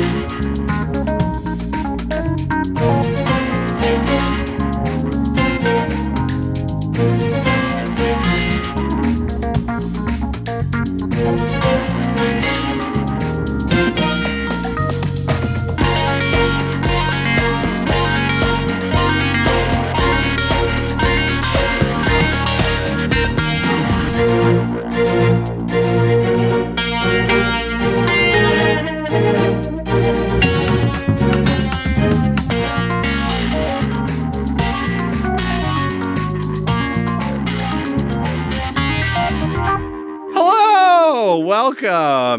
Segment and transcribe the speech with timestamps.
[0.00, 0.57] Hello, welcome.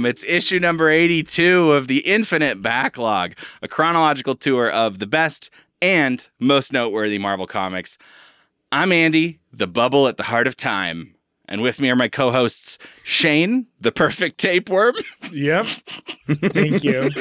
[0.09, 5.51] It's issue number 82 of the Infinite Backlog, a chronological tour of the best
[5.83, 7.99] and most noteworthy Marvel comics.
[8.71, 11.13] I'm Andy, the bubble at the heart of time.
[11.47, 14.95] And with me are my co hosts, Shane, the perfect tapeworm.
[15.31, 15.67] Yep.
[16.27, 17.11] Thank you.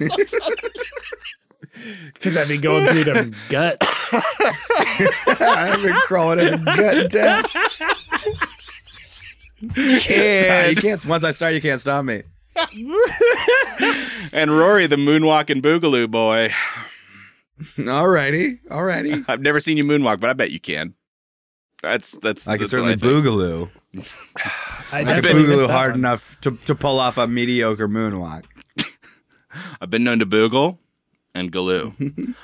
[2.12, 4.14] Because I've been going through them guts.
[5.26, 8.70] I've been crawling in the gut
[9.60, 9.86] down.
[10.08, 11.04] And, you can't.
[11.06, 12.22] Once I start, you can't stop me.
[14.32, 16.52] and Rory, the moonwalking boogaloo boy.
[17.60, 19.24] Alrighty, alrighty.
[19.28, 20.94] I've never seen you moonwalk, but I bet you can.
[21.82, 22.46] That's that's.
[22.48, 23.70] I can that's certainly I boogaloo.
[23.96, 24.00] I
[24.92, 26.00] I can definitely boogaloo hard one.
[26.00, 28.44] enough to, to pull off a mediocre moonwalk.
[29.80, 30.78] I've been known to boogle
[31.34, 32.34] and galoo.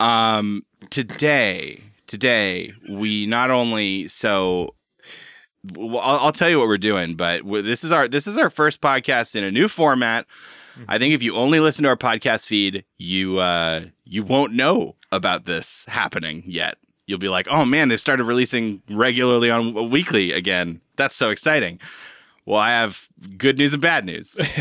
[0.00, 4.74] um, today, today we not only so.
[5.64, 8.50] Well, I'll, I'll tell you what we're doing, but this is our this is our
[8.50, 10.26] first podcast in a new format.
[10.86, 14.94] I think if you only listen to our podcast feed, you uh, you won't know
[15.10, 16.78] about this happening yet.
[17.06, 20.80] You'll be like, "Oh man, they've started releasing regularly on weekly again.
[20.96, 21.80] That's so exciting."
[22.48, 24.32] Well, I have good news and bad news.
[24.32, 24.52] Just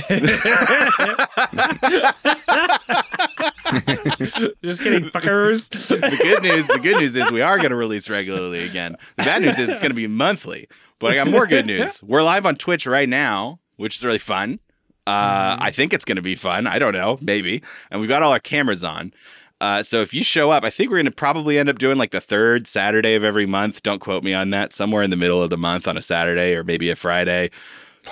[4.82, 5.70] kidding, fuckers.
[5.70, 8.98] the good news, the good news is we are going to release regularly again.
[9.16, 10.68] The bad news is it's going to be monthly.
[11.00, 12.04] But I got more good news.
[12.04, 14.60] We're live on Twitch right now, which is really fun.
[15.06, 16.68] Uh, I think it's going to be fun.
[16.68, 17.64] I don't know, maybe.
[17.90, 19.14] And we've got all our cameras on.
[19.60, 21.98] Uh, so if you show up, I think we're going to probably end up doing
[21.98, 23.82] like the third Saturday of every month.
[23.82, 24.74] Don't quote me on that.
[24.74, 27.50] Somewhere in the middle of the month on a Saturday or maybe a Friday.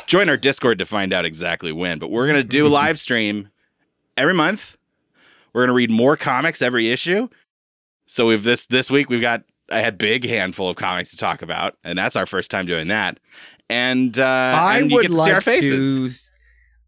[0.08, 2.00] Join our Discord to find out exactly when.
[2.00, 3.50] But we're going to do live stream
[4.18, 4.78] every month.
[5.54, 7.30] We're going to read more comics every issue.
[8.08, 11.18] So we've this this week we've got I had a big handful of comics to
[11.18, 13.20] talk about, and that's our first time doing that.
[13.70, 16.10] And uh, I and you would get to like to.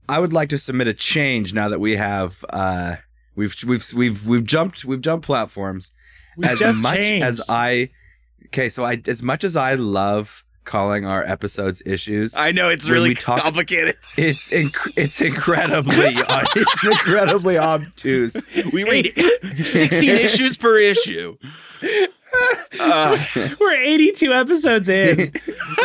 [0.10, 2.46] I would like to submit a change now that we have.
[2.50, 2.98] Uh,
[3.38, 5.92] we've we've we've we've jumped we've jumped platforms.
[6.36, 7.26] We as just much changed.
[7.26, 7.90] as I.
[8.48, 12.36] Okay, so I as much as I love calling our episodes issues.
[12.36, 13.96] I know it's really talk- complicated.
[14.18, 18.36] It's inc- it's incredibly uh, it's incredibly obtuse.
[18.74, 19.14] We read
[19.64, 21.38] sixteen issues per issue.
[22.80, 23.18] Uh,
[23.60, 25.32] We're 82 episodes in.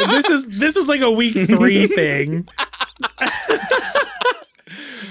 [0.09, 2.49] This is this is like a week three thing.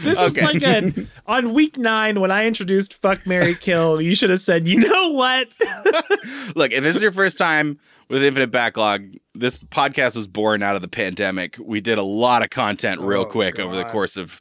[0.01, 0.93] This is like a
[1.25, 5.09] on week nine when I introduced fuck Mary Kill, you should have said, you know
[5.09, 5.47] what?
[6.55, 7.79] look, if this is your first time
[8.09, 11.55] with Infinite Backlog, this podcast was born out of the pandemic.
[11.59, 14.39] We did a lot of content oh, real Oh, quick over the course of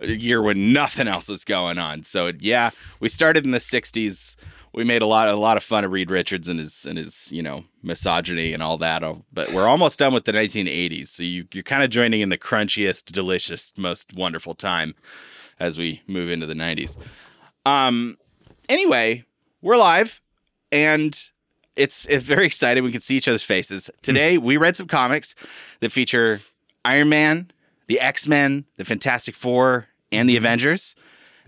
[0.00, 2.02] a year when nothing else was going on.
[2.02, 4.36] So yeah, we started in the '60s.
[4.74, 7.30] We made a lot, a lot of fun of Reed Richards and his and his,
[7.30, 9.02] you know, misogyny and all that.
[9.32, 11.08] But we're almost done with the 1980s.
[11.08, 14.94] So you, you're kind of joining in the crunchiest, delicious, most wonderful time
[15.60, 16.96] as we move into the 90s.
[17.66, 18.16] Um.
[18.68, 19.24] Anyway,
[19.60, 20.20] we're live,
[20.70, 21.18] and
[21.76, 22.84] it's it's very exciting.
[22.84, 23.90] We can see each other's faces.
[24.02, 25.34] Today, we read some comics
[25.80, 26.40] that feature
[26.84, 27.50] Iron Man,
[27.86, 30.94] the X Men, the Fantastic Four, and the Avengers,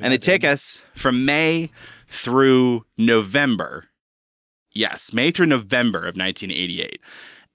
[0.00, 1.70] and they take us from May
[2.14, 3.84] through November.
[4.72, 7.00] Yes, May through November of 1988,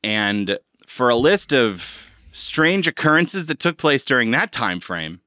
[0.03, 5.21] and for a list of strange occurrences that took place during that time frame.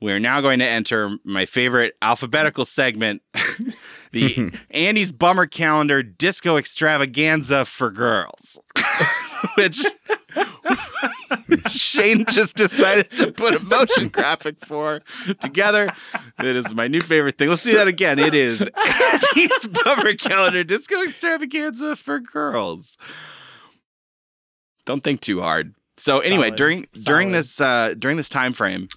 [0.00, 3.22] We are now going to enter my favorite alphabetical segment,
[4.12, 8.58] the Andy's Bummer Calendar Disco Extravaganza for Girls,
[9.54, 9.80] which
[11.70, 15.00] Shane just decided to put a motion graphic for
[15.40, 15.92] together.
[16.38, 17.48] It is my new favorite thing.
[17.48, 18.18] Let's do that again.
[18.18, 22.96] It is Andy's Bummer Calendar Disco Extravaganza for Girls.
[24.86, 25.74] Don't think too hard.
[25.96, 26.56] So anyway, Solid.
[26.56, 27.38] during during Solid.
[27.38, 28.88] this uh during this time frame,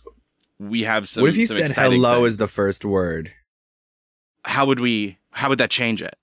[0.59, 1.21] we have some.
[1.21, 2.27] what if you said exciting hello things.
[2.29, 3.31] as the first word?
[4.43, 5.17] How would we?
[5.31, 6.15] How would that change it?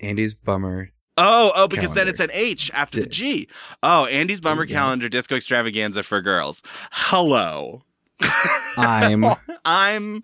[0.00, 3.48] Andy's bummer Oh, oh, because then it's an H after the G.
[3.82, 4.76] Oh, Andy's Bummer Yeah.
[4.76, 6.62] Calendar Disco Extravaganza for girls.
[6.92, 7.82] Hello.
[8.76, 9.24] I'm
[9.64, 10.22] I'm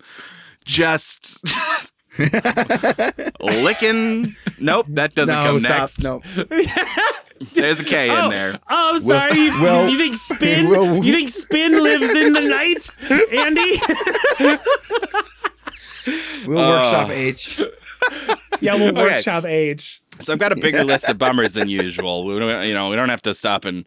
[0.65, 1.39] just
[3.39, 4.35] licking.
[4.59, 5.79] Nope, that doesn't no, come stop.
[5.79, 6.03] next.
[6.03, 6.21] No.
[7.53, 8.53] There's a K oh, in there.
[8.69, 9.37] Oh, I'm sorry.
[9.37, 10.69] you, Will- you think spin?
[10.69, 12.89] Will- you think spin lives in the night,
[13.33, 13.79] Andy?
[16.45, 16.69] We'll Oh.
[16.81, 17.61] workshop H.
[18.61, 19.01] yeah, we'll Okay.
[19.01, 20.01] workshop H.
[20.19, 22.25] So I've got a bigger list of bummers than usual.
[22.25, 23.85] We don't, you know, we don't have to stop and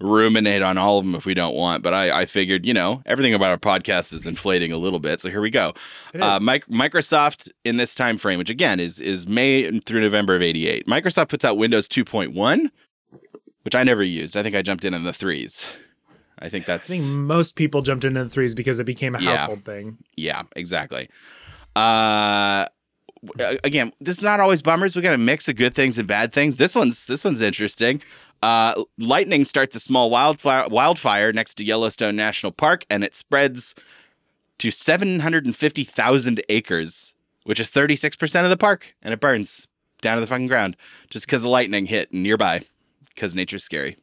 [0.00, 1.82] ruminate on all of them if we don't want.
[1.82, 5.20] But I, I figured, you know, everything about our podcast is inflating a little bit.
[5.20, 5.74] So here we go.
[6.18, 6.38] Uh.
[6.42, 10.86] Mic- Microsoft in this time frame, which again is is May through November of '88.
[10.86, 12.70] Microsoft puts out Windows 2.1,
[13.62, 14.36] which I never used.
[14.36, 15.66] I think I jumped in in the threes.
[16.38, 16.90] I think that's.
[16.90, 19.36] I think most people jumped into the threes because it became a Yeah.
[19.36, 19.98] household thing.
[20.16, 21.08] yeah, exactly.
[21.74, 22.66] Uh,
[23.64, 24.96] again, this is not always bummers.
[24.96, 26.56] We got a mix of good things and bad things.
[26.56, 28.02] This one's this one's interesting.
[28.42, 33.74] Uh, lightning starts a small wildfire wildfire next to Yellowstone National Park, and it spreads
[34.58, 37.14] to seven hundred and fifty thousand acres,
[37.44, 39.68] which is thirty six percent of the park, and it burns
[40.00, 40.76] down to the fucking ground
[41.10, 42.62] just because the lightning hit nearby.
[43.08, 43.96] Because nature's scary.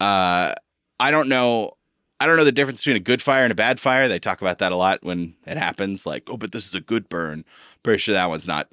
[0.00, 0.54] Uh,
[1.00, 1.76] I don't know.
[2.20, 4.08] I don't know the difference between a good fire and a bad fire.
[4.08, 6.06] They talk about that a lot when it happens.
[6.06, 7.44] Like, oh, but this is a good burn.
[7.82, 8.68] Pretty sure that one's not.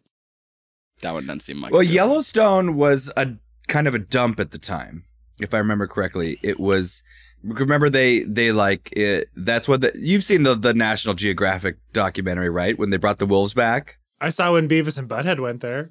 [1.01, 1.71] That one doesn't seem like.
[1.73, 3.33] Well, good- Yellowstone was a
[3.67, 5.05] kind of a dump at the time,
[5.41, 6.37] if I remember correctly.
[6.43, 7.03] It was.
[7.43, 9.27] Remember they they like it.
[9.35, 12.77] That's what the, you've seen the the National Geographic documentary, right?
[12.77, 15.89] When they brought the wolves back, I saw when Beavis and Butthead went there.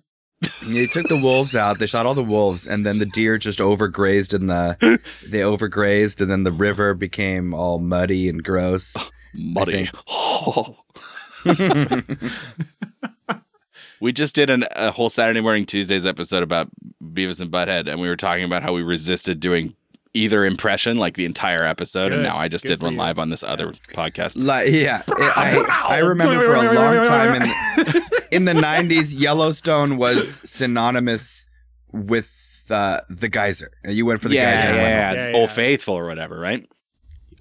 [0.66, 1.78] They took the wolves out.
[1.78, 4.78] They shot all the wolves, and then the deer just overgrazed in the.
[5.26, 8.96] They overgrazed, and then the river became all muddy and gross.
[9.34, 9.90] muddy.
[14.00, 16.68] we just did an, a whole Saturday morning Tuesdays episode about
[17.02, 19.76] Beavis and Butthead, and we were talking about how we resisted doing
[20.14, 22.98] either impression like the entire episode, and now I just Good did one you.
[22.98, 24.36] live on this other podcast.
[24.42, 29.96] Like yeah, I, I remember for a long time in the, in the '90s, Yellowstone
[29.96, 31.46] was synonymous
[31.92, 33.70] with uh, the geyser.
[33.84, 34.68] You went for the yeah, geyser.
[34.68, 34.72] yeah,
[35.08, 35.16] one.
[35.16, 35.54] yeah, Yeah, Old yeah.
[35.54, 36.64] Faithful or whatever, right?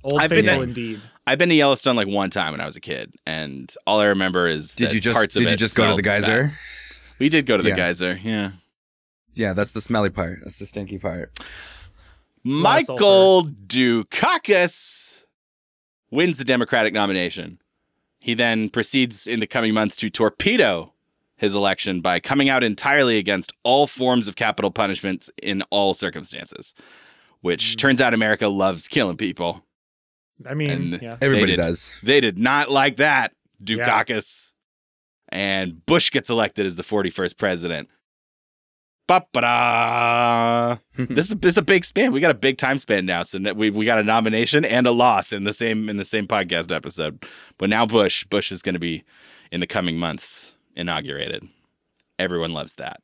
[0.03, 1.01] Old I've been faithful to- indeed.
[1.27, 4.05] I've been to Yellowstone like one time when I was a kid, and all I
[4.05, 6.03] remember is Did that you just parts of did you just go to the smelled
[6.03, 6.21] bad.
[6.25, 6.53] geyser?
[7.19, 7.75] We did go to the Yeah.
[7.75, 8.51] geyser, yeah.
[9.35, 10.39] Yeah, that's the smelly part.
[10.41, 11.31] That's the stinky part.
[12.45, 13.01] Lot of sulfur.
[13.03, 15.23] Michael Dukakis
[16.11, 17.59] wins the Democratic nomination.
[18.19, 20.93] He then proceeds in the coming months to torpedo
[21.37, 26.73] his election by coming out entirely against all forms of capital punishment in all circumstances,
[27.41, 27.77] which Mm.
[27.77, 29.63] turns out America loves killing people.
[30.45, 31.17] I mean, yeah.
[31.21, 31.57] Everybody did.
[31.57, 31.93] does.
[32.03, 33.33] They did not like that,
[33.65, 33.77] Yeah.
[34.03, 34.47] Dukakis.
[35.29, 37.89] And Bush gets elected as the 41st president.
[39.09, 40.77] Ba-ba-da.
[41.09, 42.11] this is this is a big span.
[42.11, 44.91] We got a big time span now, so we we got a nomination and a
[44.91, 47.25] loss in the same in the same podcast episode.
[47.57, 49.03] But now Bush Bush is going to be
[49.51, 51.47] in the coming months inaugurated.
[52.19, 53.01] Everyone loves that.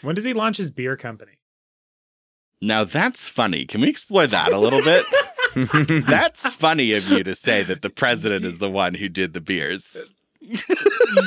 [0.00, 1.32] When does he launch his beer company?
[2.62, 3.66] Now that's funny.
[3.66, 5.06] Can we explore that a little bit?
[6.06, 9.40] that's funny of you to say that the president is the one who did the
[9.40, 10.12] beers.
[10.40, 10.56] You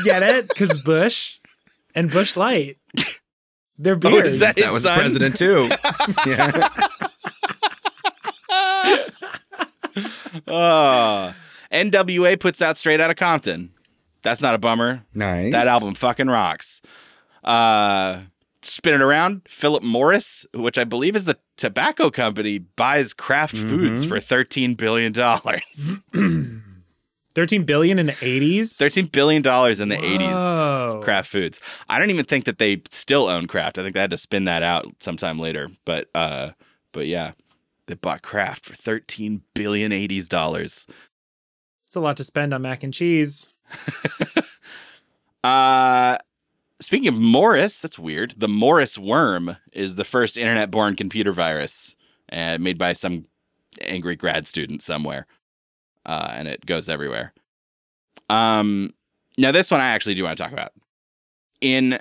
[0.05, 0.47] get it?
[0.47, 1.39] Because Bush
[1.93, 2.77] and Busch Light.
[3.83, 4.95] They're Oh, is that his that was son?
[4.97, 5.69] president too.
[6.27, 6.69] yeah.
[10.47, 11.33] oh.
[11.71, 13.71] NWA puts out Straight Outta Compton.
[14.23, 15.03] That's not a bummer.
[15.13, 15.51] Nice.
[15.51, 16.81] That album fucking rocks.
[17.43, 18.21] Uh,
[18.61, 19.41] spin it around.
[19.47, 24.09] Philip Morris, which I believe is the tobacco company, buys Kraft Foods Mhm.
[24.09, 25.99] for thirteen billion dollars.
[27.35, 28.77] 13 billion in the 80s?
[28.77, 29.97] Thirteen billion dollars in the.
[29.97, 31.01] Whoa.
[31.03, 31.59] Kraft Foods.
[31.89, 33.77] I don't even think that they still own Kraft.
[33.77, 35.69] I think they had to spin that out sometime later.
[35.85, 36.51] But uh,
[36.91, 37.31] but yeah,
[37.87, 40.87] they bought Kraft for 13 billion 80s dollars.
[41.87, 43.53] It's a lot to spend on mac and cheese.
[45.43, 46.17] Uh,
[46.79, 48.35] speaking of Morris, that's weird.
[48.37, 51.95] The Morris worm is the first internet-born computer virus,
[52.31, 53.25] uh, made by some
[53.81, 55.25] angry grad student somewhere,
[56.05, 57.33] uh, and it goes everywhere.
[58.29, 58.93] Um,
[59.37, 60.73] now this one I actually do want to talk about.
[61.59, 61.99] In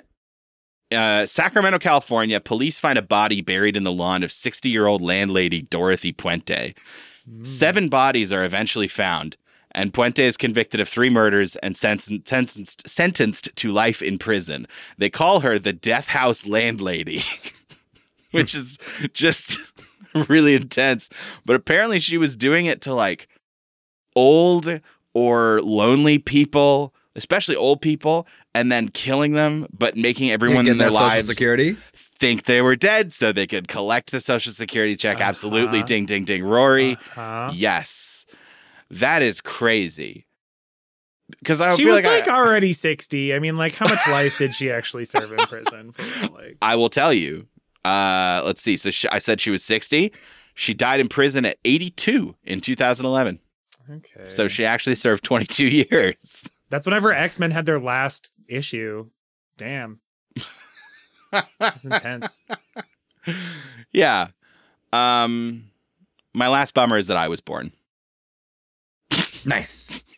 [0.91, 6.11] uh, Sacramento, California, police find a body buried in the lawn of 60-year-old landlady Dorothy
[6.11, 6.73] Puente.
[7.29, 7.47] Mm.
[7.47, 9.37] Seven bodies are eventually found,
[9.71, 14.67] and Puente is convicted of three murders and sen- sentenced sentenced to life in prison.
[14.97, 17.21] They call her the Death House Landlady,
[18.31, 18.77] which is
[19.13, 19.59] just
[20.27, 21.09] really intense.
[21.45, 23.29] But apparently, she was doing it to like
[24.15, 24.79] old
[25.13, 30.89] or lonely people, especially old people, and then killing them, but making everyone in their
[30.89, 31.77] that social lives security.
[31.93, 35.19] think they were dead so they could collect the social security check.
[35.19, 35.79] Absolutely.
[35.79, 35.87] Uh-huh.
[35.87, 36.43] Ding, ding, ding.
[36.43, 36.93] Rory.
[36.93, 37.51] Uh-huh.
[37.53, 38.25] Yes.
[38.89, 40.25] That is crazy.
[41.39, 43.33] Because I She feel was like, like I, already 60.
[43.33, 45.93] I mean, like, how much life did she actually serve in prison?
[45.93, 46.31] For real?
[46.33, 47.47] Like, I will tell you.
[47.85, 48.75] Uh, let's see.
[48.77, 50.11] So she, I said she was 60.
[50.53, 53.39] She died in prison at 82 in 2011.
[53.89, 54.25] Okay.
[54.25, 56.49] So she actually served 22 years.
[56.69, 59.09] That's whenever X Men had their last issue.
[59.57, 59.99] Damn.
[61.33, 62.43] It's intense.
[63.93, 64.27] yeah.
[64.91, 65.65] Um,
[66.33, 67.71] my last bummer is that I was born.
[69.45, 69.99] Nice.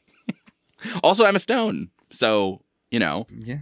[1.02, 1.90] Also, I'm a stone.
[2.12, 2.60] So,
[2.92, 3.60] you know, Yeah.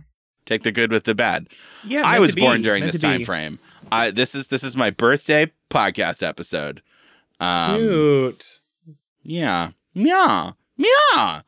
[0.47, 1.47] take the good with the bad.
[1.83, 2.01] Yeah.
[2.03, 3.13] I was born during meant this to be.
[3.17, 3.59] time frame.
[3.91, 6.81] I this is this is my birthday podcast episode.
[7.39, 8.61] Um, Cute.
[9.21, 9.69] Yeah.
[9.93, 10.51] Yeah.
[10.77, 11.41] Yeah.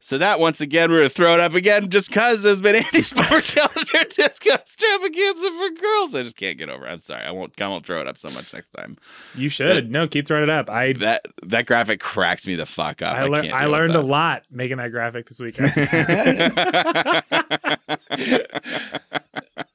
[0.00, 3.12] So that once again, we're gonna throw it up again just cause there's been Andy's
[3.12, 6.14] Power Calendar Disco Extravaganza for girls.
[6.14, 6.86] I just can't get over.
[6.86, 6.90] it.
[6.90, 7.24] I'm sorry.
[7.24, 7.60] I won't.
[7.60, 8.96] I won't throw it up so much next time.
[9.34, 9.90] You should.
[9.90, 10.70] no, keep throwing it up.
[10.70, 13.16] I That that graphic cracks me the fuck up.
[13.16, 15.72] I, I, can't I learned a lot making that graphic this weekend.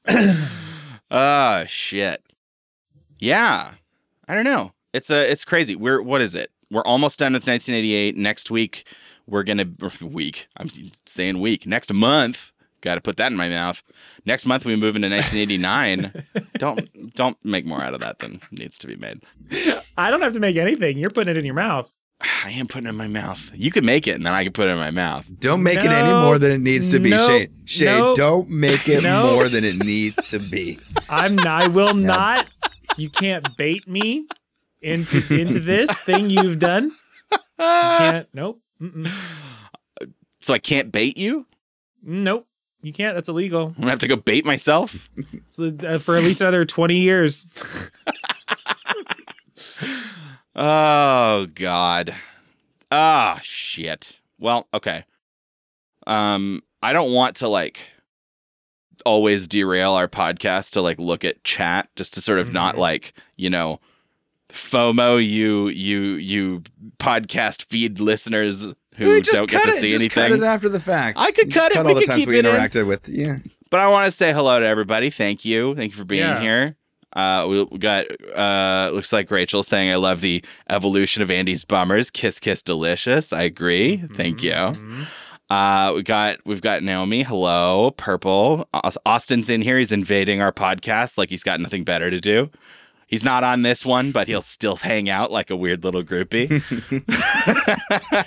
[0.08, 0.38] oh
[1.10, 2.22] ah, shit.
[3.18, 3.74] Yeah.
[4.26, 4.72] I don't know.
[4.94, 5.76] It's a it's crazy.
[5.76, 6.50] We're what is it?
[6.70, 8.16] We're almost done with 1988.
[8.16, 8.86] Next week
[9.26, 9.66] we're gonna
[10.02, 10.48] week.
[10.56, 10.68] I'm
[11.06, 11.66] saying week.
[11.66, 12.50] Next month.
[12.80, 13.82] Got to put that in my mouth.
[14.26, 16.12] Next month we move into 1989.
[16.58, 19.22] don't don't make more out of that than needs to be made.
[19.96, 20.98] I don't have to make anything.
[20.98, 21.90] You're putting it in your mouth.
[22.20, 23.50] I am putting it in my mouth.
[23.54, 25.26] You can make it, and then I can put it in my mouth.
[25.40, 27.26] Don't make it any more than it needs to be, Nope.
[27.26, 27.48] Shay.
[27.64, 28.16] Shay, Nope.
[28.18, 29.32] don't make it Nope.
[29.32, 30.78] more than it needs to be.
[31.08, 32.46] I'm not, I will not.
[32.98, 34.26] You can't bait me
[34.84, 36.92] into into this thing you've done.
[37.32, 38.28] You can't.
[38.32, 38.60] Nope.
[38.80, 39.10] Mm-mm.
[40.40, 41.46] So I can't bait you.
[42.02, 42.46] Nope.
[42.82, 43.14] You can't.
[43.14, 43.68] That's illegal.
[43.68, 45.08] I'm gonna have to go bait myself.
[45.32, 47.46] It's, uh, for at least another 20 years.
[50.56, 52.14] Oh God.
[52.90, 54.18] Ah shit.
[54.38, 55.04] Well, okay.
[56.06, 57.80] Um, I don't want to like
[59.04, 62.78] always derail our podcast to like look at chat just to sort of not Mhm.
[62.78, 63.80] like, you know,
[64.52, 66.62] FOMO you you you
[66.98, 68.62] podcast feed listeners
[68.96, 69.80] who We don't get to it.
[69.80, 70.10] see just anything.
[70.10, 71.18] cut it after the fact.
[71.18, 71.74] I could Just cut it.
[71.74, 72.54] Cut We all the times keep we it in.
[72.54, 73.08] interacted with.
[73.08, 73.38] Yeah.
[73.70, 75.10] But I want to say hello to everybody.
[75.10, 75.74] Thank you.
[75.74, 76.40] Thank you for being Yeah.
[76.40, 76.76] here.
[77.16, 81.64] Uh, we, we got uh, looks like Rachel saying I love the evolution of Andy's
[81.64, 82.10] bummers.
[82.10, 83.32] Kiss, kiss, delicious.
[83.32, 84.02] I agree.
[84.14, 84.52] Thank you.
[84.52, 85.06] Mhm.
[85.50, 87.22] Uh, we got we've got Naomi.
[87.22, 88.68] Hello, Purple.
[89.06, 89.78] Austin's in here.
[89.78, 92.50] He's invading our podcast like he's got nothing better to do.
[93.06, 96.62] He's not on this one, but he'll still hang out like a weird little groupie.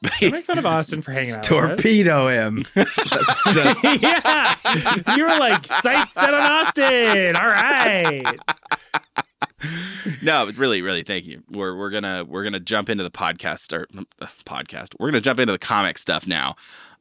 [0.00, 1.38] But Don't make fun of Austin for hanging out.
[1.38, 1.82] with us.
[1.82, 2.64] Torpedo him.
[2.74, 4.54] That's just yeah.
[5.16, 7.34] You were like, sights set on Austin.
[7.34, 8.38] All right.
[10.22, 11.42] no, but really, really, thank you.
[11.50, 13.88] We're we're gonna we're gonna jump into the podcast or
[14.22, 14.94] uh, podcast.
[15.00, 16.54] We're gonna jump into the comic stuff now,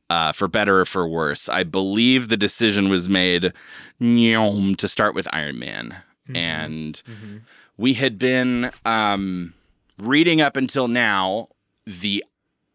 [0.10, 1.48] uh, for better or for worse.
[1.48, 3.54] I believe the decision was made
[4.02, 5.98] nyom, to start with Iron Man,
[6.36, 7.42] and Mhm.
[7.78, 9.54] we had been um,
[9.98, 11.50] reading up until now
[11.86, 12.24] the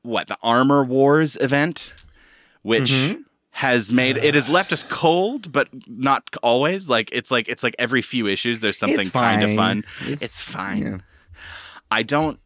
[0.03, 1.93] what the Armor Wars event,
[2.63, 3.25] which Mhm.
[3.51, 6.89] has made it has left us cold, but not always.
[6.89, 9.85] Like it's like it's like every few issues there's something kind of fun.
[10.07, 10.83] It's fine.
[10.83, 10.99] yeah.
[11.91, 12.41] I don't.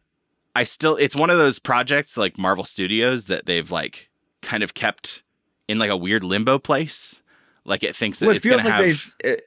[0.55, 0.95] I still.
[0.97, 4.09] It's one of those projects like Marvel Studios that they've like
[4.41, 5.23] kind of kept
[5.67, 7.21] in like a weird limbo place.
[7.63, 9.46] Like it thinks Well, it it's feels like they have- s- it,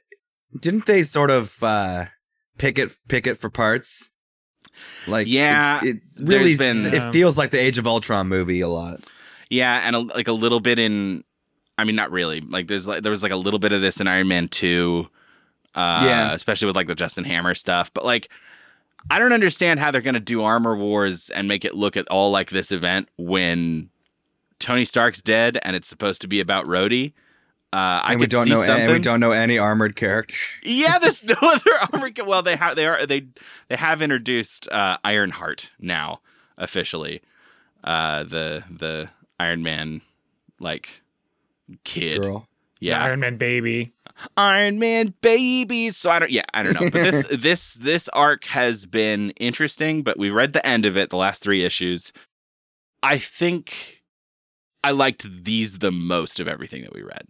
[0.59, 2.05] didn't they sort of uh,
[2.57, 4.09] pick it pick it for parts.
[5.07, 8.67] Like Yeah, it's, it's really been- it feels like the Age of Ultron movie a
[8.67, 9.01] lot.
[9.49, 11.23] Yeah, and a, like a little bit in.
[11.77, 12.41] I mean, not really.
[12.41, 15.07] Like there's like there was like a little bit of this in Iron Man two.
[15.75, 16.33] Uh, Yeah.
[16.33, 17.91] especially with like the Justin Hammer stuff.
[17.93, 18.29] But like,
[19.09, 22.31] I don't understand how they're gonna do Armor Wars and make it look at all
[22.31, 23.89] like this event when
[24.59, 27.13] Tony Stark's dead and it's supposed to be about Rhodey.
[27.73, 28.83] Uh, I and we don't see know something.
[28.85, 30.35] and we don't know any armored character.
[30.61, 32.11] Yeah, there's no other armor.
[32.25, 33.27] Well, they have they are they
[33.69, 36.19] they have introduced uh, Ironheart now
[36.57, 37.21] officially.
[37.83, 39.09] Uh, the the
[39.39, 40.01] Iron Man
[40.59, 41.01] like
[41.83, 42.21] kid.
[42.21, 42.47] Girl.
[42.81, 43.93] Yeah, Iron Man baby.
[44.35, 45.95] Iron Man babies.
[45.95, 46.31] So I don't.
[46.31, 46.89] Yeah, I don't know.
[46.89, 50.03] But this this this arc has been interesting.
[50.03, 52.11] But we read the end of it, the last three issues.
[53.01, 54.01] I think
[54.83, 57.27] I liked these the most of everything that we read.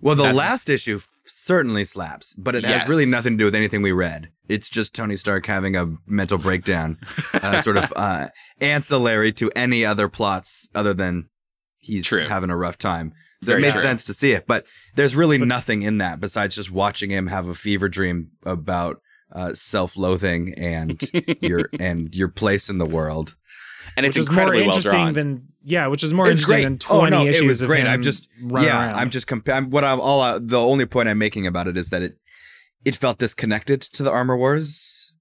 [0.00, 3.44] Well, the That's- last issue f- certainly slaps, but it has really nothing to do
[3.44, 4.30] with anything we read.
[4.48, 6.98] It's just Tony Stark having a mental breakdown,
[7.34, 8.28] uh, sort of uh,
[8.60, 11.28] ancillary to any other plots other than
[11.78, 12.26] he's True.
[12.28, 13.12] having a rough time.
[13.42, 13.82] So Very it made true.
[13.82, 14.46] sense to see it.
[14.46, 14.66] But
[14.96, 19.00] there's really But- nothing in that besides just watching him have a fever dream about
[19.32, 21.00] uh, self-loathing and
[21.40, 23.36] your and your place in the world.
[23.96, 25.12] And it's which is more incredibly well interesting drawn.
[25.14, 26.64] than yeah, which is more It's interesting great.
[26.64, 27.80] than Oh, twenty no, it issues was of great.
[27.80, 28.56] him I'm just- yeah,
[28.88, 28.94] around.
[28.96, 29.70] I'm just comparing.
[29.70, 32.16] What I'm all uh, the only point I'm making about it is that it
[32.84, 35.12] it felt disconnected to the Armor Wars.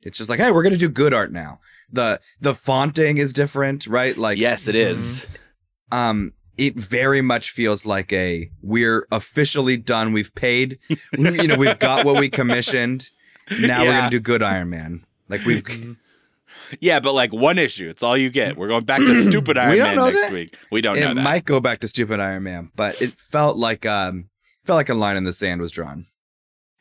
[0.00, 1.60] It's just like, hey, we're gonna do good art now.
[1.90, 4.16] the The fonting is different, right?
[4.16, 5.24] Like, yes, it is.
[5.92, 10.12] um, it very much feels like a we're officially done.
[10.12, 10.78] We've paid.
[11.18, 13.08] you know, we've got what we commissioned.
[13.60, 15.04] Now we're gonna do good Iron Man.
[15.28, 15.96] Like we've.
[16.80, 17.88] Yeah, but like one issue.
[17.88, 18.56] It's all you get.
[18.56, 20.32] We're going back to stupid Iron Man next that.
[20.32, 20.56] week.
[20.70, 21.22] We don't it know that.
[21.22, 24.28] might go back to stupid Iron Man, but it felt like um
[24.64, 26.06] felt like a line in the sand was drawn.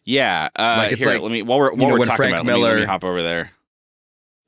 [0.04, 2.18] Yeah, uh, Like, it's here, like, let me while we're while know, we're when talking
[2.18, 3.52] Frank about, it, let me- let me, Miller- hop over there.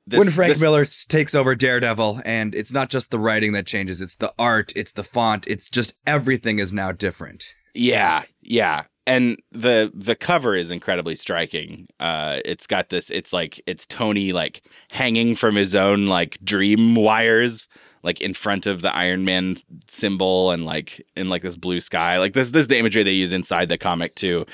[0.06, 3.66] This- when Frank this- Miller takes over Daredevil, and it's not just the writing that
[3.66, 7.54] changes; it's the art, it's the font, it's just everything is now different.
[7.72, 8.84] Yeah, yeah.
[9.06, 11.86] And the the cover is incredibly striking.
[12.00, 16.94] Uh it's got this it's like it's Tony like hanging from his own like dream
[16.94, 17.68] wires
[18.02, 19.56] like in front of the Iron Man
[19.88, 22.18] symbol and like in like this blue sky.
[22.18, 24.46] Like this this is the imagery they use inside the comic too.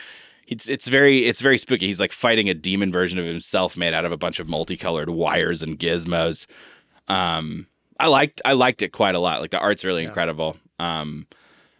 [0.49, 1.87] It's it's very it's very spooky.
[1.87, 5.11] He's like fighting a demon version of himself made out of a bunch of multicolored
[5.11, 6.47] wires and gizmos.
[7.07, 7.66] Um
[8.00, 9.40] I liked I liked it quite a lot.
[9.40, 10.09] Like the art's really Yeah.
[10.09, 10.57] incredible.
[10.80, 11.26] Um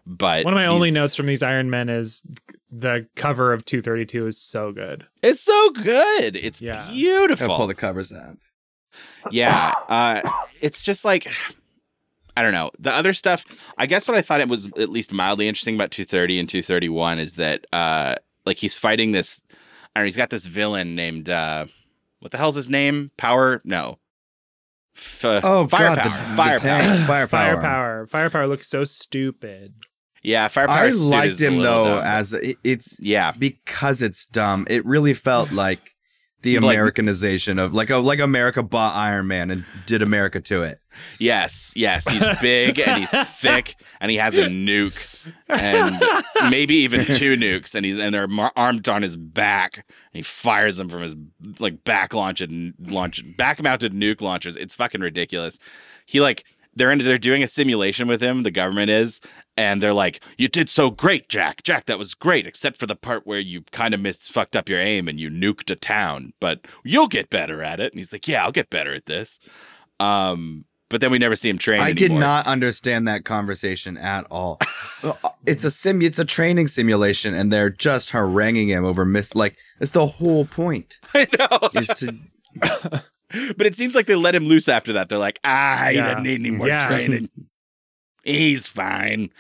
[0.07, 2.23] but One of my only notes from these Iron Men is
[2.71, 5.07] the cover of 232 is so good.
[5.23, 6.37] It's so good.
[6.37, 6.75] It's Yeah.
[6.85, 7.57] Gotta beautiful.
[7.57, 8.37] pull the covers up.
[9.30, 9.73] yeah.
[9.88, 10.21] Uh,
[10.61, 11.26] it's just like
[12.37, 12.71] I don't know.
[12.78, 13.45] The other stuff,
[13.76, 17.19] I guess what I thought it was at least mildly interesting about 230 and 231
[17.19, 18.14] is that uh
[18.47, 19.42] like he's fighting this
[19.95, 21.66] I don't know, he's got this villain named uh
[22.21, 23.11] what the hell's his name?
[23.16, 23.61] Power?
[23.64, 23.99] No.
[24.97, 25.97] F- Oh firepower.
[25.97, 26.59] god, the, the firepower.
[26.83, 27.26] tank, firepower.
[27.26, 28.07] Firepower.
[28.07, 29.75] Firepower looks so stupid.
[30.23, 30.77] Yeah, firepower.
[30.77, 32.05] I suit liked him though dumb.
[32.05, 33.33] as it- it's yeah.
[33.33, 34.67] because it's dumb.
[34.69, 35.81] It really felt like
[36.43, 40.62] the Like- Americanization of like a like America bought Iron Man and did America to
[40.62, 40.79] it.
[41.19, 42.07] Yes, yes.
[42.09, 47.75] He's big and he's thick and he has a nuke and maybe even two nukes
[47.75, 51.14] and he's and they're mar- armed on his back and he fires them from his
[51.59, 52.44] like back launched
[52.87, 54.57] launch back mounted nuke launchers.
[54.57, 55.59] It's fucking ridiculous.
[56.05, 56.44] He like
[56.75, 58.42] they're in, they're doing a simulation with him.
[58.42, 59.21] The government is.
[59.61, 61.62] And they're like, "You did so great, Jack.
[61.62, 64.70] Jack, that was great, except for the part where you kind of missed, fucked up
[64.70, 66.33] your aim, and you nuked a town.
[66.40, 69.38] But you'll get better at it." And he's like, "Yeah, I'll get better at this."
[69.99, 71.83] Um, but then we never see him train.
[71.83, 74.59] I did not understand that conversation at all.
[75.46, 76.03] It's a sim.
[76.03, 79.35] It's a training simulation, and they're just haranguing him over miss.
[79.35, 80.99] Like that's the whole point.
[81.14, 81.68] I know.
[81.75, 82.14] Is to
[83.57, 85.09] but it seems like they let him loose after that.
[85.09, 86.03] They're like, ah, he Yeah.
[86.03, 86.88] doesn't need any more Yeah.
[86.88, 87.31] training.
[88.23, 89.31] He's fine.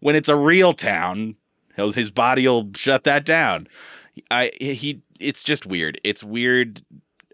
[0.00, 1.36] When it's a real town,
[1.76, 3.68] his body will shut that down.
[4.30, 5.02] I he.
[5.18, 6.00] It's just weird.
[6.04, 6.82] It's weird.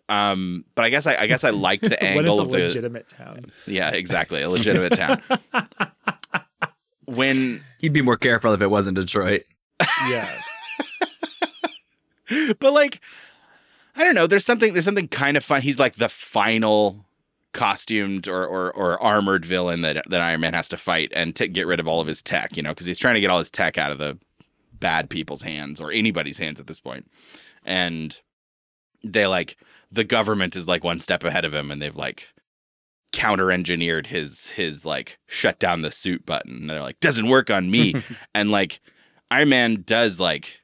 [0.09, 2.50] Um, but I guess I, I guess I liked the when it's angle a of
[2.50, 3.46] the legitimate town.
[3.66, 5.22] yeah, exactly, a legitimate town.
[7.09, 9.44] When he'd be more careful if it wasn't Detroit.
[10.09, 10.29] yeah.
[12.59, 13.00] but like
[13.94, 14.26] I don't know.
[14.26, 14.72] There's something.
[14.72, 15.62] There's something kind of fun.
[15.62, 17.06] He's like the final
[17.57, 21.49] costumed or or, or armored villain that that Iron Man has to fight and to
[21.49, 22.57] get rid of all of his tech.
[22.57, 24.16] You know, because he's trying to get all his tech out of the
[24.73, 27.11] bad people's hands or anybody's hands at this point.
[27.64, 28.16] And
[29.03, 29.57] they like
[29.90, 32.29] the government is like one step ahead of him, and they've like
[33.12, 36.57] counter engineered his his like shut down the suit button.
[36.57, 37.95] And they're like doesn't work on me.
[38.35, 38.81] and like
[39.31, 40.59] Iron Man does like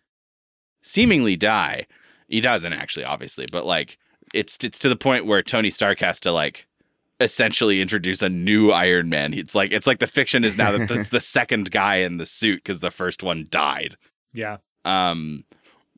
[0.83, 1.87] seemingly die.
[2.29, 3.99] He doesn't actually, obviously, but like
[4.35, 6.67] it's it's to the point where Tony Stark has to like
[7.23, 9.35] essentially introduce a new Iron Man.
[9.35, 12.27] It's like it's like the fiction is now that it's the second guy in the
[12.27, 13.97] suit because the first one died.
[14.33, 14.59] Yeah.
[14.85, 15.45] Um,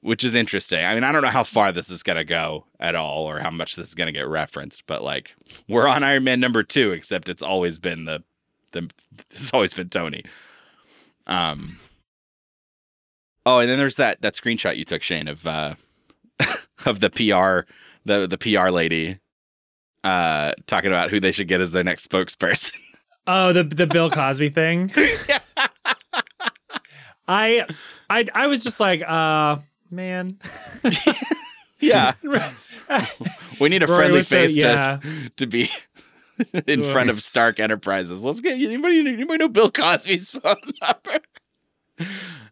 [0.00, 0.84] which is interesting.
[0.84, 3.50] I mean, I don't know how far this is gonna go at all, or how
[3.50, 5.34] much this is gonna get referenced, but like
[5.68, 8.22] we're on Iron Man number two, except it's always been the
[8.72, 8.90] the
[9.30, 10.24] it's always been Tony.
[11.26, 11.78] Um.
[13.46, 15.74] Oh, and then there's that that screenshot you took, Shane, of uh
[16.84, 17.70] of the PR
[18.04, 19.18] the the PR lady
[20.04, 22.72] uh talking about who they should get as their next spokesperson.
[23.26, 24.90] Oh, the the Bill Cosby thing.
[27.26, 27.64] I
[28.10, 29.56] I I was just like, uh
[29.90, 30.38] man.
[31.80, 32.12] yeah.
[33.58, 34.98] We need a Rory friendly was so- face yeah.
[34.98, 35.70] to to be
[36.66, 38.22] in front of Stark Enterprises.
[38.22, 41.20] Let's get anybody anybody know Bill Cosby's phone number?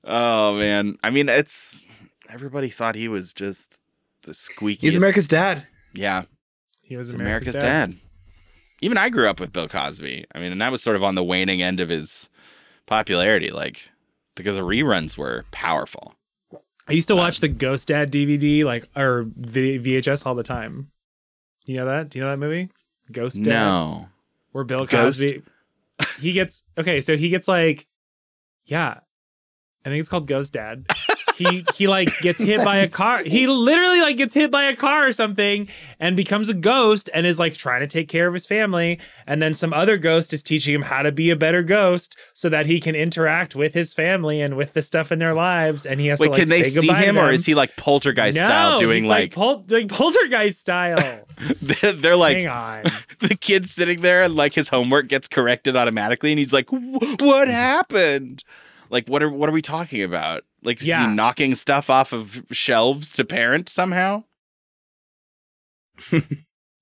[0.05, 0.97] Oh man.
[1.05, 1.83] I mean it's
[2.31, 3.79] everybody thought he was just
[4.23, 4.87] the squeaky.
[4.87, 5.67] He's America's dad.
[5.93, 6.23] Yeah.
[6.93, 7.97] He was America's, America's, dad.
[8.83, 10.27] Even I grew up with Bill Cosby.
[10.35, 12.29] I mean, and that was sort of on the waning end of his
[12.85, 13.81] popularity, like
[14.35, 16.13] because the reruns were powerful.
[16.87, 20.91] I used to watch the Ghost Dad DVD like or V- VHS all the time.
[21.65, 22.11] You know that?
[22.11, 22.69] Do you know that movie?
[23.11, 23.49] Ghost Dad.
[23.49, 24.09] No.
[24.51, 25.19] Where Bill Ghost?
[25.19, 25.43] Cosby
[26.19, 27.87] he gets okay, so he gets like
[28.67, 28.99] yeah.
[29.85, 30.85] I think it's called Ghost Dad.
[31.45, 33.23] he he like gets hit by a car.
[33.25, 35.69] He literally like gets hit by a car or something
[36.01, 39.01] and becomes a ghost and is like trying to take care of his family.
[39.27, 42.49] And then some other ghost is teaching him how to be a better ghost so
[42.49, 45.87] that he can interact with his family and with the stuff in their lives.
[45.87, 48.39] And he has Wait, to like can they see him, or is he like poltergeist
[48.39, 51.25] style, doing he's like, pol- like poltergeist style.
[51.63, 52.85] they're, they're like Hang on.
[53.21, 57.49] the kid's sitting there and like his homework gets corrected automatically, and he's like, "What
[57.49, 58.45] happened?"
[58.91, 60.45] Like, what are what are we talking about?
[60.63, 61.09] Like, is Yeah.
[61.09, 64.25] he knocking stuff off of shelves to parent somehow?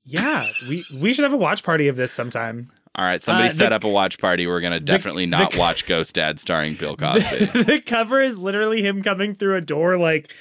[0.03, 2.69] Yeah, we we should have a watch party of this sometime.
[2.97, 4.47] All right, somebody Uh, set the- up a watch party.
[4.47, 7.45] We're gonna definitely the not co- watch Ghost Dad starring Bill Cosby.
[7.45, 10.33] The, the cover is literally him coming through a door, like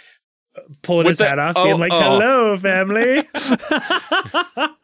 [0.81, 1.99] pulling With his the- hat off, oh, being like, oh.
[1.99, 3.21] "Hello, family."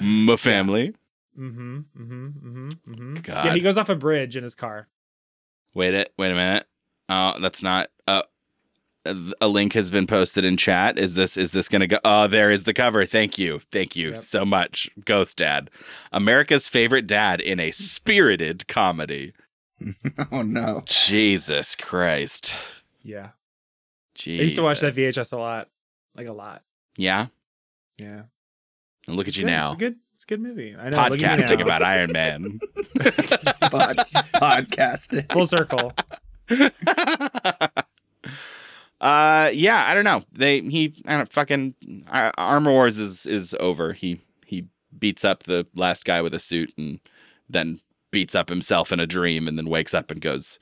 [0.00, 0.94] My family.
[1.38, 3.14] mm-hmm, mm-hmm, mm-hmm, mm-hmm.
[3.22, 3.44] God.
[3.44, 4.88] Yeah, he goes off a bridge in his car.
[5.74, 6.12] Wait it.
[6.18, 6.66] Wait a minute.
[7.08, 7.88] Oh, that's not.
[8.08, 8.22] Uh,
[9.40, 10.98] a link has been posted in chat.
[10.98, 11.98] Is this is this gonna go?
[12.06, 13.04] Oh, there is the cover.
[13.04, 14.24] Thank you, thank you Yep.
[14.24, 15.70] so much, Ghost Dad,
[16.10, 19.34] America's favorite dad in a spirited comedy.
[20.32, 20.82] oh no.
[20.86, 22.56] Jesus Christ.
[23.02, 23.30] Yeah,
[24.14, 24.40] Jesus.
[24.40, 25.68] I used to watch that VHS a lot,
[26.16, 26.62] like a lot.
[26.96, 27.26] Yeah.
[28.00, 28.22] Yeah,
[29.06, 29.50] And look at It's you good.
[29.50, 29.96] now, It's a good.
[30.14, 30.74] It's a good movie.
[30.78, 30.96] I know.
[31.10, 32.58] look at me podcasting about Iron Man.
[33.60, 33.96] Pod-
[34.34, 35.30] podcasting.
[35.32, 35.92] full circle.
[39.00, 40.22] uh, yeah, I don't know.
[40.32, 43.92] They he I don't fucking uh, Armor Wars is is over.
[43.92, 44.66] He he
[44.98, 47.00] beats up the last guy with a suit and
[47.48, 47.80] then
[48.10, 50.58] beats up himself in a dream and then wakes up and goes,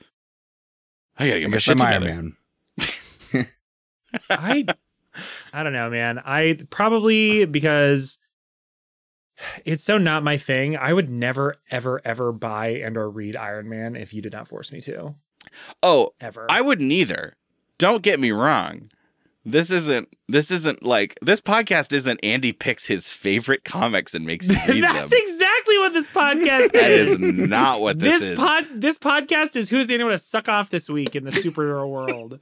[1.17, 2.37] I gotta I get my guess shit I'm Iron.
[3.29, 3.47] Man.
[4.29, 4.65] I
[5.53, 6.19] I don't know, man.
[6.23, 8.17] I probably because
[9.65, 10.77] it's so not my thing.
[10.77, 14.47] I would never, ever, ever buy and or read Iron Man if you did not
[14.47, 15.15] force me to.
[15.81, 16.45] Oh, Ever.
[16.49, 17.35] I wouldn't either.
[17.77, 18.89] Don't get me wrong.
[19.45, 24.47] This isn't this isn't like this podcast isn't Andy picks his favorite comics and makes
[24.47, 25.19] you read That's them.
[25.21, 26.71] exactly what this podcast is.
[26.71, 27.11] That is.
[27.13, 28.39] is not what this, this is.
[28.39, 32.39] pod this podcast is who's anyone to suck off this week in the superhero world.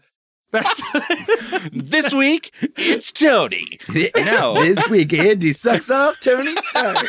[0.52, 0.82] That's
[1.74, 3.80] this week it's Tony.
[4.16, 4.54] No.
[4.62, 7.08] This week, Andy sucks off Tony Stark.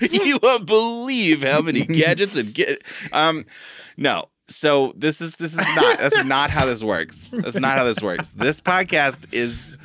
[0.00, 3.44] you won't believe how many gadgets and get um
[3.96, 7.84] no so this is this is not that's not how this works that's not how
[7.84, 9.76] this works this podcast is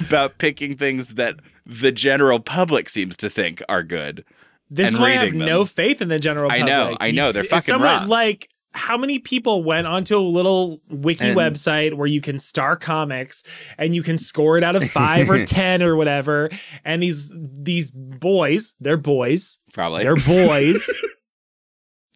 [0.00, 4.24] about picking things that the general public seems to think are good
[4.70, 5.38] This is why I have them.
[5.40, 6.62] no faith in the general public.
[6.64, 8.08] I know, I know, they're fucking wrong.
[8.08, 12.76] Like, how many people went onto a little wiki And- website where you can star
[12.76, 13.42] comics
[13.78, 16.50] and you can score it out of five or ten or whatever?
[16.84, 20.88] And these these boys, they're boys, probably they're boys.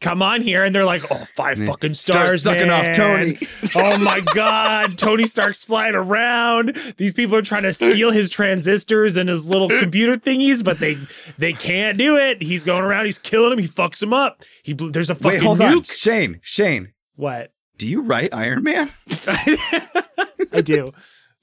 [0.00, 1.66] Come on here, and they're like, "Oh, five Yeah.
[1.66, 2.90] fucking stars Start sucking off.
[2.92, 3.36] Tony.
[3.74, 6.74] oh my god, Tony Stark's flying around.
[6.96, 10.96] These people are trying to steal his transistors and his little computer thingies, but they
[11.36, 12.40] they can't do it.
[12.40, 14.42] He's going around, he's killing him, he fucks him up.
[14.62, 15.74] He there's a fucking Wait, hold on.
[15.80, 15.92] nuke.
[15.92, 17.52] Shane, Shane, What?
[17.76, 18.88] do you write Iron Man?
[19.26, 20.92] I do.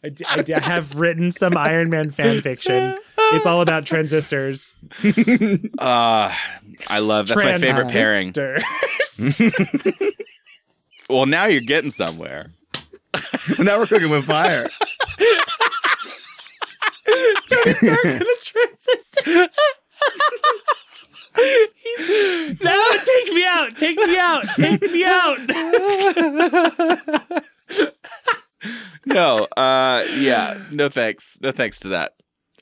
[0.03, 0.23] I do.
[0.27, 0.53] I do.
[0.55, 2.97] I have written some Iron Man fan fiction.
[3.33, 4.75] It's all about transistors.
[5.79, 6.33] uh
[6.89, 8.31] i love that's my favorite pairing
[11.09, 12.51] well now you're getting somewhere
[13.59, 14.69] now we're cooking with fire.
[17.49, 19.57] Tony Stark and the transistors.
[22.59, 23.77] No, take me out.
[23.77, 24.43] Take me out.
[24.57, 25.39] Take me out.
[29.05, 32.13] no uh yeah no thanks no thanks to that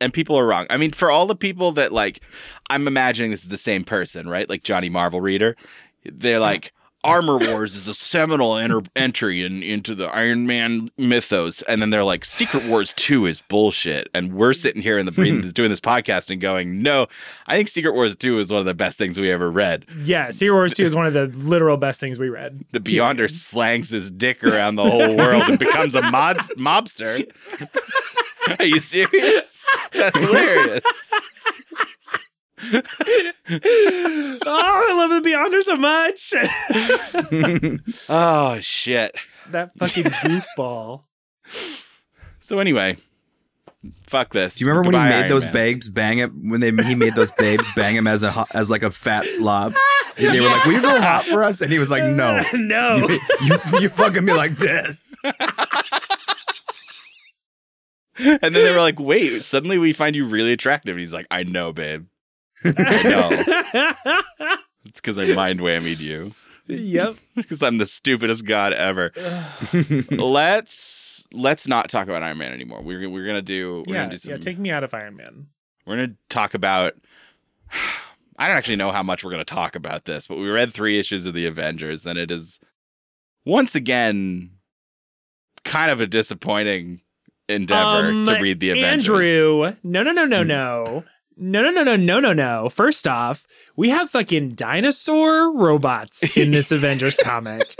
[0.02, 0.66] and people are wrong.
[0.70, 2.22] I mean for all the people that like
[2.70, 4.50] i'm imagining this is the same person right?
[4.50, 5.56] Like johnny marvel reader.
[6.04, 6.74] They're like
[7.06, 11.62] armor wars is a seminal enter- entry in, into the iron man mythos.
[11.64, 14.10] And then they're like secret wars 2 is bullshit.
[14.14, 15.50] And we're sitting here in the hmm.
[15.50, 17.08] doing this podcast and going no
[17.46, 19.86] i think secret wars 2 is one of the best things we ever read.
[20.04, 22.66] Yeah, Secret Wars 2 is one of the literal best things we read.
[22.72, 27.30] the beyonder slangs his dick around the whole world and becomes a mod- mobster
[28.60, 30.82] are you serious that's hilarious
[32.72, 32.82] oh,
[34.48, 36.34] I love the Beyonder so much.
[38.10, 39.16] Oh shit.
[39.52, 41.04] that fucking goofball.
[42.40, 42.98] So anyway,
[44.08, 44.56] Fuck this.
[44.56, 45.54] Do you remember when he made Iron those Man.
[45.54, 46.50] babes bang him?
[46.50, 49.26] When they he made those babes bang him as a ho- as like a fat
[49.26, 49.76] slob.
[50.18, 52.42] And they were like, "Will you go hot for us?" And he was like, "No,
[52.54, 52.96] no.
[53.08, 55.14] you, you you fucking me like this."
[58.18, 61.28] And then they were like, "Wait, suddenly we find you really attractive." And he's like,
[61.32, 62.06] "I know, babe.
[62.64, 64.22] I know.
[64.88, 66.34] It's because I mind whammied you.
[66.68, 67.16] yep.
[67.36, 69.12] Because I'm the stupidest god ever."
[70.12, 72.82] let's let's not talk about Iron Man anymore.
[72.82, 74.32] We're we're gonna do we're yeah, gonna do some.
[74.32, 74.38] yeah.
[74.38, 75.48] Take me out of Iron Man.
[75.86, 76.94] we're gonna talk about.
[78.38, 81.00] I don't actually know how much we're gonna talk about this, but we read three
[81.00, 82.60] issues of the Avengers, and it is
[83.46, 84.52] once again
[85.64, 87.02] kind of a disappointing
[87.50, 89.10] endeavor Um, to read the Avengers.
[89.10, 91.04] Andrew, no, no, no, no, no.
[91.38, 92.70] No, no, no, no, no, no, no.
[92.70, 97.76] First off, we have fucking dinosaur robots in this Avengers comic.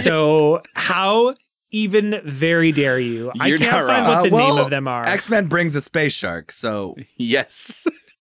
[0.00, 1.34] So how
[1.72, 3.32] even very dare you?
[3.40, 4.06] I You're can't find wrong.
[4.06, 5.04] what the Uh, well, name of them are.
[5.06, 7.84] X Men brings a space shark, so yes.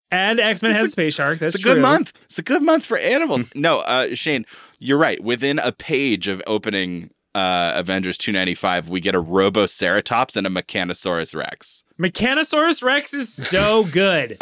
[0.09, 1.39] and X Men has a- Space Shark.
[1.39, 2.13] That's it's a good month.
[2.25, 3.45] It's a good month for animals.
[3.53, 4.45] no, uh, Shane,
[4.79, 5.21] you're right.
[5.21, 11.33] Within a page of opening uh, Avengers 295, we get a Roboceratops and a Mechanosaurus
[11.35, 11.83] Rex.
[11.99, 14.37] Mechanosaurus Rex is so good.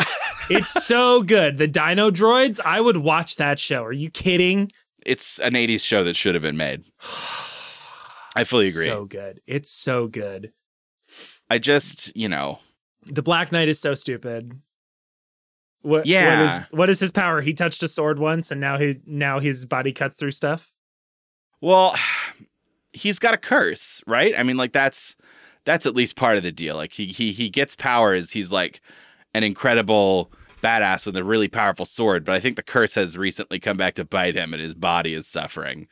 [0.50, 1.58] it's so good.
[1.58, 3.84] The Dino Droids, I would watch that show.
[3.84, 4.72] Are you kidding?
[5.06, 6.84] It's an 80s show that should have been made.
[8.36, 8.86] I fully agree.
[8.86, 9.42] So good.
[9.48, 10.52] It's so good.
[11.50, 12.60] I just, you know,
[13.06, 14.60] The Black Knight is so stupid.
[15.82, 16.42] What, Yeah.
[16.42, 17.42] What is, what is his power?
[17.42, 20.72] He touched a sword once, and now his now his body cuts through stuff.
[21.62, 21.96] well,
[22.94, 24.34] he's got a curse, right?
[24.38, 25.16] I mean, like that's
[25.66, 26.76] that's at least part of the deal.
[26.76, 28.32] Like he he he gets powers.
[28.32, 28.82] He's like
[29.34, 30.32] an incredible
[30.64, 33.96] badass with a really powerful sword, but I think the curse has recently come back
[33.96, 35.88] to bite him, and his body is suffering.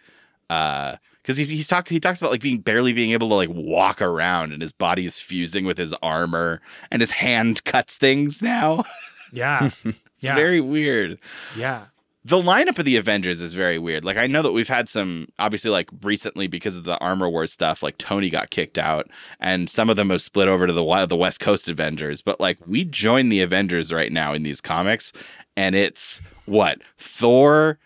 [0.50, 3.50] Uh, because he, he's talking, he talks about like being barely being able to like
[3.52, 8.42] walk around, and his body is fusing with his armor, and his hand cuts things
[8.42, 8.84] now.
[9.34, 10.36] Yeah, It's Yeah.
[10.36, 11.20] very weird.
[11.58, 11.88] yeah.
[12.28, 14.04] The lineup of the Avengers is very weird.
[14.04, 17.54] Like I know that we've had some obviously like recently because of the Armor Wars
[17.54, 19.10] stuff, like Tony got kicked out
[19.40, 22.58] and some of them have split over to the the West Coast Avengers, but like
[22.68, 25.14] we join the Avengers right now in these comics
[25.56, 26.80] and it's what?
[26.98, 27.80] Thor,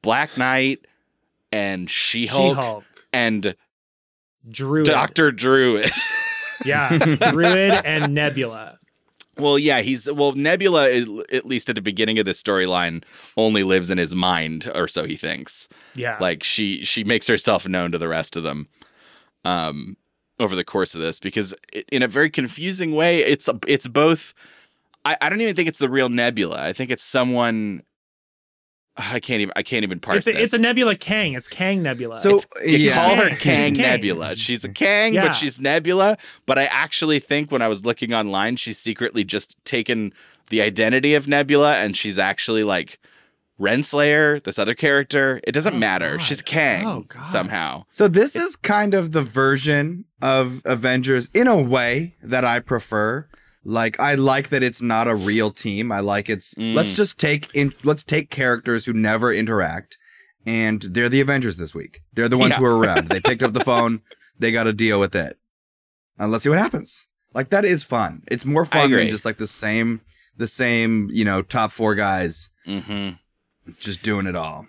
[0.00, 0.78] Black Knight
[1.50, 3.56] and She-Hulk, She-Hulk, and
[4.48, 5.32] Druid, Dr.
[5.32, 5.90] Druid.
[6.64, 6.96] yeah,
[7.30, 8.77] Druid and Nebula.
[9.38, 10.32] Well, yeah, he's well.
[10.32, 10.90] Nebula,
[11.32, 13.04] at least at the beginning of this storyline,
[13.36, 15.68] only lives in his mind, or so he thinks.
[15.94, 18.68] Yeah, like she she makes herself known to the rest of them
[19.44, 19.96] um
[20.40, 21.54] over the course of this because
[21.90, 24.34] in a very confusing way it's it's both
[25.04, 27.82] I, I don't even think it's the real nebula i think it's someone
[28.98, 30.42] i can't even i can't even parse it's a, this.
[30.42, 31.34] it's a Nebula Kang.
[31.34, 32.18] It's Kang Nebula.
[32.18, 33.36] So you yeah, call her Kang.
[33.36, 33.76] She's Kang Kang.
[33.76, 34.36] Nebula.
[34.36, 35.28] She's a Kang, Yeah.
[35.28, 36.18] but she's Nebula.
[36.46, 40.12] But I actually think when I was looking online, she's secretly just taken
[40.50, 42.98] the identity of Nebula and she's actually like
[43.60, 45.40] Renslayer, this other character.
[45.44, 46.16] It doesn't Oh, matter.
[46.16, 46.24] God.
[46.26, 47.24] She's Kang Oh, God.
[47.26, 47.84] somehow.
[47.90, 53.26] So this is kind of the version of Avengers in a way that I prefer.
[53.68, 55.92] Like I like that it's not a real team.
[55.92, 56.74] I like it's Mm.
[56.74, 59.98] let's just take in let's take characters who never interact
[60.46, 62.00] and they're the Avengers this week.
[62.14, 62.58] They're the ones Yeah.
[62.60, 63.08] who are around.
[63.08, 64.00] they picked up the phone,
[64.38, 65.36] they got to deal with it.
[66.18, 67.08] And let's see what happens.
[67.34, 68.22] Like that is fun.
[68.30, 70.00] It's more fun than just like the same
[70.36, 73.16] the same, you know, top 4 guys Mm-hmm.
[73.80, 74.66] just doing it all.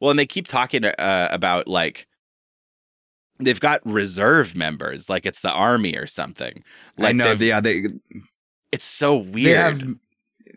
[0.00, 2.06] Well, and they keep talking uh, about like
[3.38, 6.62] they've got reserve members, like it's the army or something.
[6.98, 7.84] Like I know, they've- yeah, they
[8.72, 9.46] it's so weird.
[9.46, 9.82] They have,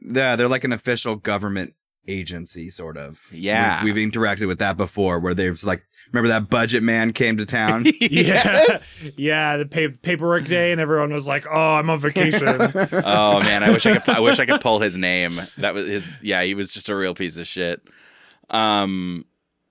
[0.02, 1.74] yeah, they're like an official government
[2.08, 3.28] agency, sort of.
[3.32, 3.84] Yeah.
[3.84, 7.46] we've, we've interacted with that before, where they've like, remember that budget man came to
[7.46, 7.86] town.
[8.02, 8.78] yeah,
[9.15, 9.58] yeah.
[9.58, 13.70] The pa- paperwork day, and everyone was like, "Oh, I'm on vacation." oh man, I
[13.70, 14.15] wish I could.
[14.15, 15.34] I wish I could pull his name.
[15.60, 16.10] That was his.
[16.24, 17.82] Yeah, he was just a real piece of shit.
[18.50, 19.26] Um,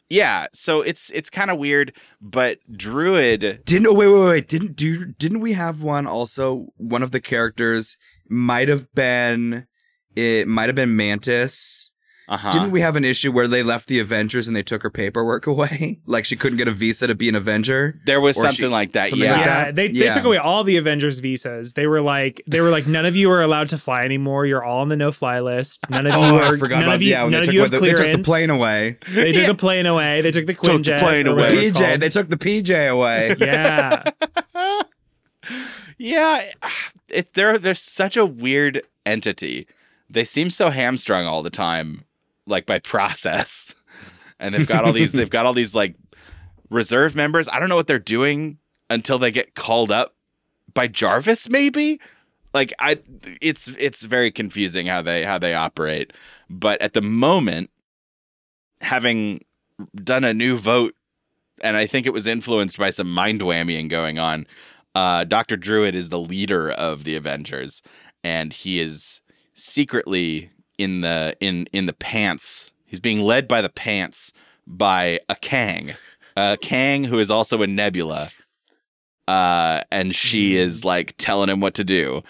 [0.09, 0.47] yeah.
[0.53, 3.62] So it's it's kind of weird, but Druid.
[3.64, 7.21] Didn't oh wait wait wait didn't do didn't we have one also one of the
[7.21, 7.97] characters
[8.29, 9.66] might have been
[10.16, 11.88] it might have been Mantis.
[12.29, 12.51] Uh huh.
[12.51, 15.47] Didn't we have an issue where they left the Avengers and they took her paperwork
[15.55, 16.01] away?
[16.07, 17.99] like she couldn't get a visa to be an Avenger?
[18.05, 19.09] There was or something she- like that.
[19.11, 19.33] something yeah.
[19.37, 19.75] like yeah, that?
[19.75, 20.12] they they Yeah.
[20.14, 21.73] took away all the Avengers visas.
[21.73, 24.45] They were like, they were like, none of you are allowed to fly anymore.
[24.45, 25.88] You're all on the no fly list.
[25.88, 26.55] None of you Oh, are.
[26.55, 27.23] I forgot none about of you, yeah.
[27.23, 28.99] None they of took, you away have the, they took the plane away.
[29.14, 29.49] They took Yeah.
[29.49, 30.21] the plane away.
[30.21, 31.71] They took the Took the plane away.
[31.71, 33.35] PJ, they took the PJ away.
[33.41, 34.03] yeah,
[35.99, 36.53] yeah,
[37.09, 39.67] it, they're they're such a weird entity.
[40.11, 42.05] They seem so hamstrung all the time,
[42.49, 43.75] like by process,
[44.41, 45.95] and they've got all these they've got all these like
[46.71, 47.49] reserve members.
[47.49, 48.59] I don't know what they're doing
[48.91, 50.15] until they get called up
[50.75, 51.49] by Jarvis.
[51.49, 52.01] Maybe
[52.55, 52.99] like I
[53.41, 56.13] it's it's very confusing how they how they operate.
[56.51, 57.71] But at the moment,
[58.81, 59.45] having
[59.95, 60.95] done a new vote,
[61.61, 64.47] and I think it was influenced by some mind whammying going on.
[64.95, 67.83] Uh, Doctor Druid is the leader of the Avengers,
[68.25, 69.21] and he is
[69.55, 72.71] secretly in the in in the pants.
[72.87, 74.33] He's being led by the pants
[74.67, 75.95] by a Kang,
[76.37, 78.31] a Kang who is also a Nebula,
[79.27, 82.23] uh, and she is like telling him what to do.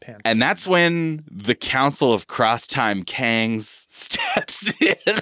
[0.00, 0.22] Pants.
[0.24, 5.20] And that's when the Council of Cross Time Kangs steps in.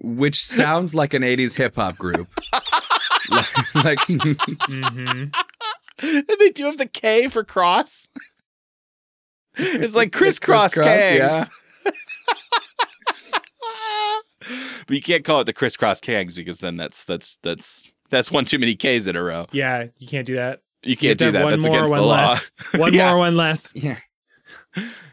[0.00, 2.28] Which sounds like an 80s hip hop group.
[3.30, 5.32] like, like Mhm.
[6.00, 8.08] and they do have the K for cross.
[9.58, 11.18] It's like crisscross crisscross, Kangs.
[11.18, 11.44] yeah.
[14.86, 18.44] but you can't call it the crisscross Kangs because then that's that's that's that's one
[18.44, 19.46] too many K's in a row.
[19.52, 20.62] Yeah, you can't do that.
[20.82, 21.42] You You can't have to do that.
[21.44, 22.26] One That's more, against one the law.
[22.28, 22.50] less.
[22.76, 23.08] One Yeah.
[23.10, 23.72] more, one less.
[23.74, 23.98] yeah.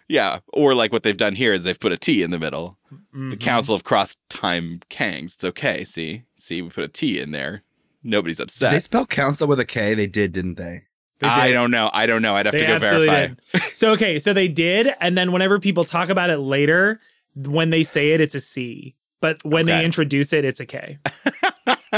[0.08, 2.78] Yeah, or like what they've done here is they've put a T in the middle.
[3.12, 3.40] The Mhm.
[3.40, 5.34] Council of Cross Time Kangs.
[5.34, 5.84] It's okay.
[5.84, 7.64] See, see, we put a T in there.
[8.04, 8.72] Nobody's Did upset.
[8.72, 9.96] they spell council with a K?
[9.96, 10.84] They did, didn't they?
[11.30, 11.90] I don't know.
[11.94, 12.36] I don't know.
[12.36, 13.28] I'd have They to go verify.
[13.28, 13.42] did.
[13.74, 17.00] So okay, so they did, and then whenever people talk about it later,
[17.36, 18.96] when they say it, it's a C.
[19.22, 19.78] But when Okay.
[19.80, 20.98] they introduce it, it's a K.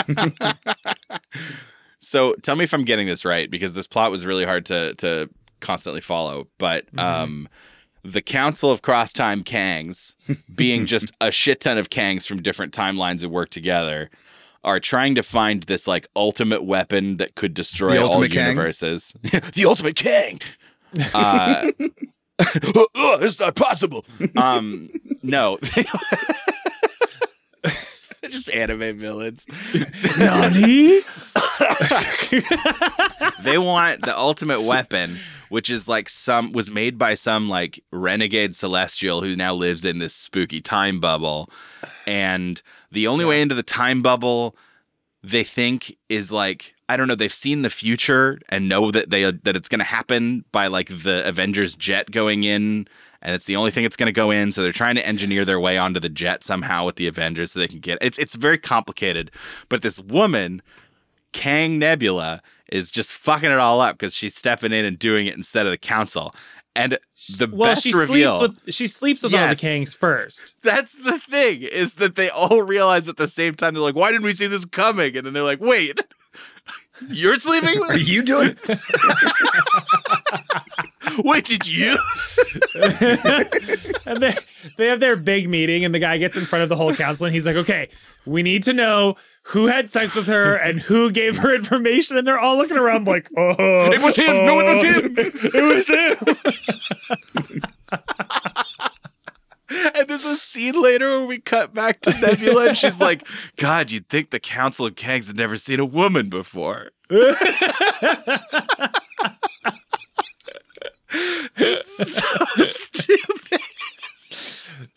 [2.00, 4.94] so tell me if I'm getting this right because this plot was really hard to
[4.96, 6.48] to constantly follow.
[6.58, 7.00] But Mhm.
[7.00, 7.50] um,
[8.04, 10.16] the Council of Cross Time Kangs,
[10.56, 14.10] being just a shit ton of Kangs from different timelines that work together,
[14.68, 18.50] are trying to find this like ultimate weapon that could destroy all Kang?
[18.50, 19.14] universes.
[19.56, 20.42] the ultimate king.
[21.14, 21.72] Uh,
[22.38, 24.06] "Oh, it's not possible.
[24.36, 24.90] Um,
[25.24, 25.58] no.
[28.22, 29.46] They're just anime villains.
[30.18, 31.00] Nani?
[33.42, 35.18] they want the ultimate weapon,
[35.50, 40.00] which is like some was made by some like renegade celestial who now lives in
[40.00, 41.50] this spooky time bubble.
[42.06, 44.56] And the only way into the time bubble
[45.24, 49.24] they think is like I don't know, they've seen the future and know that they
[49.24, 52.88] that it's going to happen by like the Avengers jet going in
[53.22, 55.44] and it's the only thing that's going to go in so they're trying to engineer
[55.44, 58.36] their way onto the jet somehow with the Avengers so they can get it's it's
[58.36, 59.32] very complicated
[59.70, 60.62] but this woman
[61.34, 65.36] Kang Nebula is just fucking it all up because she's stepping in and doing it
[65.36, 66.32] instead of the council.
[66.78, 67.00] And
[67.40, 68.38] the well, best she reveal.
[68.38, 70.54] sleeps with she sleeps with all the kings first.
[70.62, 74.12] that's the thing is that they all realize at the same time they're like, "Why
[74.12, 76.00] didn't we see this coming?" And then they're like, "Wait,
[77.10, 78.08] you're sleeping Are with?
[78.08, 78.56] you doing?
[81.20, 81.98] Wait, did you?"
[84.06, 84.36] and they
[84.78, 87.26] they have their big meeting, and the guy gets in front of the whole council,
[87.26, 87.90] and he's like, "Okay,
[88.26, 92.28] we need to know who had sex with her and who gave her information." And
[92.28, 94.46] they're all looking around like, "Oh, It was him.
[94.46, 94.84] No, it was oh.
[94.84, 95.16] him.
[95.18, 96.18] it was him."
[99.70, 103.28] And there's a scene later where we cut back to Nebula, and she's like,
[103.58, 106.92] "God, you'd think the Council of Kangs had never seen a woman before."
[111.58, 113.62] it's so stupid.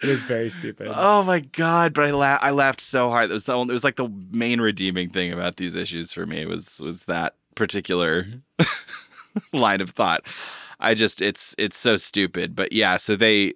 [0.02, 0.88] It is very stupid.
[0.94, 1.94] Oh my god!
[1.94, 3.30] But I la- I laughed so hard.
[3.30, 6.26] It was the only, it was like the main redeeming thing about these issues for
[6.26, 8.26] me was was that particular
[9.52, 10.24] line of thought.
[10.80, 12.54] I just it's it's so stupid.
[12.54, 13.54] But yeah, so they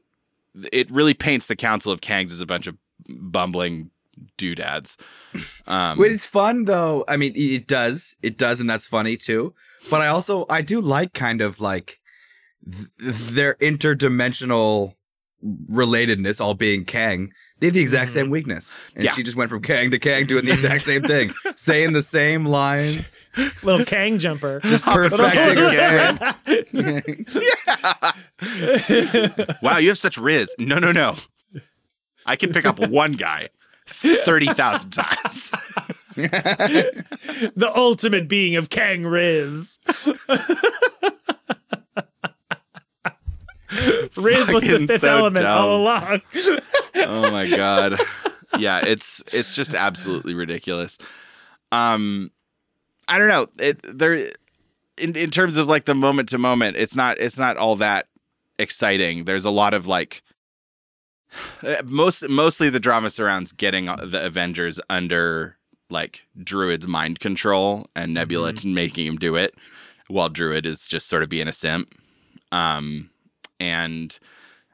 [0.73, 2.77] it really paints the Council of Kangs as a bunch of
[3.09, 3.90] bumbling
[4.37, 4.97] doodads.
[5.67, 7.05] Um, it's fun though.
[7.09, 9.53] I mean, it does, it does, and that's funny too.
[9.90, 11.99] But I also, I do like kind of like
[12.71, 14.95] th- their interdimensional
[15.45, 17.33] relatedness, all being Kang.
[17.61, 18.31] They have the exact same mm.
[18.31, 19.12] weakness, and Yeah.
[19.12, 22.45] she just went from Kang to Kang, doing the exact same thing, saying the same
[22.45, 23.17] lines,
[23.62, 24.61] Little Kang jumper.
[24.64, 27.25] just Hopping perfecting her Kang.
[28.88, 29.62] script.
[29.62, 30.55] wow, you have such riz.
[30.59, 31.17] No, no, no.
[32.27, 33.49] I can pick up one guy
[33.87, 35.51] thirty thousand times.
[36.17, 39.79] the ultimate being of Kang Riz.
[44.17, 46.23] Riz was the fifth so element all along.
[46.97, 48.01] oh my god.
[48.57, 50.97] Yeah it's it's just absolutely ridiculous.
[51.73, 52.31] Um
[53.09, 53.48] i don't know.
[53.59, 54.31] It there
[54.96, 58.07] in, in terms of like the moment to moment it's not it's not all that
[58.59, 59.25] exciting.
[59.25, 60.23] There's a lot of like
[61.65, 65.57] uh, most mostly the drama surrounds getting uh, the avengers under
[65.90, 69.55] like druid's mind control and nebula making him do it
[70.09, 71.92] while druid is just sort of being a simp.
[72.53, 73.11] Um
[73.61, 74.19] and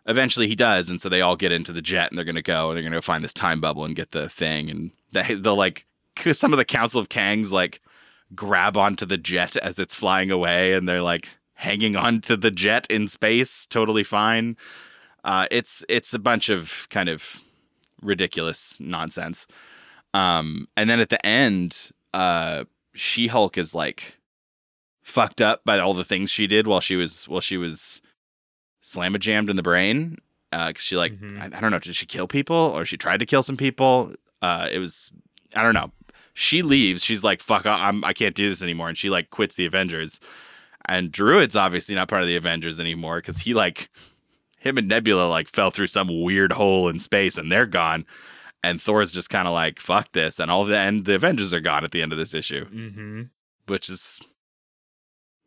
[0.07, 2.43] eventually he does and so they all get into the jet and they're going to
[2.43, 4.91] go and they're going to go find this time bubble and get the thing and
[5.13, 7.81] they, they'll like 'cause some of the council of kangs like
[8.35, 12.51] grab onto the jet as it's flying away and they're like hanging on to the
[12.51, 14.57] jet in space, totally fine.
[15.25, 17.43] Uh, it's it's a bunch of kind of
[18.01, 19.47] ridiculous nonsense.
[20.15, 22.65] Um, and then at the end, uh,
[22.95, 24.15] She Hulk is like
[25.03, 28.01] fucked up by all the things she did while she was while she was
[28.83, 30.19] slamma jammed in the brain.
[30.53, 31.41] Uh, 'cause she like Mhm.
[31.41, 34.15] I, I don't know, did she kill people or she tried to kill some people?
[34.43, 35.13] Uh, it was
[35.55, 35.93] I don't know.
[36.35, 37.05] She leaves.
[37.05, 39.67] She's like, "Fuck, I- I'm I can't do this anymore," and she like quits the
[39.67, 40.19] Avengers.
[40.87, 43.91] And Druid's obviously not part of the Avengers anymore because he like
[44.59, 48.07] him and Nebula like fell through some weird hole in space and they're gone.
[48.63, 51.61] And Thor's just kind of like, "Fuck this," and all the and the Avengers are
[51.61, 53.23] gone at the end of this issue, Mm-hmm.
[53.67, 54.21] which is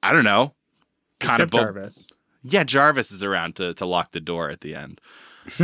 [0.01, 0.53] I don't know,
[1.19, 2.09] kind Except of Jarvis.
[2.43, 4.99] Yeah, Jarvis is around to to lock the door at the end.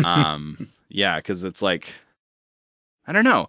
[0.03, 1.93] Um, yeah, because it's like,
[3.07, 3.47] I don't know.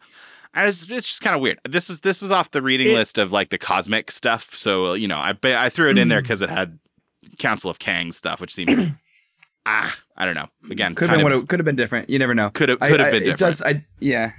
[0.53, 1.61] I was, it's just kind of weird.
[1.69, 4.51] This was this was off the reading It- list of like the cosmic stuff.
[4.57, 6.79] So you know, I I threw it in there because it had
[7.39, 8.77] Council of Kang stuff, which seems
[9.67, 10.49] ah, I don't know.
[10.71, 12.11] Again, Could have been what it could have been different.
[12.11, 12.51] You never know.
[12.51, 13.39] could have could have I- been It different.
[13.39, 13.63] does.
[13.63, 14.33] I yeah,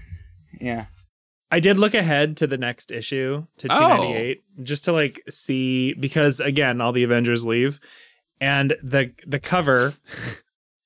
[0.60, 0.86] yeah.
[1.54, 3.80] I did look ahead to the next issue to Oh.
[3.80, 7.80] 298 just to like see because again all the Avengers leave
[8.42, 9.94] and the the cover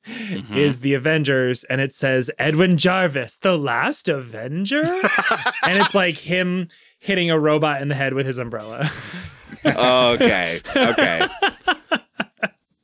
[0.08, 0.56] Mhm.
[0.56, 4.84] is the Avengers and it says Edwin Jarvis the last Avenger
[5.64, 6.68] and it's like him
[7.00, 8.88] hitting a robot in the head with his umbrella.
[9.66, 11.28] okay, okay.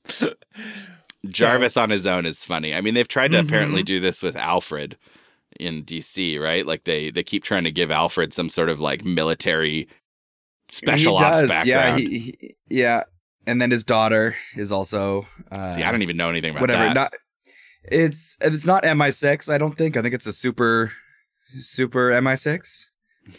[1.30, 2.74] Jarvis on his own is funny.
[2.74, 3.46] I mean, they've tried to Mhm.
[3.46, 4.98] apparently do this with Alfred
[5.60, 6.66] in DC, right?
[6.66, 9.88] Like they they keep trying to give Alfred some sort of like military
[10.72, 11.50] special he ops does.
[11.50, 11.68] background.
[11.68, 13.04] Yeah, he, he- yeah.
[13.48, 15.28] And then his daughter is also.
[15.52, 16.84] Uh, See, I don't even know anything about whatever.
[16.84, 16.94] that.
[16.96, 17.14] Not.
[17.84, 19.52] It's it's not MI6.
[19.52, 19.98] I don't think.
[19.98, 20.92] I think it's a super,
[21.60, 22.90] super MI6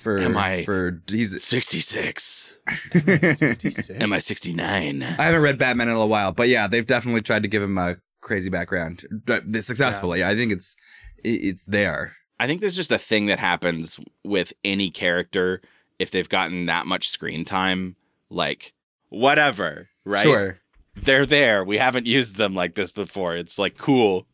[0.01, 1.43] for MI for he's.
[1.45, 2.55] 66.
[2.91, 3.91] Sixty-six.
[4.01, 5.03] Am I 69?
[5.03, 7.79] I haven't read Batman in a while, but yeah, they've definitely tried to give him
[7.79, 9.05] a crazy background.
[9.25, 10.77] But they- Successfully, I think it's
[11.25, 12.17] it's there.
[12.41, 15.63] I think there's just a thing that happens with any character
[16.01, 17.95] if they've gotten that much screen time.
[18.31, 18.73] Like,
[19.13, 20.23] whatever, right?
[20.23, 20.59] Sure.
[20.95, 21.65] They're there.
[21.65, 23.37] We haven't used them like this before.
[23.37, 24.27] It's like, cool.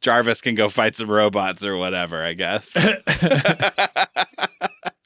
[0.00, 2.72] Jarvis can go fight some robots or whatever, I guess.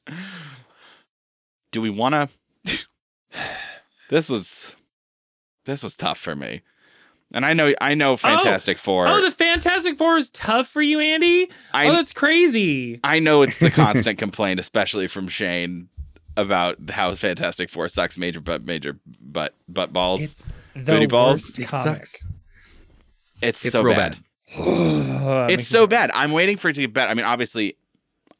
[1.72, 2.28] Do we want to?
[4.08, 4.72] this was,
[5.66, 6.62] this was tough for me,
[7.32, 8.16] and I know, I know, oh!
[8.16, 9.08] Fantastic Four.
[9.08, 11.50] oh, the Fantastic Four is tough for you, Andy.
[11.72, 13.00] I, oh, that's crazy.
[13.02, 15.88] I know it's the constant complaint, especially from Shane,
[16.36, 20.22] about how Fantastic Four sucks major butt major butt butt balls.
[20.22, 21.38] It's, It's Booty the balls?
[21.38, 22.26] worst It sucks.
[23.42, 24.12] It's so real bad.
[24.12, 24.58] bad.
[24.58, 26.10] Ugh, It's so me- bad.
[26.14, 27.10] I'm waiting for it to get better.
[27.10, 27.76] I mean, obviously,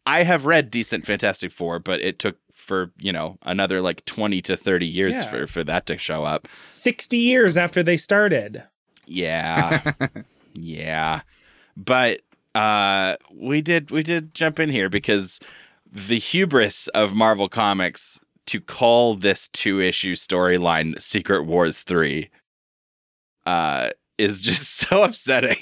[0.07, 4.41] I have read decent Fantastic Four, but it took for you know another like 20
[4.43, 5.31] to 30 years Yeah.
[5.31, 6.49] for for that to show up.
[6.55, 8.63] 60 years after they started.
[9.07, 9.83] Yeah.
[10.55, 11.21] yeah.
[11.77, 12.21] But
[12.55, 15.41] uh we did we did jump in here because
[15.95, 22.29] the hubris of Marvel Comics to call this two issue storyline Secret Wars 3
[23.47, 25.59] uh is just so upsetting.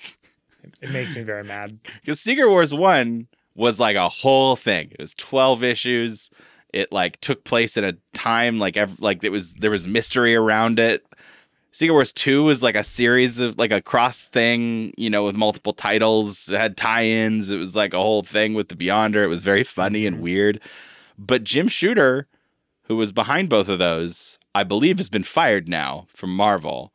[0.81, 1.79] It makes me very mad.
[2.01, 4.89] Because Secret Wars 1 was like a whole thing.
[4.93, 6.31] It was 12 issues.
[6.73, 10.35] It like took place at a time like ev- like it was there was mystery
[10.35, 11.05] around it.
[11.75, 15.35] Secret Wars 2 was like a series of like a cross thing, you know, with
[15.35, 16.51] multiple titles.
[16.51, 17.51] It had tie-ins.
[17.51, 19.25] It was like a whole thing with the Beyonder.
[19.25, 20.61] It was very funny and weird.
[21.19, 22.29] But Jim Shooter,
[22.85, 26.93] who was behind both of those, I believe has been fired now from Marvel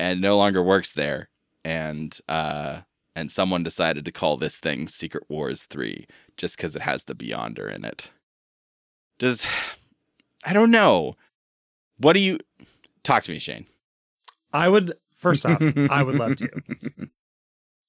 [0.00, 1.28] and no longer works there.
[1.64, 2.80] And uh
[3.14, 6.06] and someone decided to call this thing Secret Wars 3
[6.36, 8.08] just because it has the Beyonder in it.
[9.20, 9.46] Does
[10.44, 11.16] I don't know.
[11.98, 12.40] What do you
[13.04, 13.66] talk to me, Shane?
[14.52, 16.48] I would, first off, I would love to.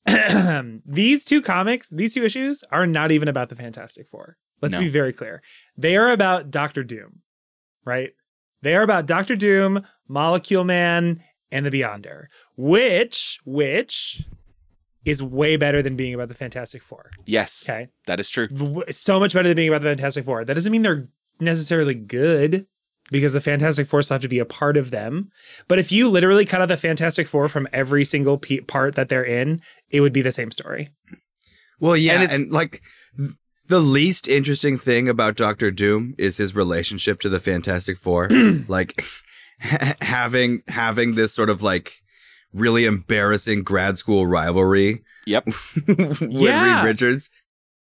[0.85, 4.37] these two comics, these two issues are not even about the Fantastic Four.
[4.61, 4.81] Let's No.
[4.81, 5.41] be very clear.
[5.77, 7.21] They are about Doctor Doom,
[7.85, 8.11] right?
[8.61, 14.23] They are about Doctor Doom, Molecule Man, and the Beyonder, which, which
[15.03, 17.09] is way better than being about the Fantastic Four.
[17.25, 17.87] Yes, Okay.
[18.05, 18.47] that is true.
[18.91, 20.45] So much better than being about the Fantastic Four.
[20.45, 21.09] That doesn't mean they're
[21.39, 22.67] necessarily good
[23.11, 25.29] because the Fantastic Four still have to be a part of them.
[25.67, 29.09] But if you literally cut out the Fantastic Four from every single pe- part that
[29.09, 30.89] they're in, it would be the same story.
[31.79, 32.81] Well, yeah, And and, like
[33.67, 38.27] the least interesting thing about Doctor Doom is his relationship to the Fantastic Four.
[38.67, 39.03] like
[39.59, 42.01] having having this sort of like
[42.53, 45.45] really embarrassing grad school rivalry Yep.
[45.87, 46.79] with Yeah.
[46.81, 47.29] Reed Richards.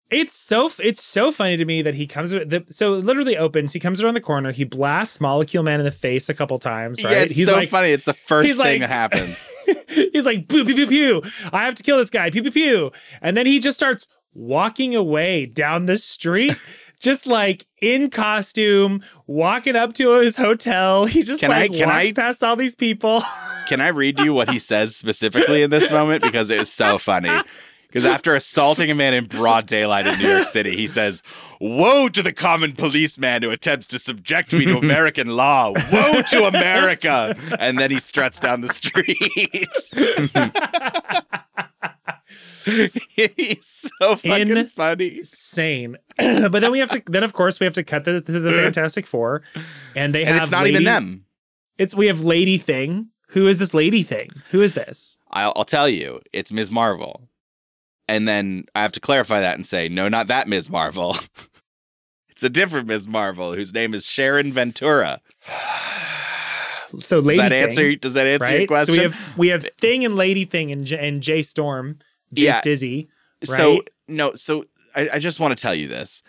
[0.09, 3.73] It's so it's so funny to me that he comes the, so literally opens.
[3.73, 4.51] He comes around the corner.
[4.53, 7.03] He blasts Molecule Man in the face a couple times.
[7.03, 7.11] Right?
[7.11, 7.91] Yeah, it's he's so like, funny.
[7.91, 9.51] It's the first thing like- that happens.
[9.89, 11.21] he's like pew pew pew pew.
[11.51, 12.29] I have to kill this guy.
[12.29, 12.91] Pew pew pew.
[13.21, 16.55] And then he just starts walking away down the street.
[16.99, 21.05] Just like in costume, walking up to his hotel.
[21.05, 23.21] He just Can I- like can walks I- past all these people.
[23.67, 26.23] Can I read you what he says specifically in this moment?
[26.23, 27.29] Because it is so funny.
[27.97, 31.21] Because after assaulting a man in broad daylight in New York City, he says,
[31.59, 35.73] Woe to the common policeman who attempts to subject me to American law.
[35.91, 37.35] Woe to America.
[37.59, 39.17] And then he struts down the street.
[42.65, 45.19] He's so fucking In- funny.
[45.19, 45.97] Insane.
[46.17, 48.51] but then we have to then of course we have to cut the, to the
[48.51, 49.43] Fantastic Four.
[49.95, 51.25] And they And have it's not even them.
[51.77, 53.09] It's we have Lady Thing.
[53.29, 54.29] Who is this Lady Thing?
[54.51, 55.17] Who is this?
[55.31, 56.71] I'll, I'll tell you, it's Ms.
[56.71, 57.27] Marvel.
[58.07, 60.69] And then I have to clarify that and say, no, not that Ms.
[60.69, 61.17] Marvel.
[62.29, 63.07] it's a different Ms.
[63.07, 65.19] Marvel whose name is Sharon Ventura.
[67.01, 67.95] So Does Lady that Thing, answer?
[67.95, 68.85] Does that answer your question?
[68.85, 71.99] So we have we have Thing and Lady Thing and J- and Jay Storm,
[72.33, 72.61] Jay Yeah.
[72.61, 73.07] Stizzy.
[73.43, 73.89] So right?
[74.07, 76.23] no, so I, I just want to tell you this.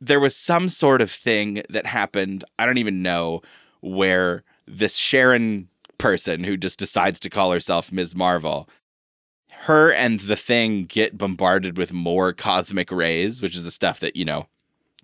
[0.00, 2.44] There was some sort of thing that happened.
[2.58, 3.42] I don't even know
[3.80, 5.68] where this Sharon
[5.98, 8.16] person who just decides to call herself Ms.
[8.16, 8.68] Marvel,
[9.66, 14.16] her and the thing get bombarded with more cosmic rays, which is the stuff that
[14.16, 14.46] you know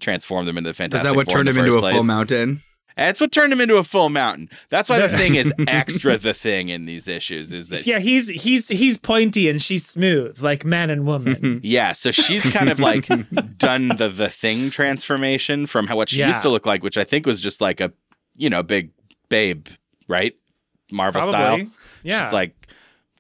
[0.00, 1.94] transform them into the Fantastic Is that what Four turned the him into a first
[1.94, 2.62] full mountain?
[2.96, 4.50] That's what turned him into a full mountain.
[4.70, 6.18] That's why the thing is extra.
[6.18, 10.42] The thing in these issues is that yeah, he's he's he's pointy and she's smooth,
[10.42, 11.61] like man and woman.
[11.64, 13.06] Yeah, so she's kind of like
[13.59, 16.26] done the the thing transformation from how what she Yeah.
[16.28, 17.92] used to look like, which I think was just like a
[18.36, 18.90] you know big
[19.28, 19.68] babe,
[20.09, 20.34] right?
[20.90, 21.61] Marvel style.
[22.02, 22.24] Yeah.
[22.24, 22.56] She's like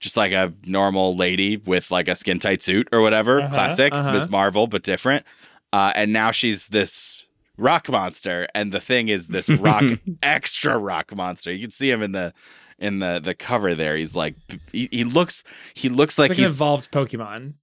[0.00, 3.40] just like a normal lady with like a skin tight suit or whatever.
[3.40, 3.92] Uh-huh, Classic.
[3.92, 4.16] It's uh-huh.
[4.18, 5.24] Miss Marvel, but different.
[5.72, 7.22] Uh, and now she's this
[7.56, 9.84] rock monster, and the thing is this rock
[10.22, 11.52] extra rock monster.
[11.52, 12.32] You can see him in the
[12.78, 13.96] in the the cover there.
[13.96, 14.34] He's like
[14.72, 15.44] he, he looks
[15.74, 17.54] he looks it's like, like he's evolved Pokemon.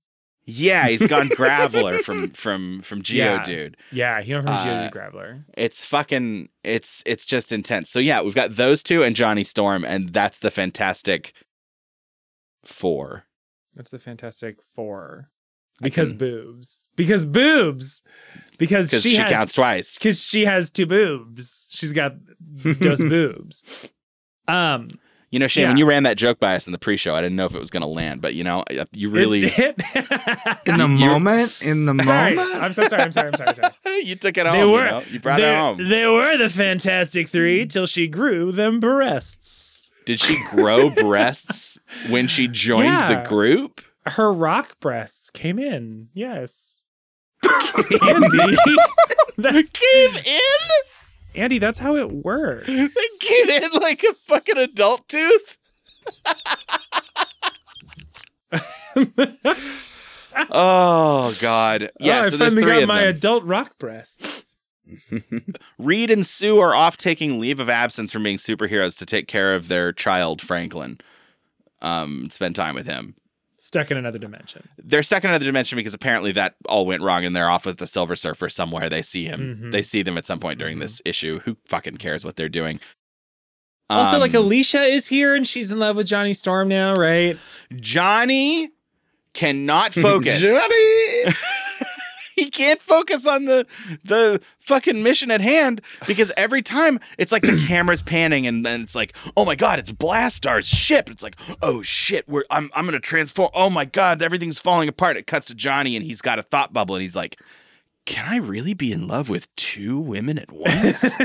[0.46, 3.44] yeah, he's gone Graveler from from from Geo Yeah.
[3.44, 3.78] dude.
[3.92, 5.46] Yeah, he went from Geo Uh, Graveler.
[5.58, 7.90] It's fucking it's it's just intense.
[7.90, 11.34] So yeah, we've got those two and Johnny Storm, and that's the fantastic
[12.68, 13.24] four.
[13.76, 15.30] That's the Fantastic Four.
[15.82, 16.86] Because can- boobs.
[16.96, 18.02] Because boobs.
[18.58, 19.98] Because Because she, she, has counts twice.
[19.98, 21.68] because she has two boobs.
[21.70, 23.64] She's got those boobs.
[24.48, 24.88] Um,
[25.32, 27.36] You know, Shane, when you ran that joke by us in the pre-show, I didn't
[27.36, 28.64] know if it was going to land, but you know,
[28.94, 29.82] you really It-
[30.66, 32.64] In the moment, in the sorry, moment.
[32.64, 33.02] I'm so sorry.
[33.04, 33.28] I'm sorry.
[33.30, 33.50] I'm sorry.
[33.50, 34.02] I'm sorry.
[34.06, 34.72] you took it They home.
[34.72, 35.04] were- you, know?
[35.12, 35.90] you brought it home.
[35.90, 39.75] they were the Fantastic Three till she grew them breasts.
[40.06, 41.78] Did she grow breasts
[42.10, 43.24] when she joined Yeah.
[43.24, 43.82] the group?
[44.06, 46.10] Her rock breasts came in.
[46.14, 46.82] Yes.
[47.44, 48.56] Andy,
[49.38, 50.40] that's Came in.
[51.36, 51.60] Andy.
[51.60, 52.68] That's how it works.
[52.68, 52.88] They
[53.20, 55.58] came in like a fucking adult tooth.
[60.52, 61.92] Oh God!
[62.00, 63.16] Yeah, oh, I so there's finally got my them.
[63.16, 64.55] adult rock breasts.
[65.80, 69.56] Reed and Sue are off taking leave of absence from being superheroes to take care
[69.56, 71.00] of their child Franklin.
[71.82, 73.16] Um, spend time with him.
[73.58, 74.68] Stuck in another dimension.
[74.78, 77.78] They're stuck in another dimension because apparently that all went wrong, and they're off with
[77.78, 78.90] the Silver Surfer somewhere.
[78.90, 79.60] They see him.
[79.60, 79.72] Mhm.
[79.72, 80.82] They see them at some point during Mhm.
[80.82, 81.40] this issue.
[81.46, 82.80] Who fucking cares what they're doing?
[83.90, 87.38] Also, like Um, Alicia is here and she's in love with Johnny Storm now, right?
[87.76, 88.70] Johnny
[89.34, 90.40] cannot focus.
[90.42, 91.05] Johnny.
[92.46, 93.66] he can't focus on the
[94.04, 98.82] the fucking mission at hand because every time it's like the camera's panning and then
[98.82, 101.10] it's like, oh my god, it's Blastaar's ship.
[101.10, 103.50] It's like, oh shit, we're I'm I'm gonna transform.
[103.54, 105.18] Oh my god, everything's falling apart.
[105.18, 107.40] It cuts to Johnny and he's got a thought bubble and he's like,
[108.06, 111.04] can I really be in love with two women at once?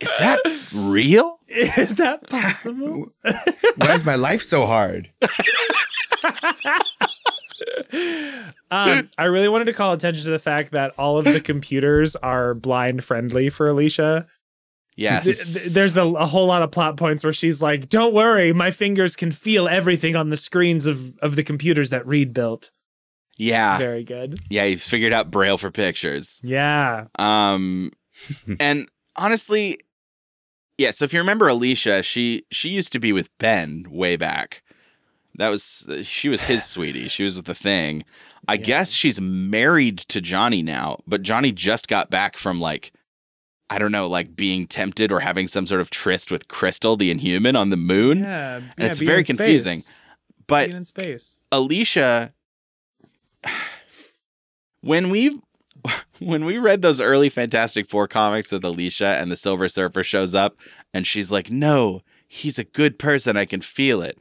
[0.00, 0.40] Is that
[0.74, 1.38] real?
[1.46, 3.12] is that possible?
[3.76, 5.10] Why is my life so hard?
[8.70, 12.16] um, I really wanted to call attention to the fact that all of the computers
[12.16, 14.26] are blind friendly for Alicia.
[14.96, 15.24] Yes.
[15.24, 18.52] Th- th- There's a, a whole lot of plot points where she's like, "Don't worry,
[18.52, 22.70] my fingers can feel everything on the screens of of the computers that Reed built."
[23.38, 23.78] yeah.
[23.78, 24.38] Very good.
[24.50, 26.40] Yeah, he figured out Braille for pictures.
[26.44, 27.06] Yeah.
[27.18, 27.92] Um,
[28.60, 29.80] and honestly,
[30.78, 30.90] yeah.
[30.90, 34.62] So if you remember Alicia, she she used to be with Ben way back.
[35.36, 37.08] That was she was his sweetie.
[37.08, 38.04] She was with the thing.
[38.48, 38.60] I Yeah.
[38.60, 42.92] guess she's married to Johnny now, but Johnny just got back from like
[43.70, 47.10] I don't know, like being tempted or having some sort of tryst with Crystal, the
[47.10, 48.18] Inhuman, on the moon.
[48.18, 48.60] Yeah.
[48.76, 49.36] it's being very in space.
[49.36, 49.78] confusing.
[50.46, 51.40] But being in space.
[51.50, 52.34] Alicia
[54.82, 55.40] when we
[56.20, 60.34] when we read those early Fantastic Four comics with Alicia and the Silver Surfer shows
[60.34, 60.56] up
[60.94, 63.36] and she's like, "No, he's a good person.
[63.36, 64.18] I can feel it."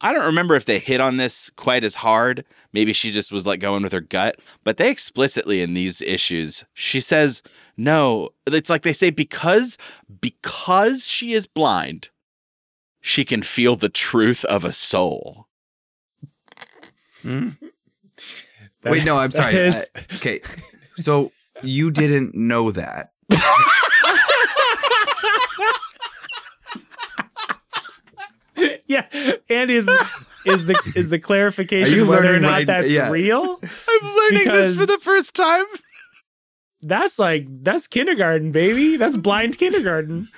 [0.00, 2.44] I don't remember if they hit on this quite as hard.
[2.72, 6.64] Maybe she just was like going with her gut, but they explicitly in these issues,
[6.74, 7.42] she says,
[7.76, 9.78] "No." It's like they say because
[10.20, 12.08] because she is blind,
[13.00, 15.46] she can feel the truth of a soul.
[17.22, 17.50] Hmm?
[18.82, 19.54] That- Wait, no, I'm sorry.
[19.54, 20.40] is- I- okay,
[20.96, 21.32] so
[21.62, 23.12] you didn't know that.
[28.86, 29.06] yeah,
[29.48, 29.88] and is
[30.44, 33.10] is the is the clarification whether or not right- that's yeah.
[33.10, 33.60] real?
[33.88, 35.64] I'm learning this for the first time.
[36.82, 38.96] That's like that's kindergarten, baby.
[38.96, 40.28] That's blind kindergarten.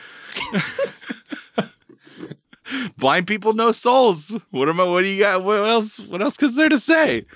[2.97, 4.35] blind people know souls.
[4.51, 4.85] What am I?
[4.85, 5.43] What do you got?
[5.43, 6.01] What else?
[6.01, 7.27] What else is there to say?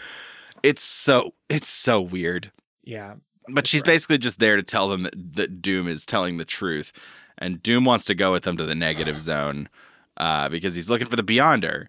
[0.62, 2.51] It's so it's so weird.
[2.85, 3.14] Yeah,
[3.49, 3.87] But she's right.
[3.87, 6.93] basically just there to tell them that, that Doom is telling the truth,
[7.39, 9.68] and Doom wants to go with them to the negative zone
[10.21, 11.87] uh, because he's looking for the Beyonder,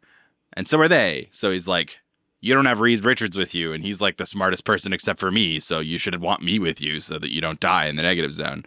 [0.54, 1.28] and so are they.
[1.32, 2.00] So he's like,
[2.40, 5.32] "You don't have Reed Richards with you," and he's like the smartest person except for
[5.32, 8.04] me, so you should want me with you so that you don't die in the
[8.04, 8.64] negative zone.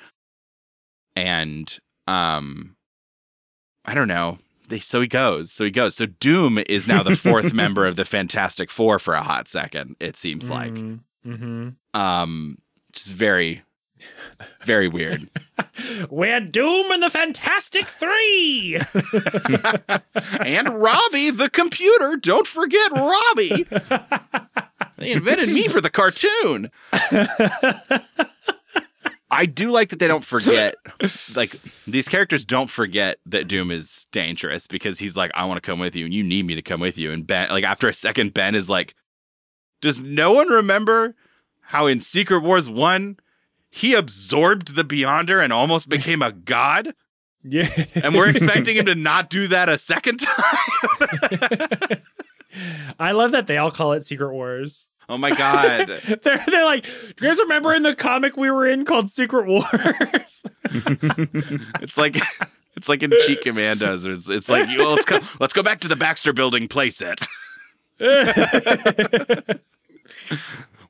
[1.17, 2.77] And um,
[3.87, 4.37] I don't know.
[4.69, 5.51] They, so he goes.
[5.51, 5.97] So he goes.
[5.97, 9.97] So Doom is now the fourth member of the Fantastic Four for a hot second.
[9.99, 11.71] It seems like mm-hmm.
[11.99, 12.59] um
[12.93, 13.63] just very
[14.65, 15.29] very weird.
[16.11, 18.77] We're Doom and the Fantastic Three.
[20.41, 23.67] and robbie the computer don't forget robbie.
[24.97, 26.71] They invented me for the cartoon.
[29.31, 30.77] I do like that they don't forget
[31.35, 31.51] like
[31.87, 35.81] these characters don't forget that doom is dangerous because he's like i want to come
[35.81, 37.11] with you and you need me to come with you.
[37.11, 38.95] And ben like after a second ben is like
[39.81, 41.17] does no one remember
[41.63, 43.17] how in secret wars 1
[43.75, 46.95] he absorbed the beyonder and almost became a god
[47.47, 52.03] yeah, and we're expecting him to not do that a second time.
[52.99, 54.89] I love that they all call it Secret Wars.
[55.11, 55.89] oh my god.
[56.23, 59.47] they're they're like, do you guys remember in the comic we were in called Secret
[59.47, 60.45] Wars?
[61.83, 62.17] It's like
[62.77, 64.07] it's like in Cheat Commandos.
[64.07, 67.27] It's, it's like you, let's go let's go back to the Baxter building playset.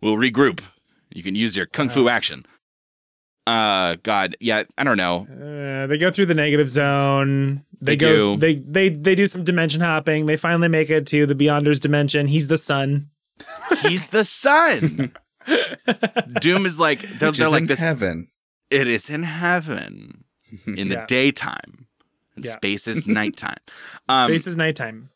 [0.01, 0.61] We'll regroup.
[1.11, 2.09] You can use your kung fu oh.
[2.09, 2.47] action.
[3.47, 5.26] Uh god, yeah, I don't know.
[5.30, 7.64] Uh, they go through the negative zone.
[7.80, 8.34] They, They go.
[8.36, 8.40] do.
[8.40, 10.24] They they they do some dimension hopping.
[10.26, 12.26] They finally make it to the Beyonders dimension.
[12.28, 13.11] He's the sun.
[13.82, 15.12] He's the sun.
[16.40, 18.28] Doom is like they're, Which they're is like in this heaven.
[18.70, 20.24] it is in heaven
[20.66, 21.07] in the Yeah.
[21.07, 21.86] daytime.
[22.36, 22.53] And Yeah.
[22.57, 23.59] space is nighttime.
[24.09, 25.11] Um Space is nighttime.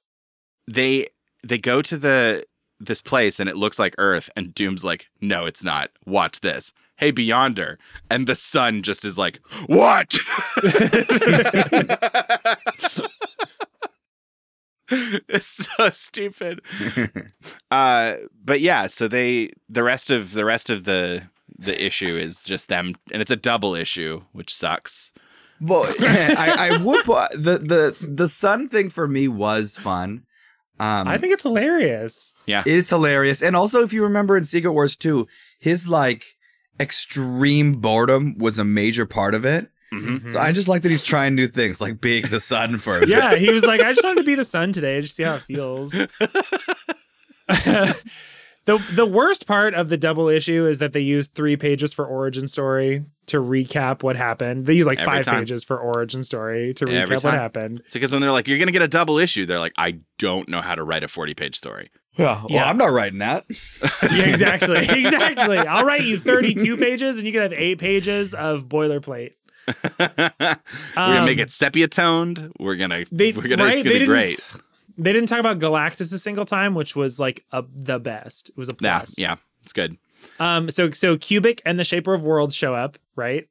[0.66, 1.08] they
[1.46, 2.44] they go to the
[2.80, 5.90] this place and it looks like Earth, and Doom's like, no, it's not.
[6.06, 6.72] Watch this.
[6.98, 7.76] Hey, Beyonder.
[8.10, 10.18] And the sun just is like, what?
[14.90, 16.60] it's so stupid.
[17.70, 21.22] Uh, but yeah, so they the rest of the rest of the
[21.58, 25.12] the issue is just them, and it's a double issue, which sucks.
[25.60, 30.24] Well, I, I would put the the the sun thing for me was fun.
[30.80, 32.32] Um, I think it's hilarious.
[32.46, 35.26] Yeah, it's hilarious, and also if you remember in Secret Wars 2,
[35.60, 36.37] his like
[36.80, 39.70] extreme boredom was a major part of it.
[39.92, 40.30] Mhm.
[40.30, 43.00] So I just like that he's trying new things, like being the sun for a
[43.00, 43.08] bit.
[43.08, 45.36] Yeah, he was like, I just wanted to be the sun today, just see how
[45.36, 45.92] it feels.
[47.48, 52.04] the the worst part of the double issue is that they used three pages for
[52.06, 54.66] origin story to recap what happened.
[54.66, 55.40] They use like Every five time.
[55.40, 57.82] pages for origin story to Every recap what happened.
[57.86, 60.48] So because when they're like, you're gonna get a double issue, they're like, I don't
[60.50, 61.90] know how to write a 40 page story.
[62.18, 62.64] Yeah, well, Yeah.
[62.68, 63.46] I'm not writing that.
[64.12, 64.76] Yeah, exactly.
[64.88, 65.58] exactly.
[65.58, 69.32] I'll write you 32 pages and you can have eight pages of boilerplate.
[69.98, 70.08] we're
[70.96, 72.52] gonna make Um, it sepia toned.
[72.58, 73.74] We're gonna They, we're gonna right?
[73.74, 74.40] it's they gonna be didn't, great.
[74.96, 78.48] They didn't talk about Galactus a single time, which was like a, the best.
[78.50, 79.18] It was a Yeah, plus.
[79.18, 79.96] yeah, it's good.
[80.40, 80.70] Um.
[80.70, 83.46] So so Kubik and the Shaper of Worlds show up, right?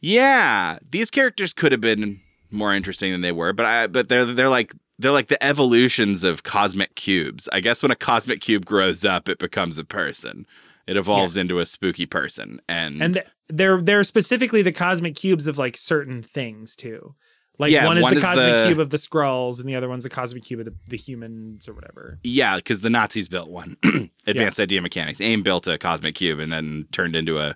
[0.00, 4.24] Yeah, these characters could have been more interesting than they were, but I but they're
[4.26, 7.48] they're like they're like the evolutions of cosmic cubes.
[7.52, 10.46] I guess when a cosmic cube grows up, it becomes a person.
[10.86, 11.44] It evolves Yes.
[11.44, 15.76] into a spooky person, and And th- they're they're specifically the cosmic cubes of like
[15.76, 17.14] certain things too.
[17.58, 19.76] Like Yeah, one is one the is cosmic the- cube of the Skrulls, and the
[19.76, 22.18] other one's the cosmic cube of the, the humans or whatever.
[22.22, 23.76] yeah, because the Nazis built one.
[24.26, 25.20] Advanced Idea Mechanics.
[25.20, 27.54] AIM built a cosmic cube and then turned into a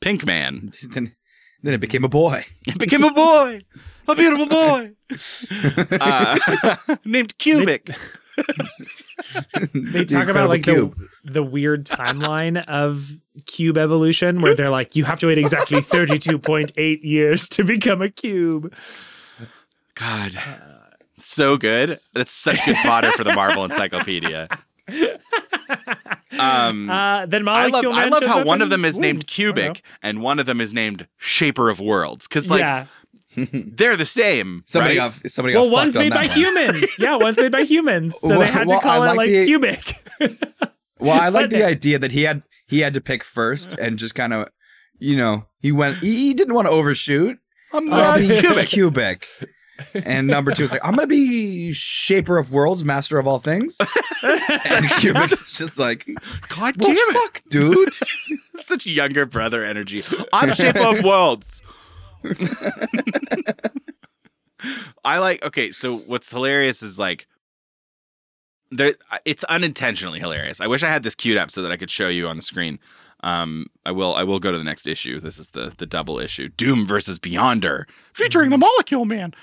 [0.00, 0.72] pink man.
[0.90, 1.14] then,
[1.62, 2.44] then it became a boy.
[2.66, 3.60] It became a boy,
[4.08, 4.92] a beautiful boy,
[6.00, 6.38] uh,
[7.04, 7.96] named Kubik.
[9.74, 10.92] They talk about like the
[11.24, 17.02] the weird timeline of cube evolution where they're like, you have to wait exactly 32.8
[17.02, 18.72] years to become a cube.
[19.96, 20.78] God, Uh,
[21.18, 21.96] so good.
[22.14, 24.48] That's such good fodder for the Marvel Encyclopedia.
[26.38, 29.80] Um, uh, then I love, I love how one of them is Ooh, named Kubik
[30.02, 32.86] and one of them is named Shaper of Worlds because like yeah.
[33.52, 34.62] they're the same.
[34.66, 35.12] Somebody right?
[35.22, 36.36] got somebody Well, got one's fucked on made by one.
[36.38, 36.90] humans.
[36.98, 38.18] Yeah, one's made by humans.
[38.20, 39.94] So Well, they had well, to call I it like like the- cubic.
[41.00, 44.16] Well, I like the idea that he had he had to pick first and just
[44.16, 44.48] kind of,
[44.98, 45.98] you know, he went.
[45.98, 47.38] He, he didn't want to overshoot.
[47.72, 48.66] I'm I'll not be Cubic.
[48.68, 49.28] cubic.
[49.94, 53.78] And number two is like, I'm gonna be shaper of worlds, master of all things.
[54.24, 56.04] and cubic is just like,
[56.48, 57.12] God well, damn it.
[57.12, 57.94] fuck, dude.
[58.64, 60.02] Such younger brother energy.
[60.32, 61.62] I'm Shaper of Worlds.
[65.04, 67.26] I like okay, so what's hilarious is like
[68.70, 68.94] there
[69.24, 70.60] it's unintentionally hilarious.
[70.60, 72.42] I wish I had this queued up so that I could show you on the
[72.42, 72.78] screen.
[73.22, 75.20] Um I will I will go to the next issue.
[75.20, 76.48] This is the the double issue.
[76.48, 79.34] Doom versus Beyonder featuring the Molecule Man.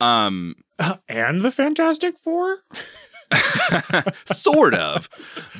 [0.00, 0.56] Um
[1.08, 2.58] and the Fantastic Four?
[4.26, 5.08] sort of.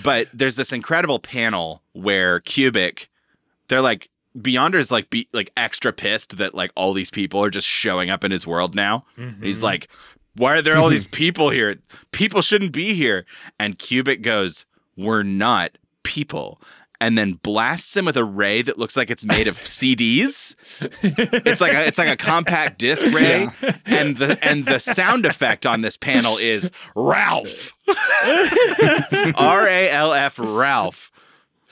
[0.03, 3.07] But there's this incredible panel where Kubik,
[3.68, 7.68] they're like Beyonder's like be like extra pissed that like all these people are just
[7.68, 9.05] showing up in his world now.
[9.16, 9.64] He's Mm-hmm.
[9.64, 9.89] like,
[10.37, 11.76] why are there all these people here?
[12.11, 13.24] People shouldn't be here.
[13.61, 14.66] And Kubik goes,
[14.97, 16.61] we're not people.
[17.01, 20.55] And then blasts him with a ray that looks like it's made of CDs.
[21.03, 23.49] It's like a, it's like a compact disc ray,
[23.85, 27.72] and the and the sound effect on this panel is Ralph,
[29.37, 31.11] R A L F Ralph,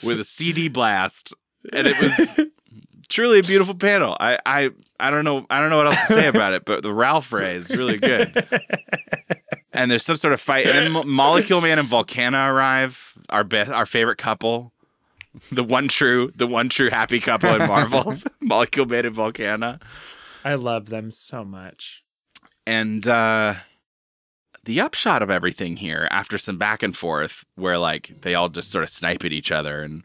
[0.03, 1.33] with a CD blast,
[1.73, 2.41] and it was
[3.09, 4.17] truly a beautiful panel.
[4.19, 6.83] I I I don't know I don't know what else to say about it, but
[6.83, 8.47] the Ralph ray is really good.
[9.75, 13.43] And there's some sort of fight, and then Mo- Molecule Man and Volcana arrive, our
[13.43, 14.71] best, our favorite couple.
[15.51, 19.81] The one true, the one true happy couple in Marvel, Molecule Man and Volcana.
[20.45, 22.05] I love them so much.
[22.67, 23.55] And uh
[24.65, 28.71] the upshot of everything here, after some back and forth, where like they all just
[28.71, 30.05] sort of snipe at each other, and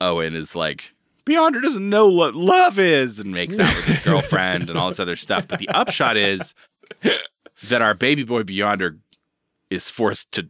[0.00, 0.94] Owen is like,
[1.26, 5.00] Beyonder doesn't know what love is, and makes out with his girlfriend and all this
[5.00, 5.46] other stuff.
[5.46, 6.54] But the upshot is
[7.68, 8.98] that our baby boy Beyonder
[9.68, 10.48] is forced to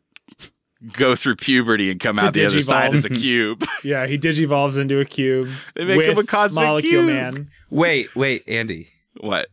[0.93, 2.95] go through puberty and come To out the other side digivolve.
[2.95, 3.67] as a cube.
[3.85, 5.51] Yeah, he digivolves into a cube.
[5.75, 7.07] They make with him a cosmic Molecule cube.
[7.07, 7.51] Man.
[7.69, 8.89] Wait, wait, Andy.
[9.21, 9.49] What?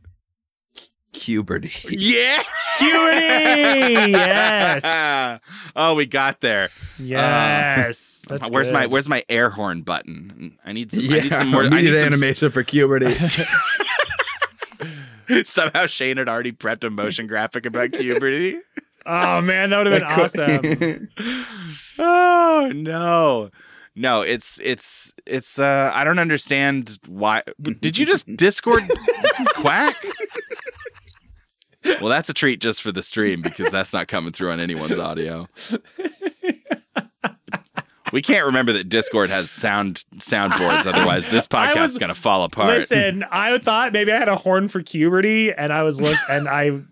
[1.19, 1.71] Puberty.
[1.89, 2.41] Yeah.
[2.77, 4.11] Cutie!
[4.11, 5.39] yes.
[5.75, 6.69] oh, we got there.
[6.99, 8.23] Yes.
[8.29, 8.85] That's where's my.
[8.85, 10.57] Where's my air horn button?
[10.63, 10.99] I need some.
[10.99, 11.63] I Yeah, need some more.
[11.63, 13.15] I needed need some, animation for puberty.
[15.43, 18.59] Somehow Shane had already prepped a motion graphic about puberty.
[19.05, 21.09] Oh man, that would have been awesome.
[21.99, 23.49] oh no,
[23.95, 24.21] no!
[24.21, 25.57] It's it's it's.
[25.59, 27.41] uh I don't understand why.
[27.81, 28.83] Did you just Discord
[29.55, 29.95] quack?
[32.01, 34.97] Well, that's a treat just for the stream because that's not coming through on anyone's
[34.97, 35.47] audio.
[38.13, 42.69] We can't remember that Discord has sound soundboards, otherwise this podcast is gonna fall apart.
[42.69, 46.47] Listen, I thought maybe I had a horn for puberty, and I was look, and
[46.47, 46.83] I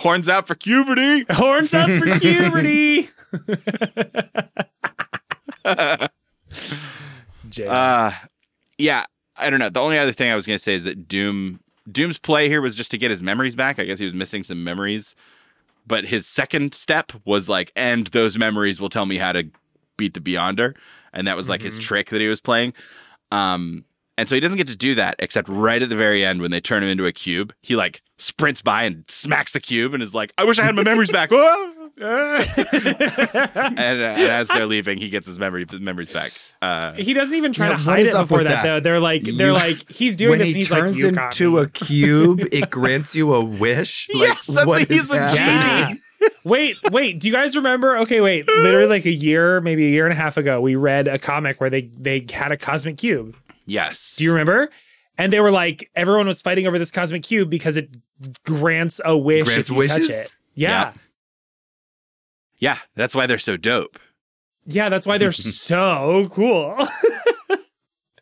[0.00, 1.24] Horns out for puberty.
[1.30, 3.08] horns out for puberty.
[7.66, 8.12] Uh
[8.78, 9.04] yeah,
[9.36, 9.68] I don't know.
[9.68, 11.60] The only other thing I was gonna say is that Doom
[11.90, 13.78] Doom's play here was just to get his memories back.
[13.78, 15.14] I guess he was missing some memories.
[15.86, 19.44] But his second step was like, and those memories will tell me how to
[19.96, 20.74] beat the Beyonder.
[21.12, 21.82] And that was like his Mhm.
[21.82, 22.72] trick that he was playing.
[23.30, 23.84] Um
[24.18, 26.50] and so he doesn't get to do that except right at the very end when
[26.50, 27.52] they turn him into a cube.
[27.62, 30.74] He like sprints by and smacks the cube and is like, I wish I had
[30.76, 31.30] my memories back.
[31.32, 31.81] Whoa!
[32.00, 36.32] and, uh, and as they're leaving, he gets his memory his memories back.
[36.60, 38.62] Uh, he doesn't even try Yeah, to hide it before that, that?
[38.62, 38.80] though.
[38.80, 41.58] They're like, they're You- like, he's doing when this, he and he's turns like, into
[41.58, 44.08] a cube, it grants you a wish.
[44.12, 46.00] Yeah, Like, suddenly what he's a happening?
[46.20, 46.28] Yeah.
[46.44, 47.18] wait, wait.
[47.20, 47.96] Do you guys remember?
[47.98, 48.46] Okay, wait.
[48.48, 51.60] Literally, like a year, maybe a year and a half ago, we read a comic
[51.60, 53.36] where they they had a cosmic cube.
[53.66, 54.14] yes.
[54.16, 54.70] Do you remember?
[55.18, 57.94] And they were like, everyone was fighting over this cosmic cube because it
[58.44, 60.34] grants a wish Grants if you touch it.
[60.54, 60.92] Yeah.
[62.62, 63.98] Yeah, that's why they're so dope.
[64.66, 66.78] yeah, That's why they're so cool.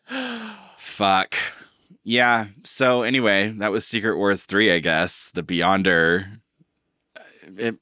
[0.79, 1.35] Fuck.
[2.05, 2.47] Yeah.
[2.65, 5.31] So anyway, that was Secret Wars three, I guess.
[5.35, 6.41] The Beyonder.
[7.17, 7.21] Uh,
[7.57, 7.77] It,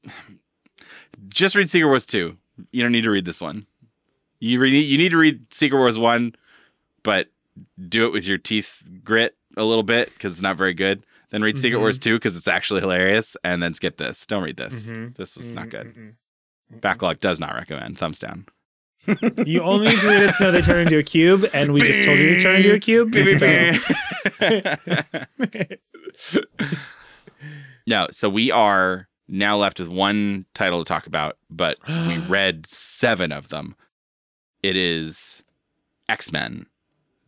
[1.29, 2.37] just read Secret Wars two.
[2.73, 3.67] You don't need to read this one.
[4.41, 4.73] You read.
[4.73, 6.35] You need to read Secret Wars one,
[7.05, 7.29] but
[7.89, 11.05] do it with your teeth grit a little bit because it's not very good.
[11.31, 11.83] Then read Secret Mhm.
[11.83, 14.27] Wars two because it's actually hilarious, and then skip this.
[14.27, 14.87] Don't read this.
[14.87, 15.17] Mhm.
[15.17, 16.17] This was not good.
[16.73, 16.81] Mm-mm-mm.
[16.81, 17.99] Backlog does not recommend.
[17.99, 18.47] Thumbs down.
[19.47, 21.81] You only need to read it to know they turn into a cube, and we
[21.81, 23.15] just told you to turn into a cube.
[26.17, 26.41] so-
[27.87, 32.67] no, so we are now left with one title to talk about, but we read
[32.67, 33.77] seven of them.
[34.63, 35.43] It is
[36.09, 36.67] X Men,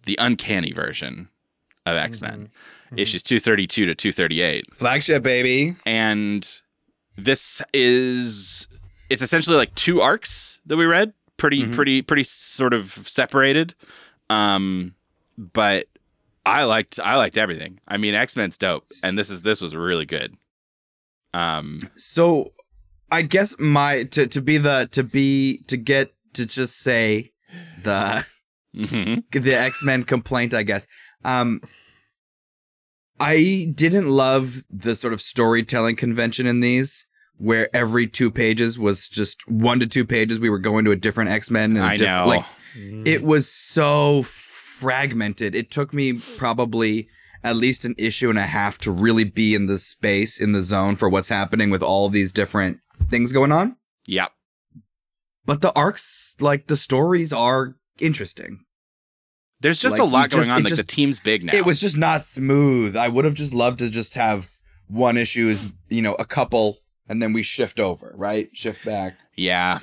[0.05, 1.29] the uncanny version
[1.87, 2.51] of X Men,
[2.93, 2.99] Mhm.
[2.99, 4.65] issues 232 to 238.
[4.75, 5.77] Flagship, baby.
[5.87, 6.47] And
[7.17, 8.67] this is,
[9.11, 11.75] it's essentially like two arcs that we read, pretty, Mhm.
[11.75, 13.75] pretty, pretty sort of separated.
[14.31, 14.95] Um,
[15.37, 15.87] but
[16.47, 17.81] I liked, I liked everything.
[17.87, 20.37] I mean, X Men's dope, and this is, this was really good.
[21.35, 22.53] Um, So,
[23.13, 27.33] I guess my to to be the to be to get to just say
[27.83, 28.25] the
[28.75, 29.25] mhm.
[29.33, 30.87] the X Men complaint, I guess.
[31.25, 31.61] Um,
[33.19, 37.07] I didn't love the sort of storytelling convention in these,
[37.41, 40.39] where every two pages was just one to two pages.
[40.39, 41.77] We were going to a different X Men.
[41.79, 42.25] I know.
[42.27, 42.45] Like
[42.77, 43.07] Mhm.
[43.09, 45.55] it was so fragmented.
[45.55, 47.09] It took me probably
[47.43, 50.61] at least an issue and a half to really be in the space in the
[50.63, 52.79] zone for what's happening with all these different
[53.09, 53.77] things going on.
[54.07, 54.31] Yep.
[55.47, 58.61] But the arcs, like the stories, are interesting.
[59.61, 60.63] There's just Like, a you lot just- going on.
[60.63, 61.55] Like just- the team's big now.
[61.55, 62.97] It was just not smooth.
[62.97, 64.51] I would have just loved to just have
[64.87, 66.79] one issue is you know a couple,
[67.11, 68.49] and then we shift over, right?
[68.53, 69.17] Shift back.
[69.37, 69.81] yeah,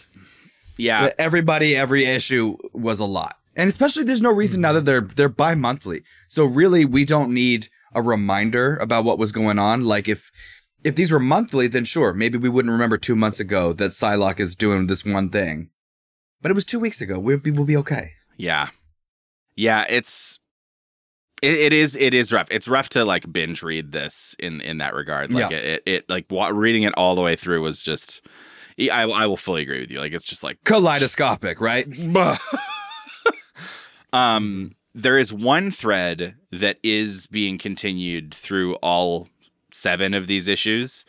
[0.77, 1.09] yeah.
[1.19, 5.29] Everybody, every issue was a lot, and especially there's no reason now that they're they're
[5.29, 6.01] bi-monthly.
[6.29, 9.83] So really, we don't need a reminder about what was going on.
[9.83, 10.31] Like if
[10.83, 14.39] if these were monthly, then sure, maybe we wouldn't remember two months ago that Psylocke
[14.39, 15.69] is doing this one thing.
[16.41, 17.19] But it was two weeks ago.
[17.19, 18.11] We'll be, we'll be okay.
[18.37, 18.69] Yeah.
[19.55, 20.39] Yeah, it's
[21.41, 22.47] it, it is it is rough.
[22.51, 25.31] It's rough to like binge read this in in that regard.
[25.31, 25.57] Like Yeah.
[25.57, 28.21] it, it like wa- reading it all the way through was just
[28.79, 29.99] I I will fully agree with you.
[29.99, 31.87] Like it's just like Kaleidoscopic, right?
[34.13, 39.27] um there is one thread that is being continued through all
[39.71, 41.05] seven of these issues.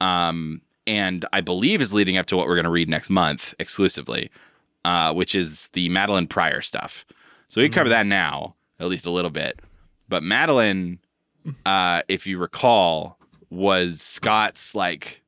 [0.00, 3.54] Um and I believe is leading up to what we're going to read next month
[3.60, 4.28] exclusively,
[4.84, 7.04] uh, which is the Madelyne Pryor stuff.
[7.48, 9.60] So we can cover that now, at least a little bit.
[10.10, 10.98] But Madelyne,
[11.64, 13.16] uh, if you recall,
[13.48, 15.22] was Scott's like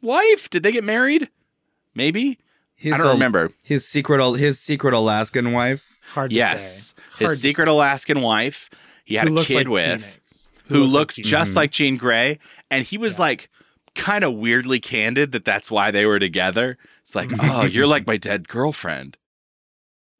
[0.00, 0.50] wife.
[0.50, 1.28] Did they get married?
[1.94, 2.38] Maybe
[2.74, 3.50] His I don't al- remember.
[3.62, 5.98] His secret, his secret Alaskan wife.
[6.14, 7.26] Hard to Yes, say.
[7.26, 7.70] his secret say.
[7.70, 8.68] Alaskan wife.
[9.04, 10.50] He had Who a looks kid like with Phoenix.
[10.68, 11.30] who like looks Phoenix.
[11.30, 11.56] just Mhm.
[11.56, 12.38] like Jean Grey,
[12.70, 13.20] and he was Yeah.
[13.20, 13.50] like
[13.94, 16.78] kind of weirdly candid that that's why they were together.
[17.02, 19.18] It's like, oh, you're like my dead girlfriend,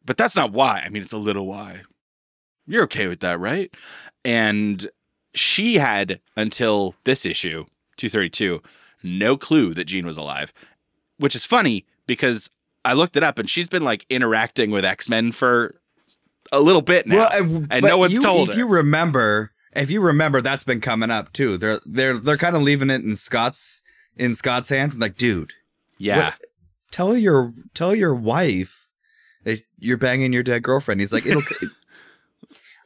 [0.05, 0.83] but that's not why.
[0.85, 1.83] I mean, it's a little why.
[2.67, 3.71] You're okay with that, right?
[4.25, 4.89] And
[5.35, 7.65] she had until this issue,
[7.97, 8.63] 232,
[9.03, 10.53] no clue that Jean was alive,
[11.19, 12.49] which is funny because
[12.85, 15.75] I looked it up and she's been like interacting with X Men for
[16.53, 17.17] a little bit now.
[17.17, 18.61] Well, uh, and, And no one's you, told If her.
[18.61, 21.57] you remember, if you remember, that's been coming up too.
[21.57, 23.83] They're they're they're kind of leaving it in Scott's
[24.17, 24.95] in Scott's hands.
[24.95, 25.53] I'm like, dude,
[25.99, 26.25] yeah.
[26.27, 26.35] what-
[26.91, 28.89] tell your tell your wife
[29.45, 31.01] that you're banging your dead girlfriend.
[31.01, 31.43] He's like, it'll.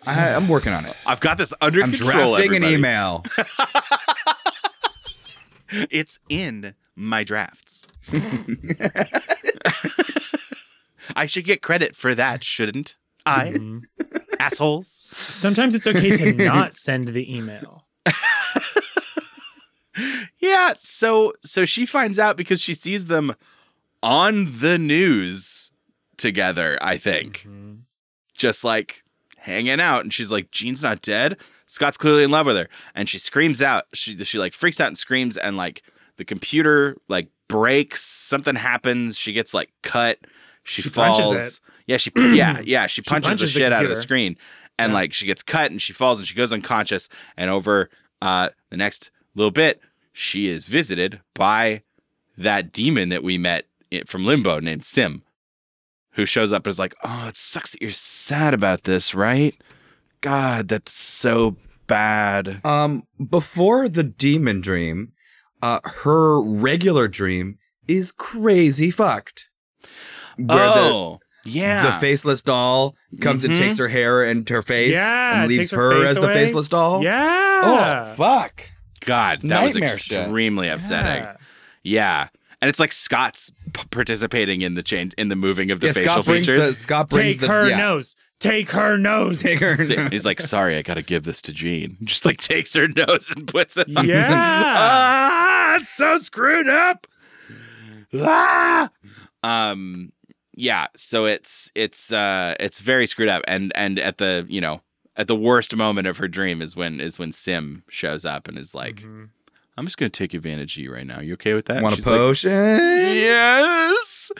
[0.07, 0.95] I, I'm working on it.
[1.07, 2.37] I've got this under I'm control.
[2.37, 3.25] drafting an email.
[5.91, 7.85] It's in my drafts.
[11.17, 12.97] I should get credit for that, shouldn't
[13.27, 13.49] I?
[13.49, 13.83] Mhm.
[14.39, 14.93] Assholes.
[14.97, 17.85] Sometimes it's okay to not send the email.
[20.39, 23.35] Yeah, so so she finds out because she sees them
[24.03, 25.71] on the news
[26.19, 27.45] together, I think.
[27.49, 27.81] Mhm.
[28.37, 29.03] Just like
[29.47, 31.37] hanging out and she's like Jean's not dead.
[31.69, 33.85] Scott's clearly in love with her and she screams out.
[33.95, 35.83] She she like freaks out and screams and like
[36.17, 40.19] the computer like breaks, something happens, she gets like cut.
[40.65, 41.19] She, She falls.
[41.21, 41.61] punches it.
[41.87, 44.37] Yeah, she yeah, yeah, she She punches, punches the the shit out of the screen.
[44.79, 44.95] And Yeah.
[44.95, 47.89] like she gets cut and she falls and she goes unconscious and over
[48.21, 49.81] uh the next little bit
[50.13, 51.83] she is visited by
[52.39, 53.67] that demon that we met
[54.07, 55.23] from Limbo named S'ym
[56.17, 59.55] who shows up and is like, "Oh, it sucks that you're sad about this, right?
[60.21, 61.57] God, that's so
[61.87, 65.13] bad." Um, before the demon dream,
[65.63, 69.49] uh, her regular dream is crazy fucked.
[70.37, 71.83] Where oh, yeah.
[71.85, 73.59] the the faceless doll comes and Mhm.
[73.59, 77.03] takes her hair and her face Yeah, and leaves her her as the faceless doll.
[77.03, 77.61] Yeah.
[77.63, 78.71] Oh fuck.
[79.01, 80.19] God, that was Nightmare shit.
[80.19, 81.23] extremely upsetting.
[81.23, 81.37] Yeah.
[81.83, 82.29] Yeah.
[82.63, 85.93] And it's like Scott's p- participating in the change in the moving of the Yeah,
[85.93, 86.61] facial Scott brings features.
[86.61, 87.77] the Scott brings Take the her yeah.
[87.77, 88.17] nose.
[88.39, 89.43] Take her nose.
[89.43, 89.83] Take her.
[89.85, 91.97] So He's like, sorry, I gotta give this to Jean.
[92.05, 94.07] Just like takes her nose and puts it on.
[94.07, 94.27] Yeah.
[94.31, 97.07] ah, it's so screwed up.
[98.15, 98.91] Ah!
[99.43, 100.13] Um,
[100.55, 104.81] yeah, so it's it's uh it's very screwed up, and and at the you know
[105.17, 108.59] at the worst moment of her dream is when is when S'ym shows up and
[108.59, 109.29] is like, Mhm.
[109.77, 111.21] I'm just gonna take advantage of you right now.
[111.21, 111.83] You okay with that?
[111.83, 112.51] Want a She's like, potion?
[112.51, 114.33] yes.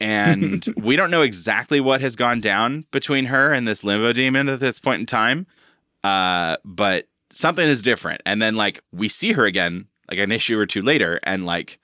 [0.00, 4.48] And we don't know exactly what has gone down between her and this limbo demon
[4.48, 5.46] at this point in time.
[6.02, 8.22] Uh, but something is different.
[8.26, 11.78] And then like we see her again, like an issue or two later, and like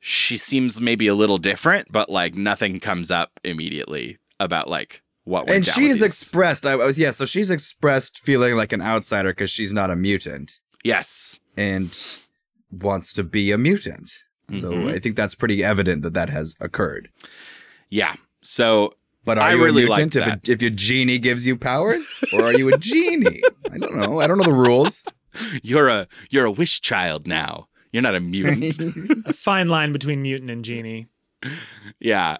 [0.00, 5.48] she seems maybe a little different, but like nothing comes up immediately about like what
[5.50, 6.64] and she's expressed.
[6.64, 7.10] I was yeah.
[7.10, 11.38] So she's expressed feeling like an outsider because she's not a mutant yes.
[11.56, 11.96] And
[12.70, 14.10] wants to be a mutant.
[14.50, 14.92] So Mhm.
[14.92, 17.10] I think that's pretty evident that that has occurred.
[17.90, 18.14] Yeah.
[18.42, 18.94] So
[19.24, 22.04] But are I you really a mutant if, a, if your genie gives you powers,
[22.32, 23.40] or are you a genie?
[23.70, 24.20] I don't know.
[24.20, 25.04] I don't know the rules.
[25.62, 27.68] you're a you're a wish child now.
[27.92, 29.26] You're not a mutant.
[29.26, 31.08] A fine line between mutant and genie.
[32.00, 32.38] Yeah.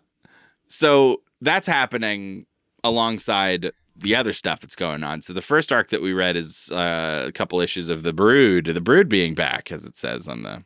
[0.69, 2.47] So that's happening
[2.83, 5.23] alongside the other stuff that's going on.
[5.23, 8.67] So the first arc that we read is uh, a couple issues of the Brood,
[8.67, 10.63] the Brood being back, as it says on the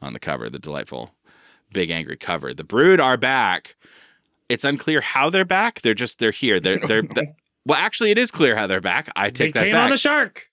[0.00, 1.14] on the cover, the delightful
[1.72, 2.52] big angry cover.
[2.54, 3.76] The Brood are back.
[4.48, 5.80] It's unclear how they're back.
[5.82, 6.58] They're just they're here.
[6.60, 7.02] They're they're.
[7.02, 7.28] th-
[7.64, 9.10] well, actually, it is clear how they're back.
[9.14, 9.84] I take they that came back.
[9.84, 10.50] on the shark.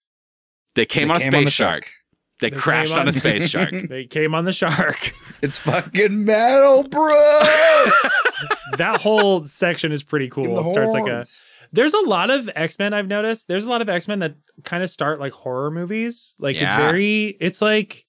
[0.76, 1.84] they came They on a space on the shark.
[1.86, 1.94] shark.
[2.40, 3.74] They, They crashed came on a space shark.
[3.90, 5.12] They came on the shark.
[5.42, 7.16] It's fucking metal, bro.
[8.78, 10.60] that whole section is pretty cool.
[10.66, 11.26] It starts like a.
[11.72, 13.48] There's a lot of X Men I've noticed.
[13.48, 16.36] There's a lot of X Men that kind of start like horror movies.
[16.40, 17.38] Like it's very.
[17.40, 18.06] It's like.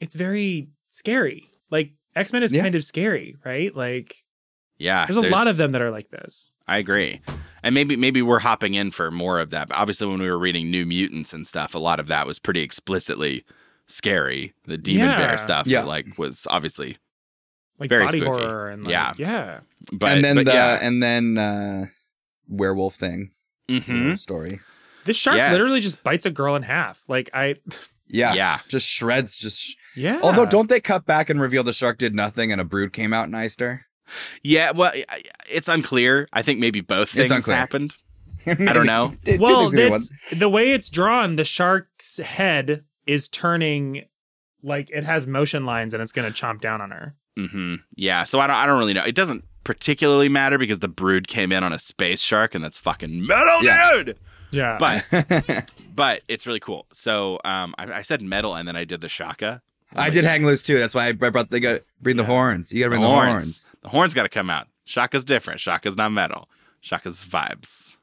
[0.00, 1.48] It's very scary.
[1.70, 2.62] Like X Men is Yeah.
[2.62, 3.74] kind of scary, right?
[3.74, 4.22] Like
[4.78, 6.52] Yeah, there's a lot of them that are like this.
[6.68, 7.20] I agree.
[7.64, 9.68] And maybe maybe we're hopping in for more of that.
[9.68, 12.38] But obviously when we were reading New Mutants and stuff, a lot of that was
[12.38, 13.44] pretty explicitly
[13.88, 14.52] scary.
[14.66, 15.16] The demon Yeah.
[15.16, 15.82] bear stuff Yeah.
[15.82, 16.98] like was obviously
[17.80, 18.26] Like Very body spooky.
[18.44, 19.12] horror and like, Yeah.
[19.18, 19.60] yeah.
[19.92, 20.78] but and then but the yeah.
[20.80, 21.84] and then uh,
[22.48, 23.30] werewolf thing
[23.68, 24.18] Mhm.
[24.18, 24.60] story.
[25.04, 25.52] This shark Yes.
[25.52, 27.00] literally just bites a girl in half.
[27.08, 27.56] Like I
[28.06, 28.58] Yeah, Yeah.
[28.68, 29.36] just shreds.
[29.38, 30.20] Just yeah.
[30.22, 33.12] although don't they cut back and reveal the shark did nothing and a brood came
[33.12, 33.84] out and iced her?
[34.42, 34.92] Yeah, well
[35.48, 36.26] it's unclear.
[36.32, 37.56] I think maybe both things unclear.
[37.56, 37.94] happened.
[38.46, 39.14] I don't know.
[39.24, 41.36] Two- two well, things that's the way it's drawn.
[41.36, 44.04] The shark's head is turning
[44.62, 47.14] like it has motion lines and it's going to chomp down on her.
[47.36, 49.04] hmm Yeah, so I don't I don't really know.
[49.04, 52.78] It doesn't particularly matter because the brood came in on a space shark and that's
[52.78, 53.92] fucking metal Yeah.
[54.04, 54.18] dude.
[54.50, 54.78] Yeah.
[54.78, 56.86] But but it's really cool.
[56.92, 59.60] So um I, I said metal and then I did the shaka.
[59.96, 60.78] I did hang loose too.
[60.78, 62.72] That's why I brought they got bring the horns.
[62.72, 63.30] You gotta bring The the, horns.
[63.32, 63.68] horns.
[63.82, 64.68] The horns got to come out.
[64.84, 65.60] Shaka's different.
[65.60, 66.48] Shaka's not metal.
[66.80, 67.96] Shaka's vibes.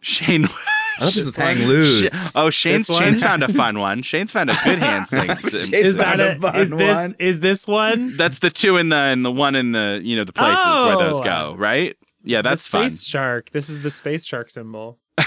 [0.00, 0.48] Shane.
[1.02, 1.46] I thought this was one.
[1.56, 2.10] hang loose.
[2.12, 3.02] Sh- oh, Shane's This one?
[3.02, 4.02] Shane's found a fun one.
[4.02, 5.28] Shane's found a good hand sing.
[5.36, 7.16] Shane's is that a a, fun is this one.
[7.18, 8.16] is this one?
[8.16, 10.96] That's the two in the and the one in the you know the places where
[10.98, 11.24] those Oh.
[11.24, 11.96] go, right?
[12.24, 12.90] Yeah, that's the fun.
[12.90, 13.50] space shark.
[13.50, 14.98] This is the space shark symbol.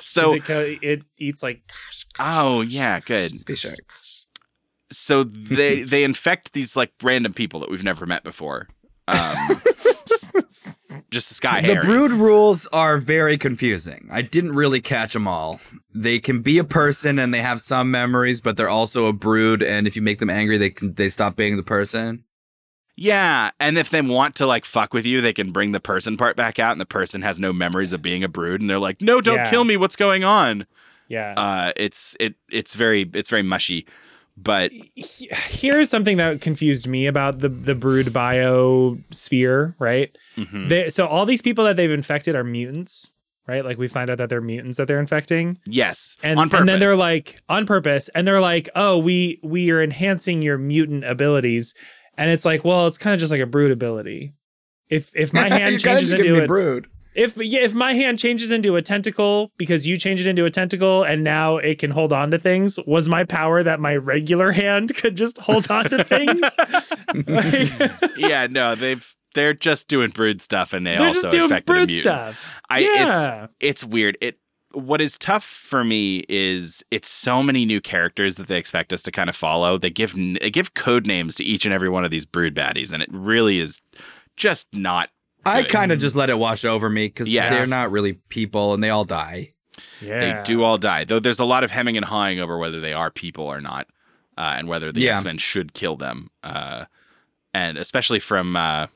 [0.00, 1.60] So it, co- it eats like
[2.18, 3.38] oh yeah, good.
[3.38, 3.78] Space shark.
[4.90, 8.68] So they they infect these like random people that we've never met before.
[9.06, 9.62] Um,
[11.10, 11.84] just the Sky The Harry.
[11.86, 14.08] brood rules are very confusing.
[14.10, 15.60] I didn't really catch them all.
[15.94, 19.62] They can be a person and they have some memories, but they're also a brood.
[19.62, 22.24] And if you make them angry, they can, they stop being the person.
[23.00, 26.16] Yeah, and if they want to like fuck with you, they can bring the person
[26.16, 28.80] part back out, and the person has no memories of being a brood, and they're
[28.80, 29.50] like, "No, don't Yeah.
[29.50, 29.76] kill me.
[29.76, 30.66] What's going on?"
[31.06, 31.34] yeah.
[31.36, 33.86] Uh, it's it it's very it's very mushy,
[34.42, 40.16] but Here's something that confused me about the the brood biosphere, right?
[40.36, 40.68] mhm.
[40.68, 43.12] They, so all these people that they've infected are mutants,
[43.46, 43.64] right?
[43.64, 45.58] Like we find out that they're mutants that they're infecting.
[45.66, 49.82] yes, and and then they're like on purpose and they're like oh we we are
[49.82, 51.74] enhancing your mutant abilities
[52.16, 54.32] and it's like well it's kind of just like a brood ability
[54.88, 56.88] if if my hand changes into me a, brood.
[57.18, 60.50] If yeah if my hand changes into a tentacle because you change it into a
[60.50, 64.52] tentacle and now it can hold on to things was my power that my regular
[64.52, 66.40] hand could just hold on to things
[67.26, 71.62] Like, yeah, no, they've they're just doing brood stuff, and they they're also just doing
[71.66, 72.40] brood stuff
[72.70, 74.16] I yeah it's it's weird.
[74.20, 74.38] It
[74.72, 79.02] what is tough for me is it's so many new characters that they expect us
[79.02, 79.78] to kind of follow.
[79.78, 82.92] They give they give code names to each and every one of these brood baddies,
[82.92, 83.80] and it really is
[84.36, 85.10] just not.
[85.46, 87.54] I kind of just let it wash over me because Yes.
[87.56, 89.54] they're not really people and they all die.
[90.00, 91.20] yeah They do all die, though.
[91.20, 93.86] There's a lot of hemming and hawing over whether they are people or not,
[94.36, 95.16] uh, and whether the Yeah.
[95.16, 96.30] X Men should kill them.
[96.42, 96.84] Uh,
[97.54, 98.88] and especially from uh,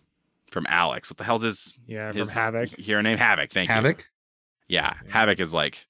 [0.51, 1.09] from Alex.
[1.09, 3.17] What the hell's his yeah from his havoc hero name?
[3.17, 3.51] Havoc.
[3.51, 3.75] Thank you.
[3.75, 4.09] Havoc.
[4.69, 5.13] Yeah, Yeah.
[5.13, 5.87] Havoc is like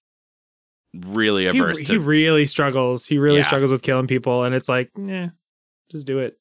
[0.95, 3.43] really averse he to he really struggles he really Yeah.
[3.47, 5.31] struggles with killing people and it's like yeah
[5.91, 6.39] just do it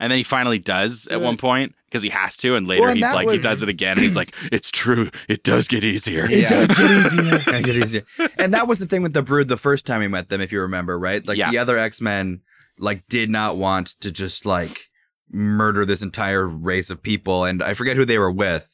[0.00, 2.90] and then he finally does at one point because he has to, and later Well,
[2.90, 5.68] and he's like was- he does it again, and he's like, "It's true, it does
[5.68, 7.40] get easier." It does get easier.
[7.52, 8.02] Yeah, get easier.
[8.38, 10.50] And that was the thing with the Brood the first time we met them, if
[10.52, 11.26] you remember, right?
[11.26, 11.50] Like Yeah.
[11.50, 12.40] the other X Men,
[12.78, 14.88] like did not want to just like
[15.30, 18.68] murder this entire race of people, and I forget who they were with.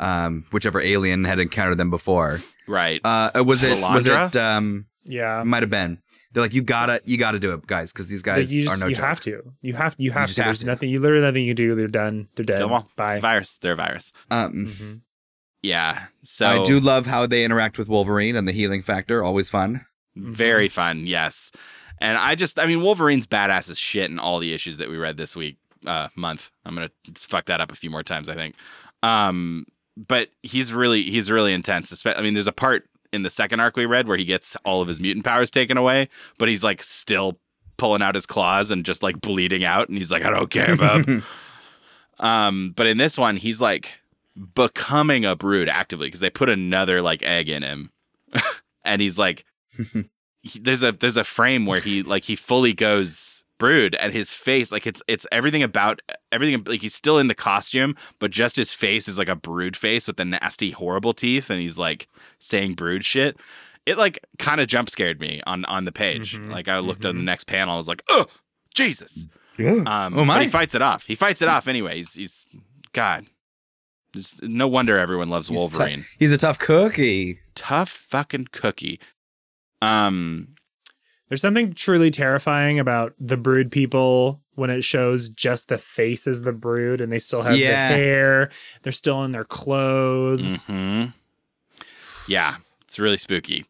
[0.00, 2.38] Um, whichever alien had encountered them before.
[2.68, 3.00] Right.
[3.04, 3.82] Uh, was it?
[3.82, 4.28] Was Lilandra?
[4.28, 4.36] it?
[4.36, 5.42] Um, Yeah.
[5.44, 5.98] might have been.
[6.32, 8.82] They're like, you gotta, you gotta do it, guys, because these guys you are just,
[8.82, 9.04] no you joke.
[9.04, 9.52] have to.
[9.62, 10.42] You have you have just to.
[10.42, 10.66] have There's to.
[10.66, 11.74] nothing you literally nothing you do.
[11.74, 12.28] They're done.
[12.34, 12.58] They're dead.
[12.58, 12.80] Kill 'em all.
[12.80, 13.14] It's Bye.
[13.16, 13.58] a virus.
[13.58, 14.12] They're a virus.
[14.30, 15.00] Um, Mhm.
[15.62, 16.06] Yeah.
[16.22, 19.24] So I do love how they interact with Wolverine and the healing factor.
[19.24, 19.84] Always fun.
[20.14, 21.50] Very fun, yes.
[22.00, 24.96] And I just, I mean, Wolverine's badass as shit in all the issues that we
[24.96, 25.56] read this week,
[25.86, 26.50] uh, month.
[26.64, 28.54] I'm gonna fuck that up a few more times, I think.
[29.02, 29.66] Um,
[29.96, 32.04] but he's really, he's really intense.
[32.06, 34.80] I mean, there's a part in the second arc we read where he gets all
[34.80, 37.38] of his mutant powers taken away, but he's like still
[37.76, 40.72] pulling out his claws and just like bleeding out, and he's like, I don't care
[40.72, 41.08] about.
[42.20, 43.92] um, but in this one, he's like
[44.54, 47.90] becoming a brood actively because they put another like egg in him,
[48.84, 49.44] and he's like
[50.42, 54.32] he, there's a there's a frame where he like he fully goes brood and his
[54.32, 56.00] face like it's it's everything about
[56.32, 59.76] everything like he's still in the costume but just his face is like a brood
[59.76, 62.06] face with the nasty horrible teeth and he's like
[62.38, 63.36] saying brood shit.
[63.84, 66.36] It like kind of jump scared me on on the page.
[66.36, 67.24] Mhm, like i looked at the mhm.
[67.24, 68.26] next panel i was like oh
[68.74, 69.26] jesus.
[69.58, 69.82] Yeah.
[69.86, 70.42] um Oh, but my.
[70.44, 71.04] he fights it off.
[71.06, 71.96] He fights it off anyway.
[71.96, 72.46] He's he's
[72.92, 73.26] god.
[74.14, 76.04] Just, no wonder everyone loves He's tou- wolverine.
[76.18, 77.40] He's a tough cookie.
[77.54, 79.00] tough fucking cookie.
[79.82, 80.54] Um
[81.28, 86.42] There's something truly terrifying about the brood people when it shows just the face as
[86.42, 87.88] the brood and they still have Yeah.
[87.88, 88.50] the hair.
[88.82, 90.64] They're still in their clothes.
[90.64, 91.04] hmm
[92.26, 93.66] Yeah, it's really spooky.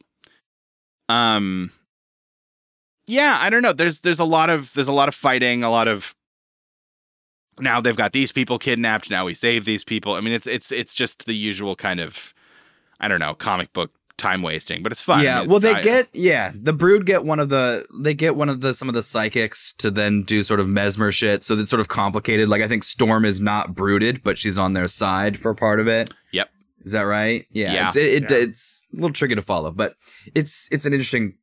[1.08, 1.72] Um
[3.06, 3.72] Yeah, I don't know.
[3.72, 6.14] There's there's a lot of there's a lot of fighting, a lot of
[7.60, 10.14] now they've got these people kidnapped, now we save these people.
[10.14, 12.32] I mean it's it's it's just the usual kind of
[13.00, 15.22] I don't know, comic book time wasting, but it's fun.
[15.22, 16.52] Yeah, It's- well, they I- get yeah.
[16.54, 19.72] The Brood get one of the they get one of the some of the psychics
[19.78, 21.44] to then do sort of mesmer shit.
[21.44, 22.48] So it's sort of complicated.
[22.48, 25.88] Like I think Storm is not brooded, but she's on their side for part of
[25.88, 26.10] it.
[26.32, 26.50] Yep.
[26.82, 27.46] Is that right?
[27.50, 27.72] Yeah.
[27.72, 27.86] Yeah.
[27.88, 28.36] It's, it, it, Yeah.
[28.38, 29.94] it's a little tricky to follow, but
[30.34, 31.34] it's it's an interesting.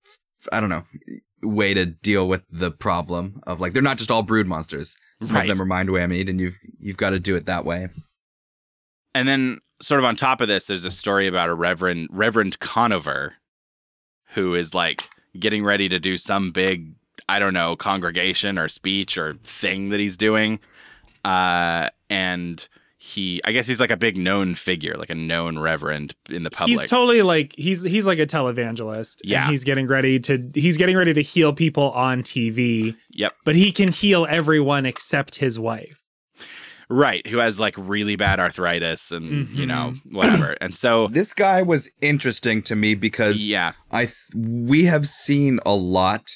[0.51, 0.83] I don't know
[1.41, 4.95] way to deal with the problem of like they're not just all brood monsters.
[5.21, 5.43] Some Right.
[5.43, 7.87] of them are mind whammied, and you've you've got to do it that way.
[9.13, 12.59] And then sort of on top of this, there's a story about a Reverend Reverend
[12.59, 13.33] Conover
[14.33, 15.03] who is like
[15.39, 16.93] getting ready to do some big,
[17.29, 20.59] I don't know, congregation or speech or thing that he's doing.
[21.23, 22.67] Uh and
[22.97, 26.49] he I guess he's like a big known figure, like a known reverend in the
[26.49, 26.79] public.
[26.79, 29.21] He's totally like he's he's like a televangelist.
[29.21, 29.49] and Yeah.
[29.49, 33.33] he's getting ready to he's getting ready to heal people on TV, yep.
[33.43, 36.01] but he can heal everyone except his wife.
[36.89, 37.25] Right.
[37.27, 40.15] Who has like really bad arthritis and you know, Mm-hmm.
[40.15, 40.55] whatever.
[40.61, 43.73] And so This guy was interesting to me because yeah.
[43.91, 46.31] I th- we have seen a lot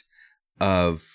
[0.60, 1.08] of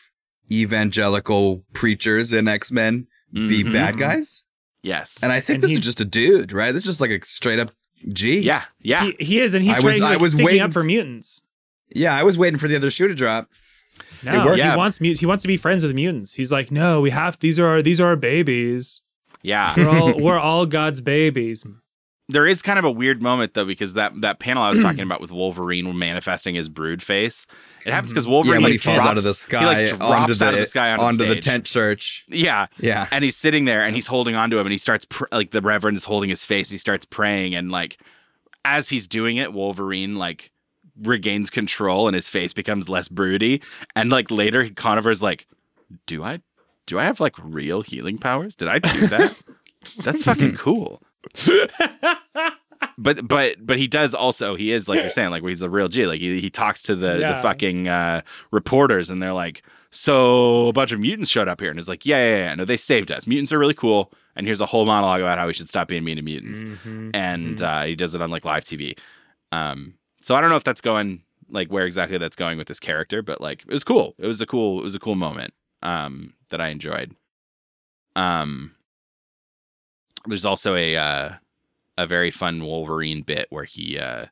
[0.52, 3.72] evangelical preachers in X Men be Mhm.
[3.72, 4.44] bad guys,
[4.82, 5.18] Yes.
[5.22, 6.70] and I think And this is just a dude, right?
[6.72, 7.72] This is just like a straight up
[8.12, 8.38] G.
[8.40, 8.64] yeah.
[8.80, 9.04] Yeah.
[9.18, 10.84] He, he is, and he's I trying was- he's, I was sticking waiting up for
[10.84, 11.42] mutants.
[11.94, 12.14] yeah.
[12.14, 13.48] I was waiting for the other shoe to drop.
[14.22, 14.76] No, he Yeah.
[14.76, 16.34] wants mut- he wants to be friends with mutants.
[16.34, 19.02] He's like, no, we have these are our these are our babies.
[19.44, 19.74] Yeah.
[19.76, 21.64] We're all we're all God's babies.
[22.30, 25.02] there is kind of a weird moment though because that that panel I was talking
[25.02, 27.46] about with Wolverine manifesting his brood face.
[27.84, 28.14] It happens mm-hmm.
[28.14, 30.38] because Wolverine yeah, like, he falls drops, out of the he, sky like, onto drops
[30.38, 32.24] the, out of the sky onto, onto the tent church.
[32.28, 35.26] Yeah, Yeah, and he's sitting there and he's holding onto him and he starts pr-
[35.30, 36.70] like the Reverend is holding his face.
[36.70, 37.98] He starts praying and like
[38.64, 40.50] as he's doing it, Wolverine like
[41.02, 43.60] regains control and his face becomes less broody.
[43.94, 45.46] And like later, Conover's like,
[46.06, 46.40] "Do I,
[46.86, 48.54] do I have like real healing powers?
[48.54, 49.34] Did I do that?
[50.04, 51.02] That's fucking cool."
[52.98, 55.88] but but but he does also he is like you're saying like he's a real
[55.88, 56.06] G.
[56.06, 60.72] Like he, he talks to the the fucking uh, reporters and they're like so a
[60.72, 61.70] bunch of mutants showed up here.
[61.70, 63.26] And it's like yeah yeah yeah no they saved us.
[63.26, 64.12] Mutants are really cool.
[64.36, 66.64] And here's a whole monologue about how we should stop being mean to mutants.
[66.64, 67.10] Mhm.
[67.14, 68.98] and uh, he does it on like live TV
[69.52, 72.80] um so I don't know if that's going like where exactly that's going with this
[72.80, 74.14] character but like it was cool.
[74.18, 75.54] It was a cool it was a cool moment
[75.84, 77.14] um that I enjoyed
[78.16, 78.74] um
[80.26, 81.30] there's also a uh
[81.96, 84.26] a very fun Wolverine bit where he uh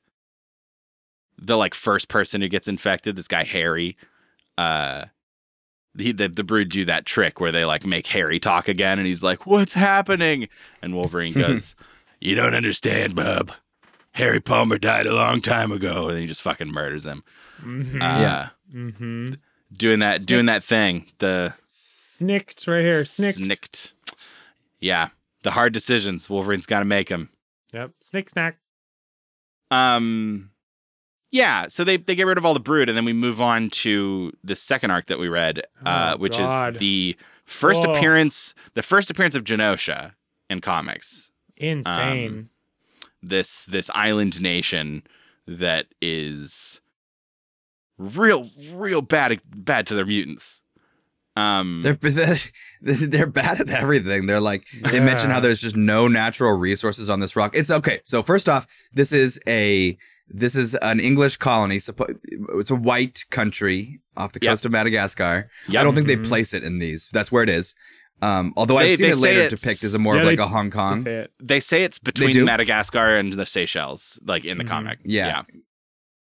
[1.39, 3.97] the like first person who gets infected, this guy Harry,
[4.59, 5.07] uh
[5.99, 9.07] he, the the brood do that trick where they like make Harry talk again and
[9.07, 10.49] he's like, What's happening?
[10.81, 11.75] And Wolverine goes,
[12.21, 13.53] You don't understand, bub.
[14.13, 17.23] Harry Palmer died a long time ago, and he just fucking murders him.
[17.63, 17.95] Mhm.
[18.03, 18.49] Uh, Yeah.
[18.75, 19.39] Mhm.
[19.77, 21.07] Doing that doing that thing.
[21.19, 23.05] The Snicked right here.
[23.05, 23.39] Snicked.
[23.39, 23.93] Snicked.
[24.81, 25.09] Yeah,
[25.43, 26.29] the hard decisions.
[26.31, 27.31] Wolverine's got to make them.
[27.73, 27.93] Yep.
[28.01, 28.59] Snick snack.
[29.71, 30.51] Um,
[31.31, 31.69] yeah.
[31.69, 34.33] So they they get rid of all the brood, and then we move on to
[34.45, 36.75] the second arc that we read, uh, Oh, which God.
[36.75, 37.95] is the first Whoa.
[37.95, 40.13] appearance, the first appearance of Genosha
[40.51, 41.31] in comics.
[41.57, 42.51] Insane.
[43.23, 45.03] This this island nation
[45.47, 46.81] that is
[48.03, 50.61] real real bad bad to their mutants.
[51.35, 51.97] Um, They're
[52.83, 54.27] they're bad at everything.
[54.27, 57.57] They're like they mention how there's just no natural resources on this rock.
[57.57, 58.01] It's okay.
[58.05, 59.97] So first off, this is a
[60.29, 61.77] this is an English colony.
[61.77, 64.51] It's a white country off the Yep.
[64.51, 65.49] coast of Madagascar.
[65.69, 65.81] Yep.
[65.81, 66.27] I don't think they Mhm.
[66.29, 67.09] place it in these.
[67.13, 67.75] That's where it is.
[68.21, 70.43] Um, although They- I've seen it later depicted as a more Yeah, of like they-
[70.45, 71.01] a Hong To Kong.
[71.01, 71.33] say it.
[71.43, 72.45] they say it's between?
[72.45, 74.69] Madagascar and the Seychelles, like in the Mhm.
[74.69, 74.99] comic.
[75.05, 75.43] Yeah.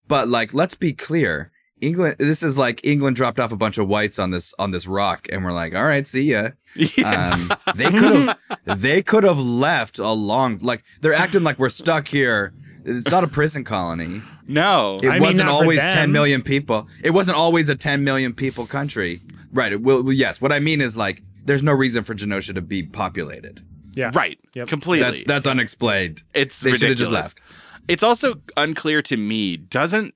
[0.08, 1.52] But like, let's be clear.
[1.82, 2.16] England.
[2.20, 5.28] This is like England dropped off a bunch of whites on this on this rock,
[5.32, 6.50] and we're like, all right, see ya.
[6.76, 7.34] Yeah.
[7.34, 11.70] Um, they could have they could have left a long like they're acting like we're
[11.70, 12.54] stuck here.
[12.86, 14.22] It's not a prison colony.
[14.48, 14.96] no.
[15.02, 16.88] It I wasn't not for always 10 million people.
[17.04, 19.22] It wasn't always a 10 million people country.
[19.52, 19.72] Right.
[19.74, 22.84] It will yes, what I mean is like there's no reason for Genosha to be
[22.84, 23.64] populated.
[23.94, 24.12] Yeah.
[24.14, 24.38] right.
[24.54, 24.68] Yep.
[24.68, 25.04] Completely.
[25.04, 26.22] That's that's unexplained.
[26.34, 27.42] it's They should have just left.
[27.88, 29.58] It's also unclear to me.
[29.58, 30.14] Doesn't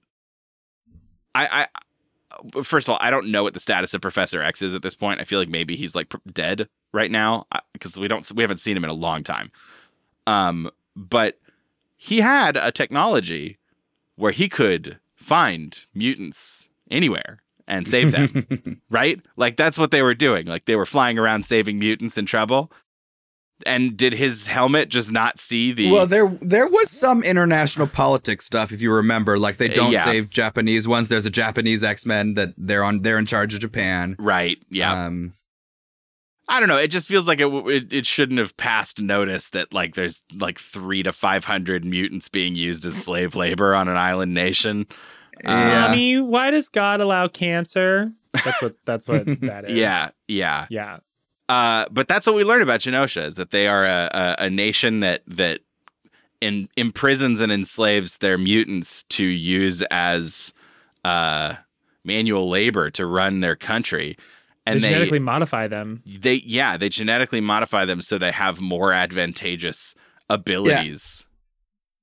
[1.36, 1.48] I?
[1.64, 1.68] I
[2.64, 4.96] first of all, I don't know what the status of Professor X is at this
[4.96, 5.22] point.
[5.22, 8.58] I feel like maybe he's like pr- dead right now because we don't we haven't
[8.58, 9.52] seen him in a long time.
[10.28, 11.40] Um, but
[11.98, 13.58] he had a technology
[14.16, 18.82] where he could find mutants anywhere and save them.
[18.90, 19.20] right?
[19.36, 20.46] Like that's what they were doing.
[20.46, 22.72] Like they were flying around saving mutants in trouble.
[23.66, 28.46] And did his helmet just not see the Well, there there was some international politics
[28.46, 29.38] stuff, if you remember.
[29.40, 30.06] Like they Uh, don't yeah.
[30.06, 31.08] save Japanese ones.
[31.08, 33.00] There's a Japanese X Men that they're on.
[33.04, 34.16] They're in charge of Japan.
[34.20, 34.58] right?
[34.70, 35.06] Yeah.
[35.06, 35.34] Um,
[36.48, 36.78] I don't know.
[36.78, 40.60] It just feels like it, it it shouldn't have passed notice that like there's like
[40.60, 44.86] three to five hundred mutants being used as slave labor on an island nation.
[45.44, 45.88] yeah.
[45.88, 48.12] Mommy, why does God allow cancer?
[48.34, 49.78] That's what that's what that is.
[49.78, 50.66] Yeah, yeah.
[50.70, 50.98] Yeah.
[51.52, 54.10] Uh, but that's what we learn about Genosha is that they are a,
[54.40, 55.60] a, a nation that that
[56.40, 60.54] in, imprisons and enslaves their mutants to use as
[61.04, 61.56] uh,
[62.06, 64.18] manual labor to run their country.
[64.66, 66.02] And they they, genetically modify them.
[66.06, 69.94] they yeah they genetically modify them so they have more advantageous
[70.30, 71.26] abilities.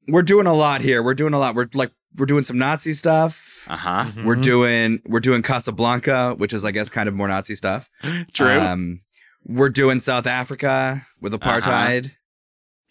[0.08, 1.02] we're doing a lot here.
[1.02, 1.54] We're doing a lot.
[1.54, 3.64] We're like we're doing some Nazi stuff.
[3.68, 4.04] Uh huh.
[4.14, 4.24] Mhm.
[4.24, 7.90] We're doing we're doing Casablanca, which is I guess kind of more Nazi stuff.
[8.34, 8.60] True.
[8.60, 9.00] Um,
[9.48, 11.60] we're doing South Africa with Uh-huh.
[11.60, 12.12] apartheid.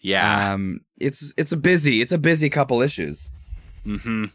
[0.00, 0.52] yeah.
[0.54, 3.30] Um, it's it's a busy it's a busy couple issues.
[3.84, 4.26] hmm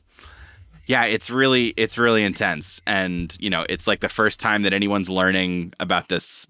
[0.86, 4.74] Yeah, it's really it's really intense, and you know, it's like the first time that
[4.74, 6.46] anyone's learning about this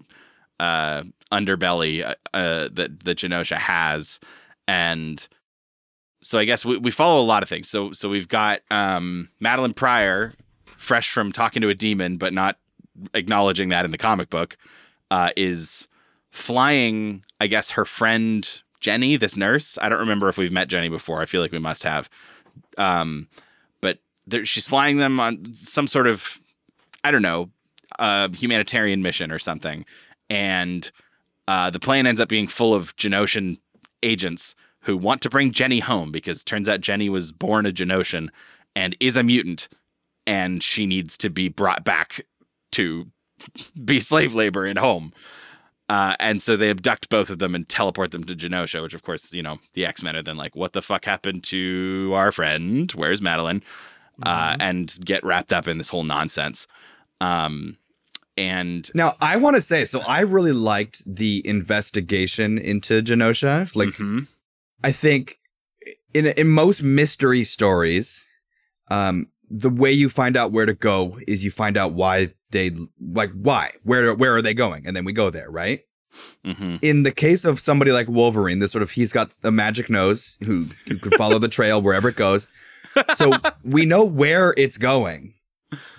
[0.60, 1.02] uh,
[1.32, 4.18] underbelly uh, uh, that that Genosha has,
[4.68, 5.26] and
[6.22, 7.68] so I guess we, we follow a lot of things.
[7.68, 10.32] So so we've got um, Madelyne Pryor,
[10.76, 12.58] fresh from talking to a demon, but not
[13.14, 14.56] acknowledging that in the comic book,
[15.14, 15.86] uh, is
[16.32, 17.24] flying.
[17.40, 19.78] I guess her friend Jenny, this nurse.
[19.80, 21.22] I don't remember if we've met Jenny before.
[21.22, 22.10] I feel like we must have.
[22.76, 23.28] Um,
[23.80, 26.40] but there, she's flying them on some sort of,
[27.04, 27.48] I don't know,
[28.00, 29.84] uh, humanitarian mission or something,
[30.28, 30.90] and
[31.46, 33.58] uh, the plane ends up being full of Genoshan
[34.02, 38.30] agents who want to bring Jenny home because turns out Jenny was born a Genoshan
[38.74, 39.68] and is a mutant,
[40.26, 42.26] and she needs to be brought back
[42.72, 43.06] to
[43.84, 45.12] be slave labor in home.
[45.88, 49.02] Uh, and so they abduct both of them and teleport them to Genosha, which of
[49.02, 52.32] course, you know, the X Men are then like, what the fuck happened to our
[52.32, 52.90] friend?
[52.92, 53.60] Where's Madelyne?
[54.22, 54.56] Uh, Mhm.
[54.60, 56.66] and get wrapped up in this whole nonsense.
[57.20, 57.76] Um,
[58.36, 60.00] and Now I want to say so.
[60.08, 63.74] I really liked the investigation into Genosha.
[63.76, 64.26] Like Mhm.
[64.82, 65.38] I think
[66.14, 68.26] in in most mystery stories,
[68.90, 72.70] um, the way you find out where to go is you find out why they
[73.00, 75.80] like why where where are they going, and then we go there, right?
[76.46, 76.78] Mhm.
[76.82, 80.36] In the case of somebody like Wolverine, this sort of he's got a magic nose
[80.44, 82.48] who, who can follow the trail wherever it goes.
[83.14, 83.32] So
[83.64, 85.34] we know where it's going,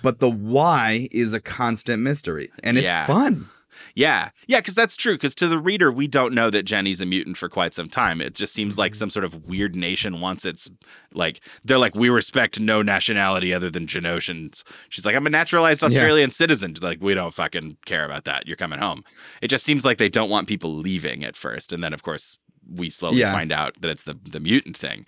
[0.02, 3.04] but the why is a constant mystery, and it's Yeah.
[3.04, 3.50] fun.
[3.98, 5.14] Yeah, yeah, because that's true.
[5.14, 8.20] Because to the reader, we don't know that Jenny's a mutant for quite some time.
[8.20, 10.70] It just seems like some sort of weird nation wants its
[11.14, 14.62] like they're like we respect no nationality other than Genoshans.
[14.90, 15.86] She's like I'm a naturalized Yeah.
[15.86, 16.76] Australian citizen.
[16.82, 18.46] Like we don't fucking care about that.
[18.46, 19.02] You're coming home.
[19.40, 22.36] It just seems like they don't want people leaving at first, and then of course
[22.70, 23.32] we slowly Yeah.
[23.32, 25.06] find out that it's the the mutant thing.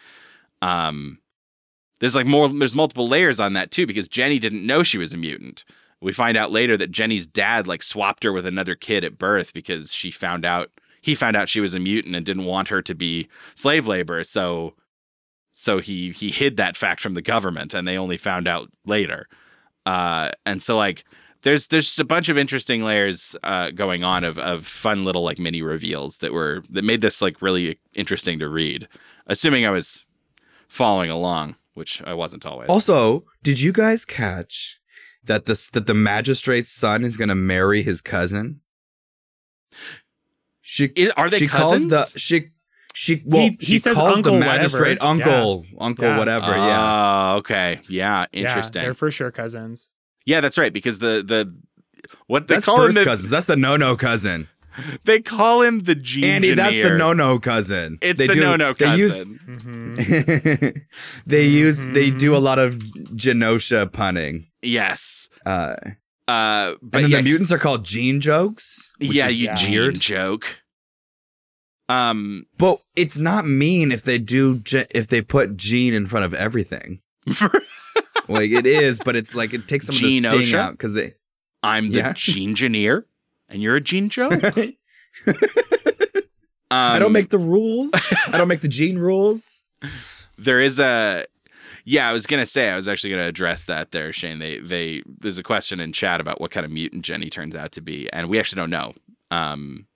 [0.63, 1.19] Um,
[2.01, 2.49] there's like more.
[2.49, 5.65] There's multiple layers on that too because Jenny didn't know she was a mutant.
[6.01, 9.53] We find out later that Jenny's dad like swapped her with another kid at birth
[9.53, 10.71] because she found out
[11.01, 14.23] he found out she was a mutant and didn't want her to be slave labor.
[14.25, 14.75] So
[15.53, 19.29] so he he hid that fact from the government and they only found out later.
[19.87, 21.05] Uh, and so like
[21.43, 25.23] there's there's just a bunch of interesting layers uh, going on of of fun little
[25.25, 28.89] like mini reveals that were that made this like really interesting to read.
[29.27, 30.05] Assuming I was
[30.69, 32.69] following along, which I wasn't always.
[32.69, 34.78] Also, did you guys catch
[35.29, 38.61] that this that the magistrate's son is going to marry his cousin?
[40.61, 41.93] She I- are they she cousins?
[41.93, 42.49] calls the she
[42.95, 44.59] she well He- he she says calls uncle the whatever.
[44.59, 46.19] magistrate uncle uncle Yeah.
[46.19, 47.81] whatever yeah Oh, okay.
[47.89, 48.81] Yeah, interesting.
[48.81, 49.89] Yeah, Yeah, they're for sure cousins.
[50.27, 51.55] Yeah, that's right because the the
[52.27, 54.49] what they that's call him first the, cousins that's the no no cousin
[55.05, 58.41] they call him the gene Andy that's the no no cousin It's They the do-
[58.41, 59.39] no no they use cousin.
[59.47, 60.69] hmm
[61.27, 65.29] they use they do a lot of Genosha punning yes.
[65.47, 65.75] uh
[66.27, 70.47] Uh, but and then yeah, the mutants are called gene jokes yeah, you gene joke.
[71.89, 74.63] Um, But it's not mean if they do
[74.95, 77.01] if they put Gene in front of everything.
[78.29, 80.55] like it is, but it's like it takes some of the Gene sting Osha?
[80.59, 81.15] out because they.
[81.63, 82.13] I'm the Yeah.
[82.15, 83.07] gene engineer,
[83.49, 84.33] and you're a gene joke.
[86.71, 87.91] Um, I don't make the rules.
[87.95, 89.65] I don't make the Gene rules.
[90.37, 91.25] there is a
[91.89, 95.03] yeah i was gonna say i was actually gonna address that there shane they they
[95.21, 98.09] there's a question in chat about what kind of mutant jenny turns out to be
[98.13, 98.93] and we actually don't know
[99.31, 99.87] um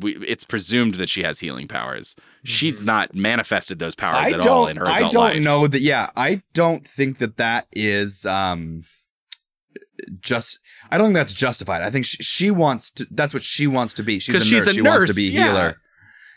[0.00, 2.86] we, it's presumed that she has healing powers she's Mhm.
[2.86, 5.80] not manifested those powers I at all in her I don't life know that.
[5.80, 8.84] Yeah, I don't think that that is um
[10.20, 10.58] just.
[10.90, 11.82] I don't think that's justified.
[11.82, 13.06] I think she, she wants to.
[13.10, 14.18] That's what she wants to be.
[14.18, 14.46] She's a nurse.
[14.48, 15.46] she's a she wants to be a yeah.
[15.46, 15.76] healer.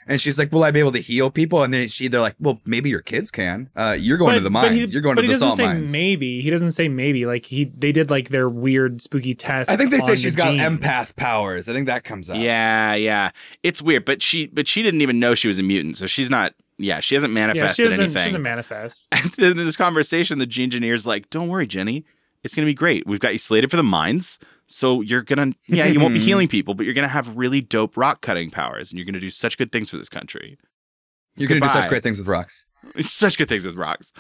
[0.08, 2.36] And she's like, "Will I be able to heal people?" And then she, they're like,
[2.40, 3.70] "Well, maybe your kids can.
[3.76, 4.74] Uh, you're going to the mines.
[4.74, 6.42] he, you're going to the but to he the doesn't say mines." maybe.
[6.42, 7.26] He doesn't say maybe.
[7.26, 9.70] Like he, they did like their weird spooky test.
[9.70, 10.60] I think they on say the she's got gene.
[10.62, 11.68] empath powers.
[11.70, 12.38] I think that comes up.
[12.38, 13.32] yeah yeah
[13.64, 16.30] it's weird but she but she didn't even know she was a mutant so she's
[16.30, 17.98] not yeah she hasn't Yeah, manifested she doesn't.
[17.98, 19.08] She anything doesn't manifest.
[19.12, 22.06] And then in this conversation, the gene engineer's like, "Don't worry, Jenny.
[22.44, 23.06] It's gonna be great.
[23.06, 26.48] We've got you slated for the mines, so you're gonna yeah, you won't be healing
[26.48, 29.58] people, but you're gonna have really dope rock cutting powers, and you're gonna do such
[29.58, 30.58] good things for this country.
[31.38, 32.66] You're going to do such great things with rocks.
[33.02, 34.12] such good things with rocks."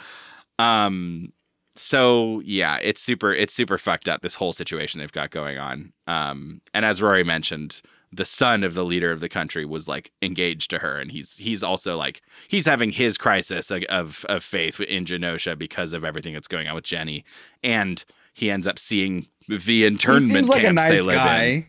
[0.59, 1.33] Um.
[1.75, 3.33] So yeah, it's super.
[3.33, 4.21] It's super fucked up.
[4.21, 5.93] This whole situation they've got going on.
[6.05, 6.61] Um.
[6.73, 7.81] And as Rory mentioned.
[8.09, 11.35] The son of the leader of the country was like engaged to her, and he's
[11.35, 16.05] he's also like he's having his crisis of of, of faith in Genosha because of
[16.05, 17.25] everything that's going on with Jenny,
[17.61, 21.67] and he ends up seeing the internment he seems like a nice guy,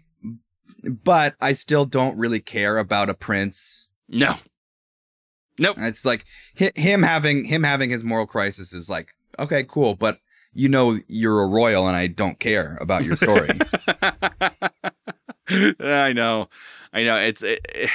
[0.85, 3.89] but I still don't really care about a prince.
[4.09, 4.19] in.
[4.21, 4.37] No,
[5.59, 5.77] nope.
[5.79, 6.25] It's like
[6.55, 10.19] him having him having his moral crisis is like okay, cool, but
[10.53, 13.49] you know you're a royal, and I don't care about your story.
[15.81, 16.49] I know,
[16.93, 17.17] I know.
[17.17, 17.91] It's it, it-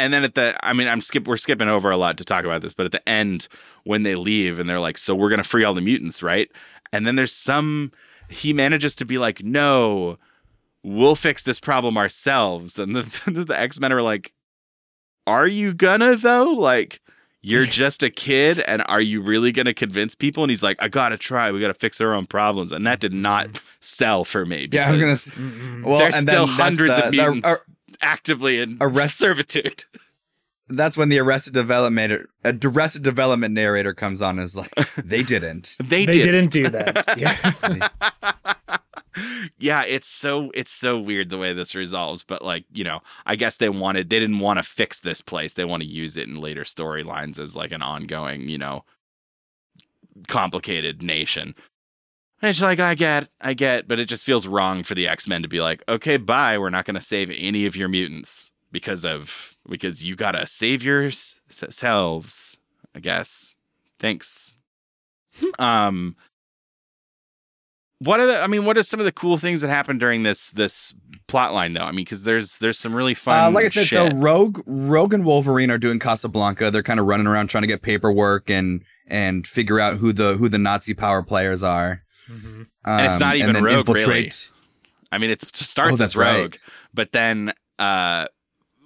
[0.00, 1.26] and then at the, I mean, I'm skip.
[1.26, 3.48] We're skipping over a lot to talk about this, but at the end
[3.82, 6.48] when they leave and they're like, "So we're gonna free all the mutants, right?"
[6.92, 7.90] And then there's some.
[8.28, 10.18] He manages to be like, "No,
[10.82, 13.02] we'll fix this problem ourselves," and the
[13.44, 14.32] the X Men are like,
[15.26, 16.50] "Are you gonna though?
[16.50, 17.00] Like."
[17.40, 20.42] You're just a kid, and are you really going to convince people?
[20.42, 21.52] And he's like, I got to try.
[21.52, 22.72] We got to fix our own problems.
[22.72, 23.64] And that did not mm-hmm.
[23.80, 24.68] sell for me.
[24.72, 25.86] yeah, I was gonna.
[25.86, 27.46] Well, There's and still then hundreds the- of the- mutants.
[27.46, 27.62] ar-
[28.02, 29.84] actively in Arrest- servitude.
[30.68, 35.22] That's when the Arrested Development a Arrested Development narrator comes on and is like, they
[35.22, 35.76] didn't.
[35.82, 36.22] They, They did.
[36.24, 37.04] didn't do that.
[37.16, 37.88] Yeah.
[39.58, 43.34] yeah, it's so it's so weird the way this resolves, but like, you know, I
[43.36, 45.54] guess they wanted they didn't want to fix this place.
[45.54, 48.84] They want to use it in later storylines as like an ongoing, you know,
[50.28, 51.54] complicated nation.
[52.40, 55.42] And It's like I get, I get, but it just feels wrong for the X-Men
[55.42, 56.56] to be like, "Okay, bye.
[56.58, 60.46] We're not going to save any of your mutants because of because you got to
[60.46, 62.56] save yourselves,
[62.94, 63.56] I guess."
[64.00, 64.54] Thanks.
[65.58, 66.16] um
[68.00, 70.22] what are the I mean, what are some of the cool things that happened during
[70.22, 70.94] this this
[71.26, 71.80] plot line though?
[71.82, 74.12] I mean, because there's there's some really fun Uh, like I said, shit.
[74.12, 76.70] so Rogue, Rogue and Wolverine are doing Casablanca.
[76.70, 80.34] They're kind of running around trying to get paperwork and and figure out who the
[80.36, 82.02] who the Nazi power players are.
[82.30, 82.66] Mhm.
[82.84, 84.30] And it's not Um, even then Rogue, really.
[85.10, 86.36] I mean, it starts Oh, as that's right.
[86.42, 86.54] Rogue,
[86.94, 88.26] but then uh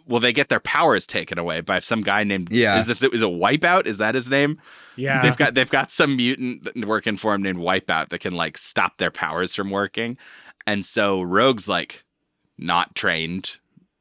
[0.07, 2.79] well, they get their powers taken away by some guy named Yeah.
[2.79, 3.87] Is this is it Wipeout?
[3.87, 4.61] Is that his name?
[4.97, 5.23] Yeah.
[5.23, 8.99] They've got they've got some mutant working for him named Wipeout that can like stop
[8.99, 10.16] their powers from working,
[10.66, 12.05] and so Rogue's like
[12.59, 13.59] not trained.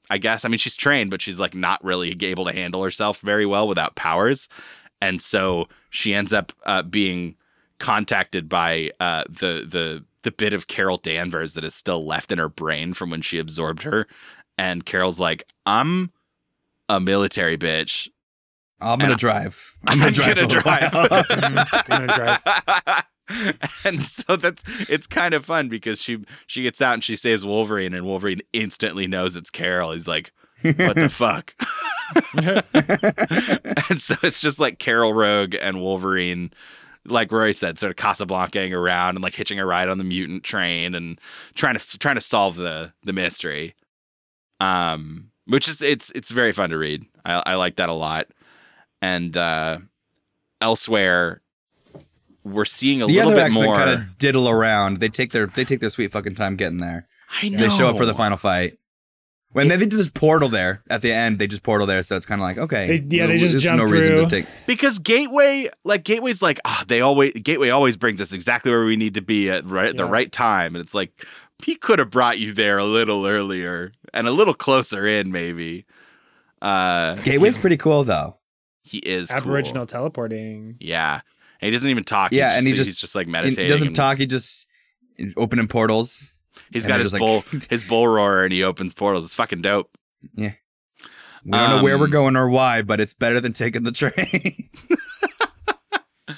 [0.10, 3.20] I guess I mean she's trained, but she's like not really able to handle herself
[3.22, 4.50] very well without powers,
[5.02, 7.36] and so she ends up uh, being
[7.80, 12.38] contacted by uh, the the the bit of Carol Danvers that is still left in
[12.38, 14.08] her brain from when she absorbed her.
[14.58, 16.12] And Carol's like, I'm
[16.90, 18.08] a military bitch.
[18.80, 19.78] I'm gonna And drive.
[19.88, 20.36] I'm gonna drive.
[20.36, 20.94] gonna for a drive.
[20.94, 21.08] while.
[21.24, 21.92] Mm-hmm.
[21.92, 23.06] I'm gonna drive."
[23.86, 26.18] and so that's it's kind of fun because she
[26.48, 29.94] she gets out and she saves Wolverine and Wolverine instantly knows it's Carol.
[29.94, 30.34] He's like,
[30.64, 31.54] what the fuck?
[33.90, 36.52] and so it's just like Carol Rogue and Wolverine,
[37.06, 40.44] like Roy said, sort of Casablancaing around and like hitching a ride on the mutant
[40.44, 41.20] train and
[41.56, 43.76] trying to trying to solve the the mystery.
[44.62, 47.06] Um, which is it's it's very fun to read.
[47.26, 48.28] I, I like that a lot.
[49.02, 49.80] And uh,
[50.60, 51.42] elsewhere,
[52.44, 53.76] we're seeing a the little other bit X Men more.
[53.76, 54.98] kind of diddle around.
[54.98, 57.08] They take their they take their sweet fucking time getting there.
[57.42, 58.78] I know They show up for the final fight.
[59.54, 62.26] When they did this portal there at the end, they just portal there, so it's
[62.26, 64.46] kind of like okay, They- yeah, they there's just no jump reason to take.
[64.66, 68.96] because Gateway, like Gateway's like, ah, they always Gateway always brings us exactly where we
[68.96, 71.26] need to be at right at the right time, and it's like
[71.64, 75.86] he could have brought you there a little earlier and a little closer in, maybe.
[76.62, 78.38] Uh, Gateway's pretty cool though.
[78.84, 79.38] he is cool.
[79.38, 80.78] Aboriginal teleporting.
[80.80, 81.22] yeah.
[81.60, 82.32] And he doesn't even talk.
[82.32, 83.66] Yeah, he's and he just, just- he's just like meditating.
[83.66, 84.18] He doesn't and talk.
[84.18, 84.66] He just
[85.38, 86.38] opening portals.
[86.72, 89.26] He's got his just bull, like- his bull roarer, and he opens portals.
[89.26, 89.90] It's fucking dope.
[90.36, 90.54] Yeah.
[91.46, 93.92] We don't know where we're Um, going or why, but it's better than taking the
[93.92, 94.70] train.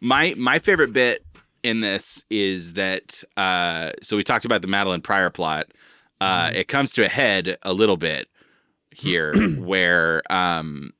[0.00, 1.24] my my favorite bit
[1.66, 5.72] in this is that uh so we talked about the Madelyne Pryor plot.
[6.20, 8.28] Uh it comes to a head a little bit
[8.90, 10.92] here where um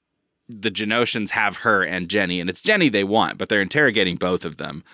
[0.48, 4.44] the Genoshans have her and Jenny and it's Jenny they want, but they're interrogating both
[4.44, 4.84] of them.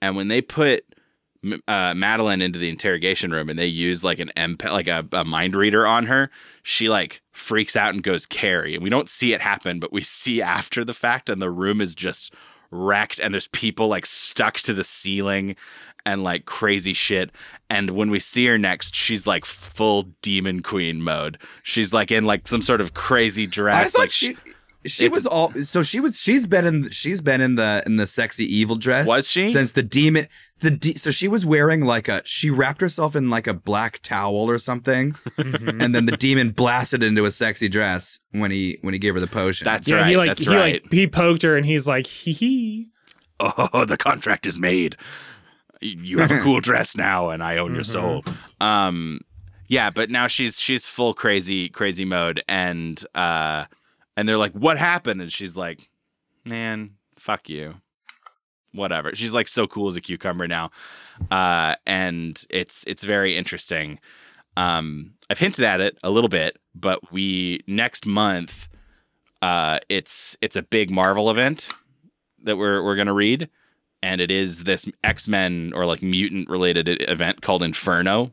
[0.00, 0.84] And when they put
[1.68, 5.24] uh, Madelyne into the interrogation room and they use like an empath, like a, a
[5.24, 6.30] mind reader on her,
[6.62, 8.74] she like freaks out and goes Carrie.
[8.74, 11.80] And we don't see it happen, but we see after the fact, and the room
[11.80, 12.32] is just
[12.74, 15.56] wrecked, and there's people like stuck to the ceiling
[16.04, 17.30] and like crazy shit.
[17.70, 21.38] And when we see her next, she's like full demon queen mode.
[21.62, 23.86] She's like in like some sort of crazy dress.
[23.86, 24.36] I thought like she
[24.86, 28.06] she was all so she was she's been in she's been in the in the
[28.06, 29.48] sexy evil dress Was she?
[29.48, 30.28] since the demon
[30.60, 34.00] the de- so she was wearing like a she wrapped herself in like a black
[34.02, 35.82] towel or something Mhm.
[35.82, 39.20] and then the demon blasted into a sexy dress when he when he gave her
[39.20, 40.06] the potion that's yeah, right.
[40.10, 40.82] he like that's he right.
[40.84, 42.88] like he poked her and he's like hee hee.
[43.40, 44.96] oh, the contract is made.
[45.80, 47.86] You have a cool dress now, and I own your Mhm.
[47.86, 48.24] soul.
[48.60, 49.20] Um,
[49.66, 53.64] yeah, but now she's she's full crazy crazy mode, and uh,
[54.16, 55.88] and they're like, "What happened?" And she's like,
[56.44, 57.74] "Man, fuck you."
[58.74, 59.14] Whatever.
[59.14, 60.70] She's like so cool as a cucumber now,
[61.30, 64.00] uh, and it's it's very interesting.
[64.56, 68.68] Um, I've hinted at it a little bit, but we next month,
[69.42, 71.68] uh, it's it's a big Marvel event
[72.42, 73.48] that we're we're gonna read,
[74.02, 78.32] and it is this X Men or like mutant related event called Inferno,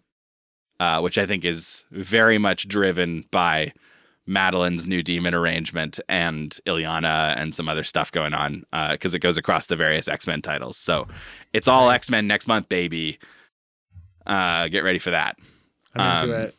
[0.80, 3.74] uh, which I think is very much driven by
[4.28, 9.38] Madelyne's new demon arrangement and Illyana and some other stuff going on because it goes
[9.38, 10.78] across the various X Men titles.
[10.78, 11.08] So
[11.54, 12.02] it's all Nice.
[12.02, 13.20] X Men next month, baby.
[14.26, 15.36] Uh, get ready for that.
[15.96, 16.56] I'm into Um, it.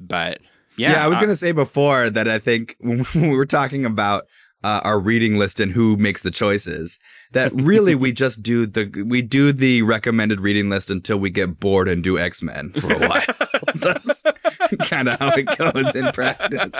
[0.00, 0.38] But
[0.76, 3.86] yeah, yeah, i was uh, gonna say before that i think when we were talking
[3.86, 4.24] about
[4.64, 6.98] uh, our reading list and who makes the choices
[7.30, 11.60] that really we just do the we do the recommended reading list until we get
[11.60, 13.22] bored and do x-men for a while
[13.76, 14.24] that's
[14.82, 16.72] kind of how it goes in practice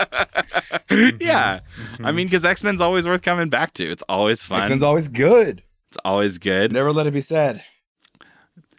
[1.19, 1.59] yeah.
[1.99, 3.89] I mean, because X Men's always worth coming back to.
[3.89, 4.61] It's always fun.
[4.61, 5.63] x-men's always good
[5.95, 6.73] it's always good.
[6.73, 7.63] never let it be said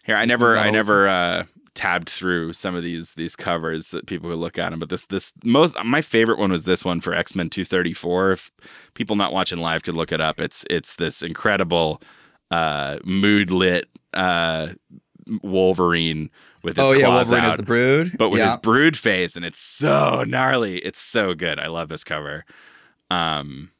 [0.05, 4.05] Here, I never, I always never uh, tabbed through some of these these covers that
[4.05, 4.79] people could look at them.
[4.79, 7.93] But this, this most my favorite one was this one for X Men two thirty
[7.93, 8.31] four.
[8.31, 8.51] If
[8.93, 12.01] people not watching live could look it up, it's it's this incredible
[12.51, 14.69] uh, mood lit uh,
[15.41, 16.29] Wolverine
[16.63, 17.49] with his oh yeah claws wolverine out.
[17.51, 18.47] is the brood but with yeah.
[18.47, 22.43] his brood face and it's so gnarly it's so good i love this cover
[23.11, 23.71] um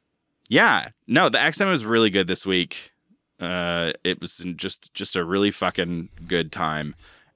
[0.48, 2.92] yeah no the x-men was really good this week
[3.40, 6.94] uh it was just just a really fucking good time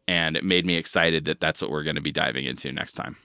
[0.08, 2.94] and it made me excited that that's what we're going to be diving into next
[2.94, 3.16] time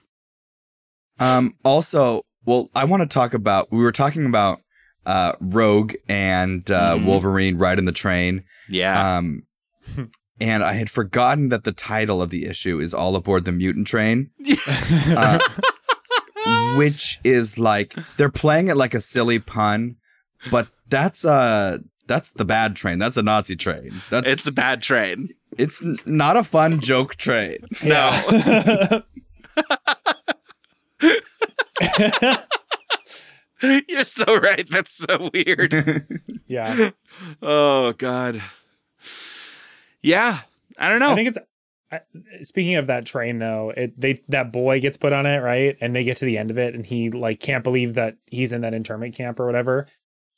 [1.18, 3.72] Um, also, well, I want to talk about.
[3.72, 4.60] We were talking about
[5.04, 7.04] uh, Rogue and uh, Mhm.
[7.06, 8.44] Wolverine riding the train.
[8.68, 9.42] yeah Um,
[10.40, 13.86] and I had forgotten that the title of the issue is "All Aboard the Mutant
[13.86, 14.30] Train,"
[15.08, 15.38] uh,
[16.76, 19.96] which is like they're playing it like a silly pun,
[20.50, 22.98] but that's uh that's the bad train.
[22.98, 24.00] That's a Nazi train.
[24.10, 25.28] That's it's a bad train
[25.58, 27.58] It's n- not a fun joke train.
[27.84, 28.10] no
[33.62, 35.74] you're so right that's so weird
[36.46, 36.90] yeah.
[37.42, 38.40] oh god
[40.02, 40.40] yeah
[40.78, 41.12] I don't know.
[41.12, 41.38] I think it's.
[41.90, 42.00] I,
[42.42, 45.76] speaking of that train, though, it they that boy gets put on it, right?
[45.80, 48.52] And they get to the end of it, and he like can't believe that he's
[48.52, 49.86] in that internment camp or whatever.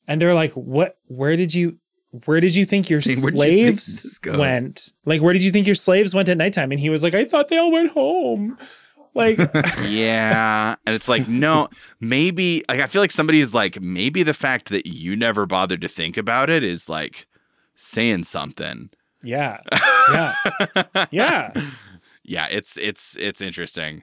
[0.08, 0.98] And they're like, "What?
[1.06, 1.78] Where did you?
[2.24, 4.92] Where did you think your Where did you think slaves went?
[5.04, 7.24] Like, where did you think your slaves went at nighttime?" And he was like, "I
[7.24, 8.56] thought they all went home."
[9.12, 9.38] Like,
[9.88, 10.76] yeah.
[10.86, 11.68] And it's like, no,
[11.98, 15.80] maybe, like, I feel like somebody is like, maybe the fact that you never bothered
[15.80, 17.26] to think about it is like
[17.74, 18.90] saying something.
[19.22, 19.58] Yeah,
[20.12, 20.34] yeah,
[21.10, 21.70] yeah.
[22.24, 24.02] yeah, it's, it's, it's interesting.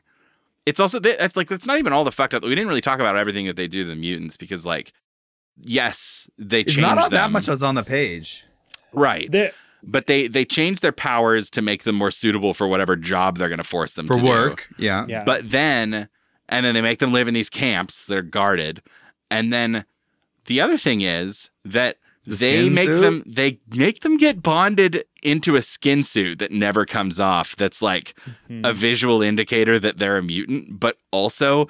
[0.65, 2.44] It's also, they, it's like, it's not even all the fucked up.
[2.44, 4.91] We didn't really talk about everything that they do to the mutants because, like,
[5.61, 8.45] yes, they It's changed not all that much was on the page.
[8.94, 9.31] right.
[9.31, 9.53] The,
[9.84, 13.48] But they, they changed their powers to make them more suitable for whatever job they're
[13.49, 14.27] going to force them For to do.
[14.27, 14.68] work.
[14.77, 15.06] Yeah.
[15.07, 16.10] yeah, But then,
[16.49, 18.81] and then they make them live in these camps that are guarded.
[19.31, 19.85] And then
[20.45, 23.01] the other thing is that The they make suit?
[23.01, 27.55] them they make them get bonded into a skin suit that never comes off.
[27.55, 28.13] That's like
[28.49, 28.67] Mhm.
[28.69, 31.67] a visual indicator that they're a mutant, but also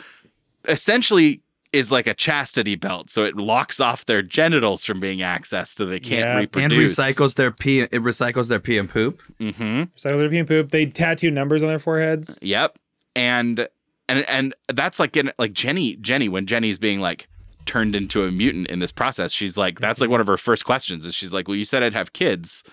[0.67, 1.41] essentially
[1.73, 3.09] is like a chastity belt.
[3.09, 6.61] So it locks off their genitals from being accessed so they can't Yeah.
[6.61, 7.81] And recycles their pee.
[7.81, 9.21] It recycles their pee and poop.
[9.39, 9.63] Mm-hmm.
[9.97, 10.71] Recycle their pee and poop.
[10.71, 12.39] They tattoo numbers on their foreheads.
[12.41, 12.77] Yep.
[13.15, 13.67] And
[14.09, 17.27] and and that's like getting like Jenny Jenny when Jenny's being like
[17.67, 20.65] turned into a mutant in this process, she's like that's like one of her first
[20.65, 22.63] questions is she's like, "Well, you said I'd have kids.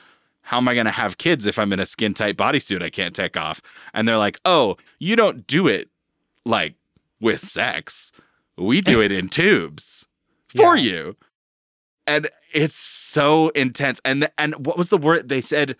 [0.43, 2.91] How am I going to have kids if I'm in a skin tight bodysuit I
[2.91, 3.61] can't take off?"
[3.93, 5.89] And they're like, "Oh, you don't do it
[6.47, 6.75] like
[7.21, 8.13] with sex.
[8.57, 10.07] We do it in tubes
[10.49, 10.83] for Yeah.
[10.93, 11.17] you."
[12.07, 14.01] And it's so intense.
[14.05, 15.77] And and what was the word they said?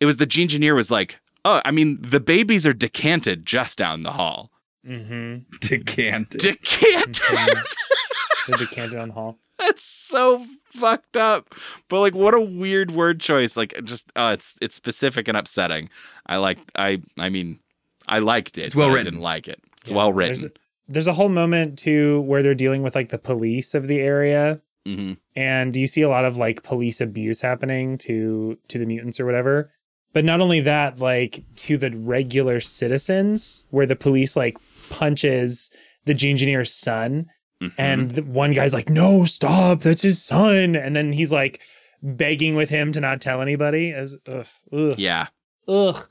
[0.00, 3.76] It was the gene engineer was like, "Oh, I mean, the babies are decanted just
[3.78, 4.50] down the hall."
[4.86, 5.38] Mm-hmm.
[5.60, 6.40] Decanted.
[6.40, 7.16] Decanted.
[7.28, 7.36] They
[8.54, 9.38] decanted on the hall.
[9.58, 10.44] That's so
[10.74, 11.54] fucked up.
[11.88, 13.56] But like, what a weird word choice.
[13.56, 15.88] Like, just uh, it's it's specific and upsetting.
[16.26, 16.58] I like.
[16.76, 17.58] I I mean,
[18.06, 18.64] I liked it.
[18.66, 19.14] It's well but I written.
[19.14, 19.60] didn't like it.
[19.80, 20.56] It's Yeah, well there's- written.
[20.88, 24.60] There's a whole moment too where they're dealing with like the police of the area,
[24.84, 29.18] hmm and you see a lot of like police abuse happening to to the mutants
[29.18, 29.70] or whatever.
[30.12, 34.58] But not only that, like to the regular citizens, where the police like
[34.90, 35.70] punches
[36.04, 37.26] the G engineer's son,
[37.62, 37.74] Mm-hmm.
[37.80, 39.80] and the one guy's like, "No, stop!
[39.80, 41.62] That's his son!" And then he's like
[42.02, 43.92] begging with him to not tell anybody.
[43.92, 45.28] As ugh, ugh, yeah,
[45.66, 46.06] ugh.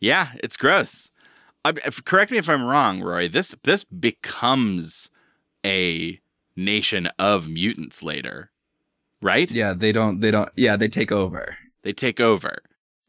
[0.00, 1.12] yeah, it's gross.
[1.64, 3.28] I, if, correct me if I'm wrong, Roy.
[3.28, 5.10] This this becomes
[5.64, 6.20] a
[6.56, 8.50] nation of mutants later,
[9.22, 9.48] right?
[9.50, 10.20] Yeah, they don't.
[10.20, 10.50] They don't.
[10.56, 11.56] Yeah, they take over.
[11.82, 12.58] They take over.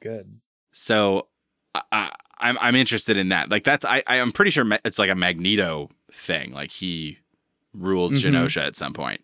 [0.01, 0.39] Good.
[0.71, 1.29] So
[1.73, 3.49] I, I, I'm I'm interested in that.
[3.49, 6.51] Like that's I I'm pretty sure it's like a Magneto thing.
[6.51, 7.17] Like he
[7.77, 8.21] rules Mhm.
[8.31, 9.21] Genosha at some point.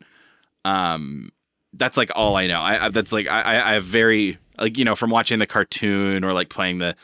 [0.65, 1.31] Um,
[1.73, 2.59] that's like all I know.
[2.61, 6.23] I, I that's like I I have very like you know from watching the cartoon
[6.23, 6.95] or like playing the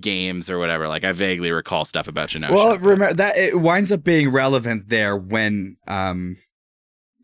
[0.00, 0.88] games or whatever.
[0.88, 2.50] Like I vaguely recall stuff about Genosha.
[2.50, 6.36] Well, remember that it winds up being relevant there when um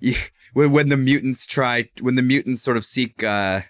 [0.52, 3.62] when when the mutants try when the mutants sort of seek uh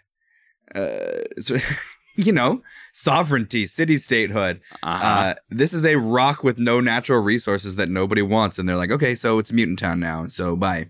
[0.75, 1.01] uh
[1.39, 1.57] so,
[2.17, 2.63] you know
[2.97, 5.07] sovereignty city statehood uh-huh.
[5.07, 8.91] uh this is a rock with no natural resources that nobody wants and they're like
[8.91, 10.89] okay so it's mutant town now so bye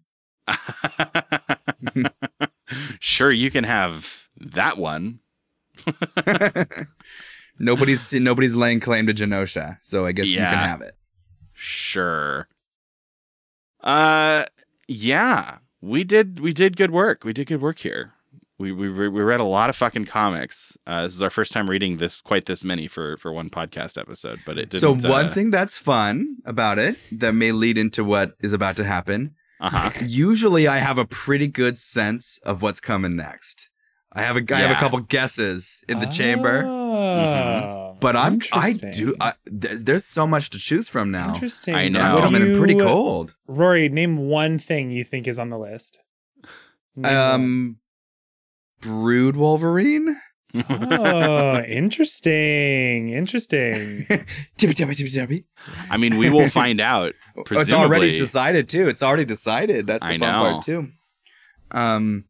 [3.01, 5.19] sure, you can have that one.
[7.59, 10.95] nobody's nobody's laying claim to genosha so i guess you can have it
[11.57, 12.49] Sure.
[13.83, 14.45] Uh
[14.87, 17.25] yeah, we did we did good work.
[17.25, 18.13] We did good work here.
[18.59, 20.77] We we we we read a lot of fucking comics.
[20.87, 23.99] Uh, this is our first time reading this quite this many for for one podcast
[24.01, 25.11] episode, but it so didn't.
[25.11, 28.85] one uh, thing that's fun about it that may lead into what is about to
[28.85, 29.91] happen Uh-huh.
[30.07, 33.69] usually I have a pretty good sense of what's coming next.
[34.13, 38.73] I have a I have a couple guesses in the chamber, Oh, but I'm I
[38.73, 41.35] do I, there's, there's so much to choose from now.
[41.35, 41.75] Interesting.
[41.75, 42.01] I know.
[42.01, 42.23] I'm know.
[42.23, 43.35] Coming in pretty cold.
[43.47, 45.99] Rory, name one thing you think is on the list.
[46.95, 47.77] Name Um,
[48.81, 50.17] Brood Wolverine.
[50.71, 53.11] oh, interesting.
[53.11, 54.07] Interesting.
[54.57, 55.45] Tippy tappy tippy tappy.
[55.91, 57.15] I mean, we will find out.
[57.37, 58.89] Oh, It's already decided too.
[58.89, 59.87] It's already decided.
[59.87, 60.51] That's the I fun know.
[60.51, 60.89] part too.
[61.73, 62.25] Um,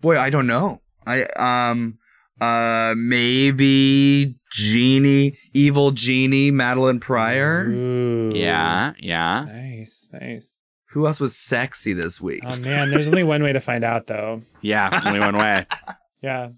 [0.00, 0.80] boy, I don't know.
[1.06, 1.98] I um
[2.40, 7.68] uh maybe Genie, evil Genie, Madelyne Pryor.
[7.68, 8.32] Ooh.
[8.34, 9.44] Yeah, yeah.
[9.46, 10.56] Nice, nice.
[10.92, 12.42] Who else was sexy this week?
[12.44, 14.42] Oh man, there's only one way to find out though.
[14.60, 15.66] Yeah, only one way.
[16.22, 16.50] Yeah.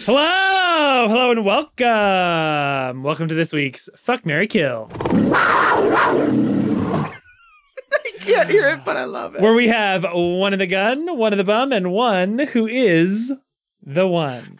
[0.00, 3.04] Hello, hello, and welcome.
[3.04, 7.12] Welcome to this week's Fuck Mary Kill, I
[8.18, 9.40] can't hear it, but I love it.
[9.40, 13.32] where we have one in the gun, one in the bum, and one who is
[13.84, 14.58] the one.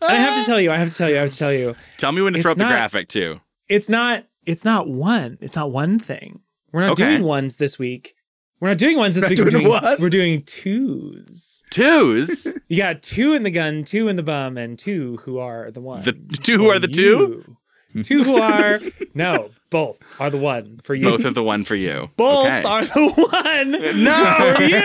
[0.00, 1.74] I have to tell you, I have to tell you, I have to tell you.
[1.98, 3.42] Tell me when to It's throw up the graphic too.
[3.68, 5.36] It's not it's not one.
[5.42, 6.40] It's not one thing.
[6.72, 7.04] We're not Okay.
[7.08, 8.14] doing ones this week.
[8.60, 9.38] We're not doing ones this Not week.
[9.38, 10.00] We're doing doing, ones?
[10.00, 11.62] we're doing twos.
[11.70, 12.46] Twos.
[12.68, 15.80] You got two in the gun, two in the bum, and two who are the
[15.80, 16.02] one.
[16.02, 17.56] The two who are the two?
[18.02, 18.80] Two who are
[19.14, 21.04] no, both are the one for you.
[21.04, 22.10] Both are the one for you.
[22.16, 22.62] Both Okay.
[22.62, 24.04] are the one.
[24.04, 24.54] No.
[24.56, 24.82] for you.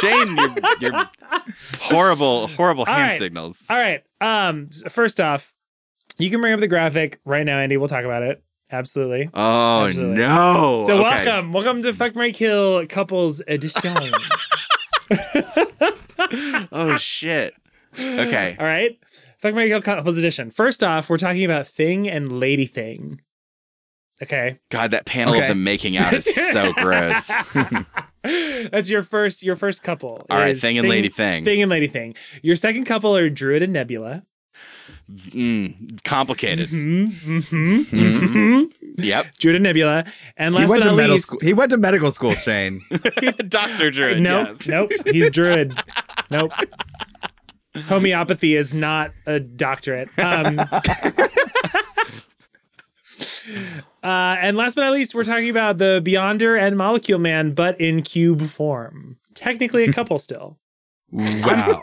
[0.00, 0.36] Shane,
[0.80, 1.10] you're, you're
[1.80, 3.18] horrible, horrible All hand right.
[3.18, 3.64] signals.
[3.68, 4.02] All right.
[4.20, 4.68] Um.
[4.88, 5.52] First off,
[6.18, 7.76] you can bring up the graphic right now, Andy.
[7.76, 8.42] We'll talk about it.
[8.72, 9.28] Absolutely.
[9.34, 10.16] Oh Absolutely.
[10.16, 10.82] no!
[10.86, 11.24] So Okay.
[11.26, 13.92] welcome, welcome to Fuck Mary Kill Couples Edition.
[16.72, 17.54] Oh shit.
[17.98, 18.56] Okay.
[18.58, 18.98] All right.
[19.38, 20.50] Fuck Mary Kill Couples Edition.
[20.50, 23.20] First off, we're talking about Thing and Lady Thing.
[24.22, 24.58] Okay.
[24.70, 25.42] God, that panel Okay.
[25.42, 27.30] of them making out is so gross.
[28.22, 30.26] That's your first your first couple.
[30.28, 31.42] All right, thing and lady thing.
[31.44, 32.14] Thing and Lady Thing.
[32.42, 34.24] Your second couple are Druid and Nebula.
[35.10, 36.68] Mm, complicated.
[36.68, 39.02] Mm-hmm, mm-hmm, mm-hmm.
[39.02, 39.26] Yep.
[39.38, 40.04] Druid and Nebula.
[40.36, 41.38] And He last went but to not medical least, school.
[41.42, 42.82] He went to medical school, Shane.
[43.48, 44.20] Doctor Druid.
[44.20, 44.68] nope, yes.
[44.68, 45.74] nope, he's Druid.
[46.30, 46.52] Nope.
[47.76, 50.08] Homeopathy is not a doctorate.
[50.18, 50.66] Um, uh,
[54.02, 58.02] and last but not least, we're talking about the Beyonder and Molecule Man, but in
[58.02, 59.16] cube form.
[59.34, 60.58] Technically a couple still.
[61.10, 61.82] Wow.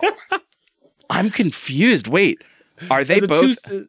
[1.10, 2.08] I'm confused.
[2.08, 2.42] Wait,
[2.90, 3.58] are they both?
[3.68, 3.88] two-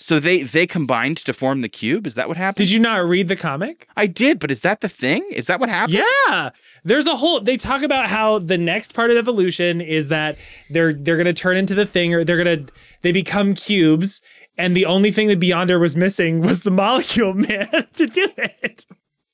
[0.00, 2.06] so they they combined to form the cube?
[2.06, 2.66] Is that what happened?
[2.66, 3.88] Did you not read the comic?
[3.96, 5.26] I did, but is that the thing?
[5.32, 6.00] Is that what happened?
[6.28, 6.50] Yeah.
[6.84, 10.38] There's a whole they talk about how the next part of evolution is that
[10.70, 12.64] they're they're gonna turn into the thing or they're gonna
[13.02, 14.22] they become cubes
[14.56, 18.86] and the only thing that Beyonder was missing was the molecule man to do it.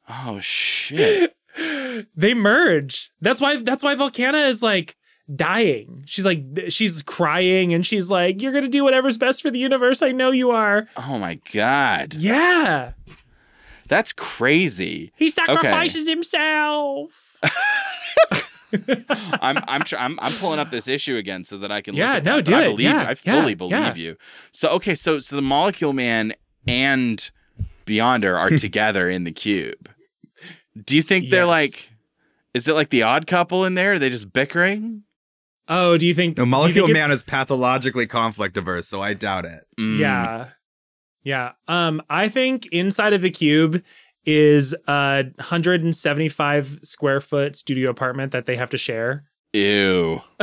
[0.08, 1.34] Oh shit.
[2.16, 3.12] They merge.
[3.20, 4.96] That's why that's why Volcana is like
[5.32, 6.02] dying.
[6.06, 10.02] She's like she's crying and she's like, You're gonna do whatever's best for the universe.
[10.02, 10.86] I know you are.
[10.96, 12.14] Oh my god.
[12.14, 12.92] Yeah.
[13.86, 15.12] That's crazy.
[15.16, 17.38] He sacrifices himself.
[19.40, 21.94] I'm I'm tr- I'm I'm pulling up this issue again so that I can.
[21.94, 22.64] Yeah, look no, that, do I it.
[22.70, 23.06] believe Yeah, you.
[23.08, 23.94] I yeah, fully believe yeah.
[23.94, 24.16] you.
[24.52, 26.32] So okay, so so the Molecule Man
[26.66, 27.30] and
[27.86, 29.88] Beyonder are together in the cube.
[30.84, 31.90] Do you think they're like?
[32.52, 33.92] Is it like the odd couple in there?
[33.94, 35.02] Are they just bickering?
[35.68, 39.00] Oh, do you think No, do you Molecule think Man is pathologically conflict averse, so
[39.00, 39.64] I doubt it.
[39.78, 40.48] Mm, Yeah.
[41.24, 41.52] Yeah.
[41.68, 43.82] Um, I think inside of the cube
[44.26, 49.24] is a 175 square foot studio apartment that they have to share.
[49.54, 50.20] Ew.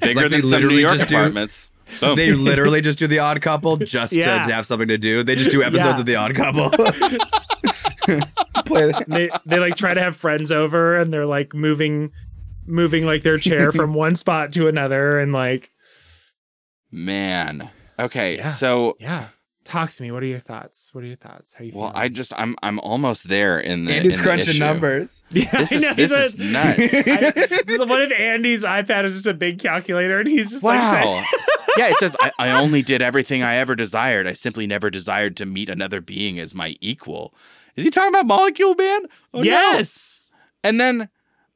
[0.00, 1.68] Bigger Like than some New literally York just do- apartments.
[2.00, 2.16] Boom.
[2.16, 4.44] They literally just do the odd couple just Yeah.
[4.44, 5.22] to have something to do.
[5.22, 6.00] They just do episodes Yeah.
[6.00, 6.70] of the odd couple.
[8.66, 12.10] Play they they like try to have friends over and they're like moving
[12.66, 15.70] moving like their chair from one spot to another and like
[16.90, 17.70] Man.
[17.98, 18.50] Okay, Yeah.
[18.50, 19.28] so yeah.
[19.64, 20.12] Talk to me.
[20.12, 20.90] What are your thoughts?
[20.94, 21.52] What are your thoughts?
[21.54, 21.80] How you feel?
[21.80, 22.02] well, feeling?
[22.04, 23.94] I just I'm I'm almost there in the.
[23.94, 24.58] Andy's in crunching issue.
[24.60, 25.24] numbers.
[25.30, 26.78] yeah, This is know, this is a- nuts.
[26.78, 30.62] I- this is what if Andy's iPad is just a big calculator and he's just
[30.62, 31.20] like Wow.
[31.76, 34.28] yeah, it says I, I only did everything I ever desired.
[34.28, 37.34] I simply never desired to meet another being as my equal.
[37.74, 39.00] Is he talking about Molecule Man?
[39.34, 39.42] Oh, no.
[39.42, 40.32] yes.
[40.62, 41.08] And then,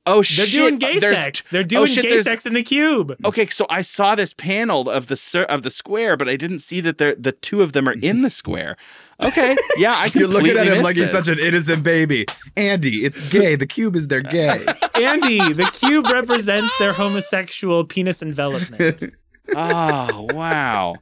[0.06, 0.36] oh shit.
[0.51, 1.48] They're doing gay there's- sex.
[1.48, 3.16] They're oh, doing shit, gay sex in the cube.
[3.24, 6.81] Okay, so I saw this panel of the of the square, but I didn't see
[6.81, 8.77] that they're, the two of them are in the square.
[9.22, 12.24] Okay, yeah, I You're looking at him missed like he's such an innocent baby.
[12.56, 13.55] Andy, it's gay.
[13.55, 14.64] The cube is their gay.
[14.94, 19.14] Andy, the cube represents their homosexual penis envelopment.
[19.55, 20.94] Oh wow.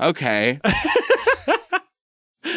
[0.00, 0.60] Okay.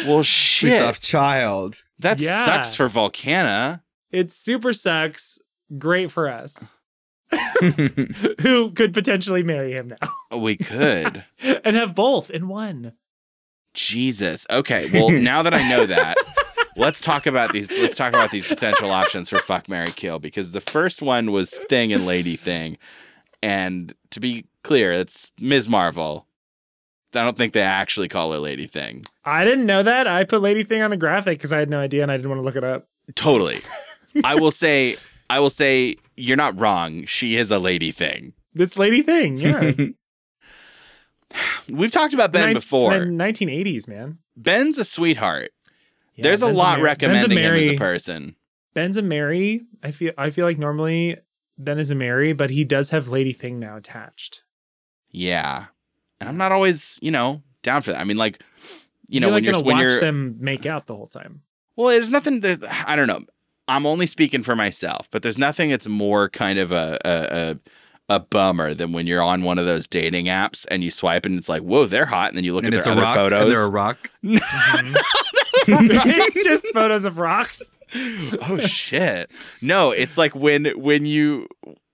[0.06, 0.78] well, Sweet shit.
[0.78, 1.82] soft child.
[1.98, 2.44] That Yeah.
[2.44, 3.80] sucks for Volcana.
[4.10, 5.38] It super sucks.
[5.76, 6.66] Great for us.
[8.40, 11.24] Who could potentially marry him now oh, We could.
[11.42, 12.92] and have both in one.
[13.74, 14.46] Jesus.
[14.48, 14.88] Okay.
[14.92, 16.16] Well, now that I know that,
[16.76, 17.70] let's talk about these.
[17.70, 20.18] Let's talk about these potential options for fuck, marry kill.
[20.18, 22.78] Because the first one was Thing and Lady Thing,
[23.42, 25.68] and to be clear, it's Ms.
[25.68, 26.26] Marvel.
[27.14, 29.04] I don't think they actually call her Lady Thing.
[29.24, 30.06] I didn't know that.
[30.06, 32.30] I put Lady Thing on the graphic because I had no idea and I didn't
[32.30, 32.88] want to look it up.
[33.14, 33.60] Totally.
[34.24, 34.96] I will say.
[35.30, 37.04] I will say you're not wrong.
[37.06, 38.32] She is a lady thing.
[38.54, 39.72] This Lady Thing, yeah.
[41.68, 42.92] We've talked about Ben Nin- before.
[42.92, 44.18] 1980s, man.
[44.36, 45.50] Ben's a sweetheart.
[46.14, 48.36] Yeah, There's a Ben's lot marry- recommending Ben's a him as a person.
[48.74, 49.62] Ben's a marry.
[49.82, 51.16] I feel I feel like normally
[51.58, 54.42] Ben is a marry, but he does have Lady Thing now attached.
[55.10, 55.66] Yeah.
[56.20, 58.00] And I'm not always, you know, down for that.
[58.00, 58.42] I mean, like,
[59.08, 61.06] you know, you're when like you're gonna when watch you're them make out the whole
[61.06, 61.42] time.
[61.76, 62.40] well, there's nothing.
[62.40, 63.20] There's, I don't know.
[63.68, 67.50] I'm only speaking for myself, but there's nothing that's more kind of a a,
[68.10, 71.26] a, a bummer than when you're on one of those dating apps and you swipe
[71.26, 72.96] and it's like, whoa, they're hot, and then you look and at it's their a
[72.96, 73.14] other rock.
[73.16, 73.42] photos.
[73.44, 74.10] And they're a rock.
[75.68, 77.70] it's just photos of rocks.
[78.42, 79.30] oh shit!
[79.62, 81.48] No, it's like when when you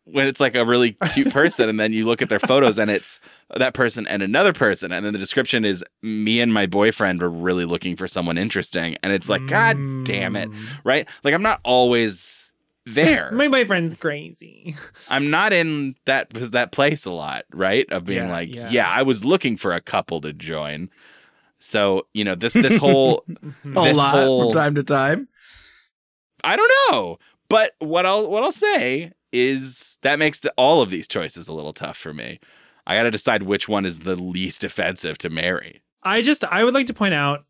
[0.07, 2.91] when it's like a really cute person and then you look at their photos and
[2.91, 3.21] it's
[3.57, 7.31] that person and another person and then the description is me and my boyfriend were
[7.31, 10.67] really looking for someone interesting and it's like god damn it Mm.
[10.85, 12.53] right like i'm not always
[12.85, 14.77] there My boyfriend's crazy.
[15.09, 18.69] i'm not in that was that place a lot right of being Yeah, like yeah.
[18.71, 18.89] yeah.
[18.91, 20.91] i was looking for a couple to join
[21.59, 23.25] so you know this this whole
[23.65, 25.29] A This lot whole- from time to time.
[26.43, 27.19] I don't know.
[27.49, 31.53] But what I'll what I'll say is that makes the, all of these choices a
[31.53, 32.39] little tough for me.
[32.87, 35.83] I got to decide which one is the least offensive to marry.
[36.03, 37.45] I just I would like to point out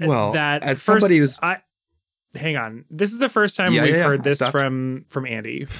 [0.00, 1.58] Well, that as first, somebody who's I
[2.34, 2.84] hang on.
[2.90, 4.04] This is the first time Yeah, we've yeah, yeah.
[4.04, 4.52] heard this Stop.
[4.52, 5.66] from from Andy.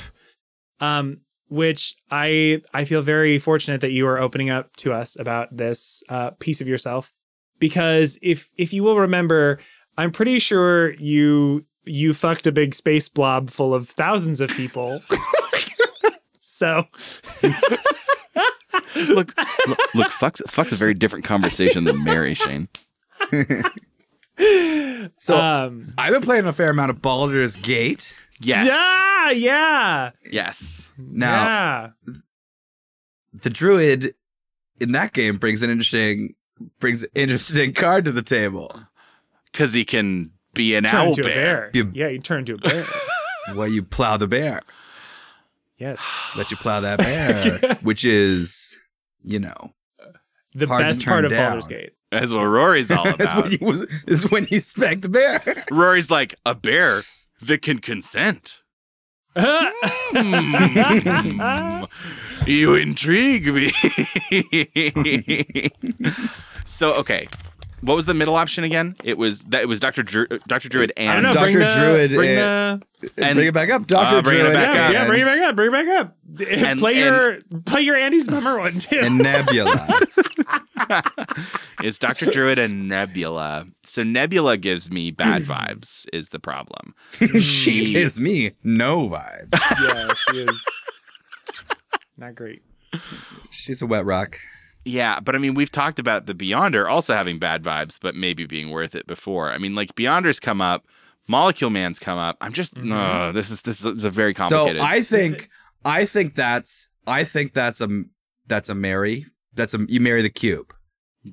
[0.81, 5.57] Um which I I feel very fortunate that you are opening up to us about
[5.57, 7.13] this uh, piece of yourself
[7.59, 9.59] because if if you will remember,
[9.97, 15.01] I'm pretty sure you you fucked a big space blob full of thousands of people.
[16.59, 16.85] so
[19.09, 19.33] look,
[19.69, 22.69] look, look, fuck's fuck's a very different conversation than marry Shane.
[25.19, 28.17] So- um I've been playing a fair amount of Baldur's Gate.
[28.41, 28.67] Yes.
[28.67, 30.11] yeah, yeah.
[30.31, 30.91] Yes.
[30.97, 32.13] Now, yeah.
[33.33, 34.15] the druid
[34.81, 36.35] in that game brings an interesting
[36.79, 38.81] brings an interesting card to the table.
[39.51, 41.33] Because he can be an turn owl into bear.
[41.33, 41.71] a bear.
[41.75, 42.87] You- yeah, you turn to a bear.
[43.55, 44.63] Where you plow the bear.
[45.79, 46.01] Yes.
[46.37, 48.77] Let you plow that bear, which is,
[49.23, 49.75] you know,
[50.55, 51.51] The Hard to best turn part of down.
[51.53, 51.93] Baldur's Gate.
[52.11, 53.43] That's what Rory's all is about.
[53.45, 55.65] when you was is when you spank the bear.
[55.71, 57.03] Rory's like a bear
[57.43, 58.61] that can consent.
[59.37, 59.69] Hmm.
[62.47, 63.71] You intrigue me.
[66.65, 67.29] so okay,
[67.81, 68.97] what was the middle option again?
[69.05, 71.33] It was that it was Doctor Dru- Doctor Druid and know.
[71.33, 71.59] Dr.
[71.61, 74.55] The, Druid Bring and- the, And- bring it back up, Doctor Uh, bring it Druid.
[74.55, 74.93] back yeah, up.
[74.93, 75.57] yeah, bring it back up.
[75.57, 76.17] Bring it back up.
[76.49, 78.99] And- play your play your Andy's bummer one too.
[79.01, 80.01] and Nebula.
[81.83, 83.67] is Doctor Druid and Nebula.
[83.85, 86.07] So Nebula gives me bad vibes.
[86.13, 86.95] Is the problem?
[87.41, 89.49] she gives me no vibe.
[89.83, 90.65] yeah, she is
[92.17, 92.63] not great.
[93.51, 94.39] She's a wet rock.
[94.89, 98.47] Yeah, but I mean, we've talked about the Beyonder also having bad vibes, but maybe
[98.47, 99.51] being worth it before.
[99.53, 100.87] I mean, like Beyonders come up,
[101.29, 102.37] Molecule Man's come up.
[102.41, 104.81] I'm just, no, this is this is a very complicated.
[104.81, 104.99] So complicated.
[104.99, 105.51] I think
[105.85, 107.89] I think that's I think that's a
[108.47, 109.27] that's a marry.
[109.55, 110.73] That's a you marry the cube.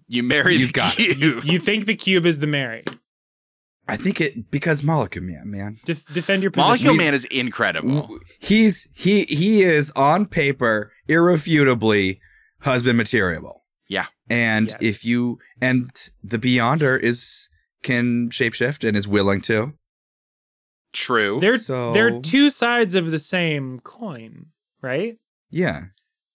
[0.07, 1.43] you marry You've the got cube.
[1.45, 2.83] You think the cube is the marry?
[3.87, 5.77] I think it because Molecule Man, man.
[5.85, 6.67] Def- defend your position.
[6.69, 8.01] Molecule We- Man is incredible.
[8.01, 12.19] W- He's he he is on paper irrefutably
[12.65, 13.63] husband material.
[13.87, 14.07] Yeah.
[14.29, 14.77] And Yes.
[14.81, 15.89] if you and
[16.23, 17.49] the Beyonder is
[17.83, 19.73] can shapeshift and is willing to.
[20.93, 21.39] True.
[21.39, 24.47] They're So- they're two sides of the same coin,
[24.81, 25.17] right?
[25.49, 25.85] Yeah.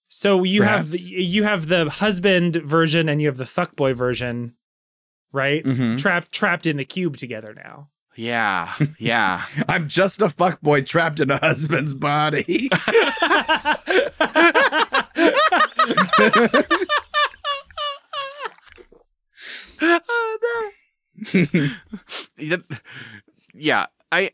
[0.07, 4.55] So you have the you have the husband version and you have the fuckboy version,
[5.31, 5.63] right?
[5.63, 5.97] Mhm.
[5.97, 7.89] Trapped trapped in the cube together now.
[8.15, 9.45] Yeah, yeah.
[9.69, 12.69] I'm just a fuckboy trapped in a husband's body.
[19.83, 20.37] oh
[22.39, 22.57] no.
[23.53, 24.31] Yeah, I.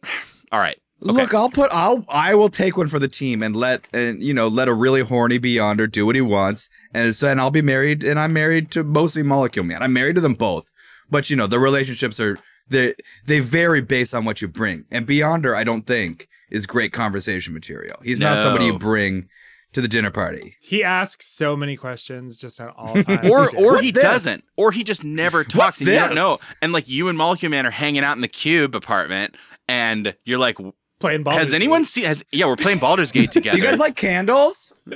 [0.52, 0.80] All right.
[1.00, 4.34] Look, I'll put I'll I will take one for the team and let and you
[4.34, 7.62] know let a really horny Beyonder do what he wants and so and I'll be
[7.62, 9.84] married and I'm married to mostly Molecule Man.
[9.84, 10.72] I'm married to them both,
[11.10, 12.94] but you know the relationships are they
[13.26, 14.86] they vary based on what you bring.
[14.92, 17.98] And Beyonder, I don't think is great conversation material.
[18.04, 19.28] He's not somebody you bring
[19.74, 20.56] to the dinner party.
[20.62, 23.30] he asks so many questions just at all times.
[23.30, 24.02] Or or What's he this?
[24.04, 26.16] doesn't, or he just never talks, What's and you don't this?
[26.16, 26.38] know.
[26.62, 29.36] And like you and Molecule Man are hanging out in the cube apartment,
[29.68, 30.58] and you're like,
[31.00, 31.38] playing ball.
[31.38, 32.06] has anyone seen?
[32.06, 33.58] Has yeah, we're playing Baldur's Gate Do together.
[33.58, 34.74] you guys like candles?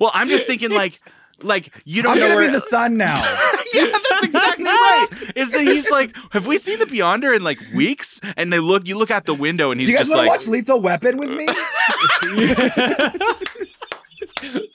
[0.00, 0.98] well, I'm just thinking like,
[1.42, 3.16] like you don't I'm know gonna where- be the sun now.
[3.74, 5.06] yeah, that's exactly right.
[5.36, 8.20] Is that he's like, have we seen the Beyonder in like weeks?
[8.36, 10.26] And they look, you look out the window, and he's Do you guys just want
[10.26, 11.46] to like, watch Lethal Weapon with me?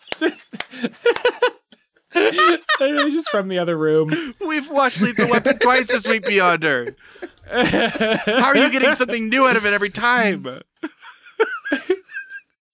[2.13, 2.57] They're
[3.09, 4.33] just from the other room.
[4.45, 6.95] we've watched Lethal Weapon twice this week, Beyonder.
[7.49, 10.45] How are you getting something new out of it every time?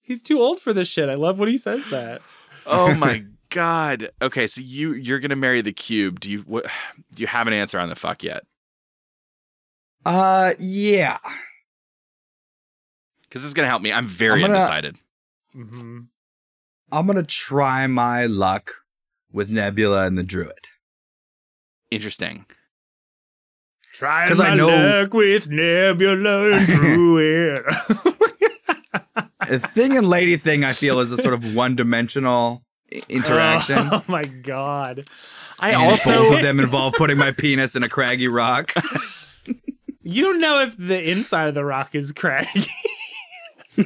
[0.00, 1.08] He's too old for this shit.
[1.08, 2.22] I love when he says that.
[2.66, 4.10] Oh my god.
[4.20, 6.20] Okay, so you you're gonna marry the cube.
[6.20, 6.66] Do you what?
[7.14, 8.44] Do you have an answer on the fuck yet?
[10.04, 11.18] Uh, yeah.
[13.22, 13.92] Because this is gonna help me.
[13.92, 14.96] I'm very I'm gonna- undecided.
[15.52, 16.00] hmm
[16.90, 18.70] I'm gonna try my luck
[19.32, 20.66] with Nebula and the Druid.
[21.90, 22.44] Interesting.
[23.94, 24.66] Try 'Cause my I know-
[25.00, 27.62] luck with Nebula and Druid.
[29.40, 32.64] A thing and lady thing, I feel, is a sort of one dimensional
[33.08, 33.78] interaction.
[33.78, 35.04] Oh, oh my god!
[35.58, 38.72] I and also both of them involve putting my penis in a craggy rock.
[40.04, 42.66] You don't know if the inside of the rock is craggy.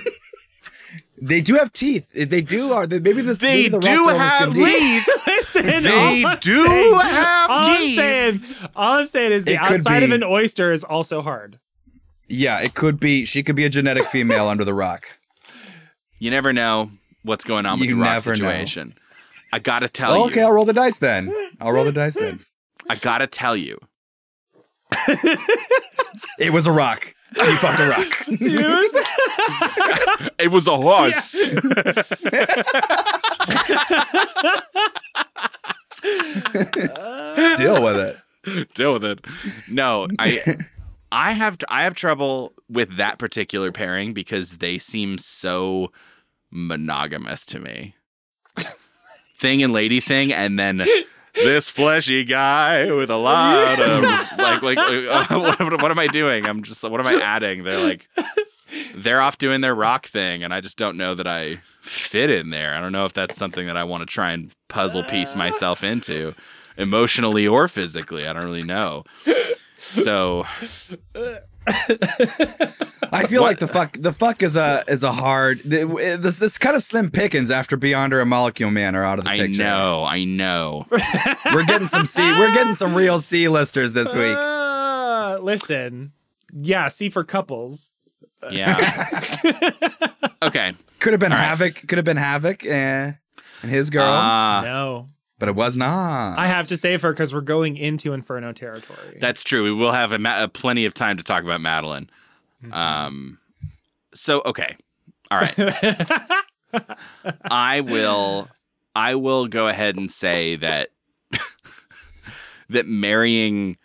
[1.18, 2.12] They do have teeth.
[2.12, 2.72] They do.
[2.72, 3.00] Are they?
[3.00, 3.38] Maybe this.
[3.38, 5.08] they maybe the do have almost gonna be- teeth.
[5.26, 8.44] Listen, They I'm do saying- have all I'm saying,
[8.76, 11.58] all I'm saying is the It outside of an oyster is also hard.
[12.28, 13.24] Yeah, it could be.
[13.24, 15.06] She could be a genetic female under the rock.
[16.18, 16.90] You never know
[17.26, 18.36] what's going on with You the rock never know.
[18.36, 18.94] situation.
[19.52, 20.24] I gotta tell Oh, you.
[20.30, 21.32] okay, I'll roll the dice then.
[21.60, 22.40] I'll roll the dice then.
[22.88, 23.78] I gotta tell you.
[26.38, 27.14] It was a rock.
[27.34, 28.06] You fucked a rock.
[30.38, 31.32] It was a horse.
[37.56, 38.18] Deal with it.
[38.74, 39.24] Deal with it.
[39.68, 40.40] No, I
[41.10, 45.90] I have I have trouble with that particular pairing because they seem so
[46.50, 47.94] monogamous to me.
[49.38, 50.82] thing and lady thing, and then
[51.34, 54.02] this fleshy guy with a lot of
[54.38, 56.46] like like uh, what, what am I doing?
[56.46, 57.64] I'm just what am I adding?
[57.64, 58.08] They're like
[58.94, 62.50] they're off doing their rock thing, and I just don't know that I fit in
[62.50, 62.74] there.
[62.74, 65.84] I don't know if that's something that I want to try and puzzle piece myself
[65.84, 66.34] into,
[66.76, 68.26] emotionally or physically.
[68.26, 69.04] I don't really know.
[69.78, 70.46] So
[71.68, 76.76] I feel like the fuck the fuck is a is a hard this this kind
[76.76, 79.62] of slim pickings after Beyonder and Molecule Man are out of the I picture.
[79.62, 80.86] I know, I know.
[81.54, 84.36] We're getting some C we're getting some real C listers this week.
[84.36, 86.12] Uh, listen,
[86.52, 87.92] yeah, C for couples.
[88.50, 88.76] Yeah.
[90.42, 90.74] Okay.
[91.00, 91.46] Could have been All right.
[91.46, 93.12] Havoc, could have been Havoc eh,
[93.62, 96.38] and his girl, Uh, no, but it was not.
[96.38, 99.18] I have to save her because we're going into Inferno territory.
[99.20, 99.64] that's true.
[99.64, 102.08] We will have a, ma- a plenty of time to talk about Madelyne.
[102.62, 102.72] Mm-hmm.
[102.72, 103.38] Um.
[104.14, 104.76] So okay.
[105.30, 106.20] All right.
[107.50, 108.48] I will
[108.94, 110.90] I will go ahead and say that
[112.70, 113.76] that marrying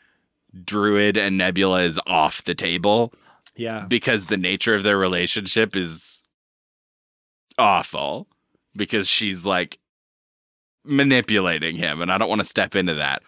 [0.63, 3.13] Druid and Nebula is off the table
[3.55, 6.23] yeah, because the nature of their relationship is
[7.57, 8.27] awful
[8.75, 9.79] because she's like
[10.83, 13.21] manipulating him and I don't want to step into that.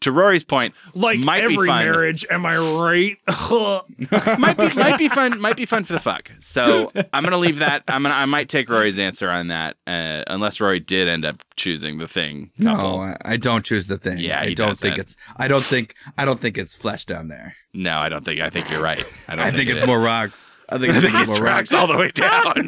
[0.00, 1.84] To Rory's point, like might be every fun.
[1.84, 2.26] marriage.
[2.28, 3.16] Am I right?
[4.40, 6.28] might be might be fun might be fun for the fuck.
[6.40, 7.84] So I'm gonna leave that.
[7.86, 11.36] I'm gonna I might take Rory's answer on that, uh, unless Rory did end up
[11.54, 12.50] choosing the thing.
[12.58, 13.00] no, couple.
[13.00, 14.18] I, I don't choose the thing.
[14.18, 15.12] Yeah, I don't think doesn't.
[15.12, 17.54] it's I don't think I don't think it's flesh down there.
[17.72, 18.40] no, I don't think.
[18.40, 19.04] I think you're right.
[19.28, 19.86] I don't I think it it's is.
[19.86, 20.60] more rocks.
[20.68, 21.74] I think I it's, think it's more rocks rocks.
[21.74, 22.66] all the way down.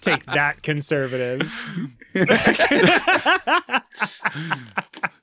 [0.00, 1.52] Take that, conservatives.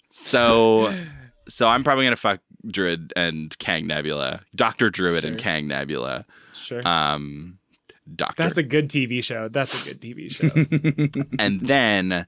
[0.10, 0.94] so,
[1.48, 6.26] so I'm probably gonna fuck Druid and Kang Nebula, Doctor Druid and Kang Nebula.
[6.54, 7.60] Sure, Um,
[8.16, 8.44] Doctor.
[8.44, 9.48] that's a good TV show.
[9.50, 11.22] That's a good TV show.
[11.40, 12.26] and then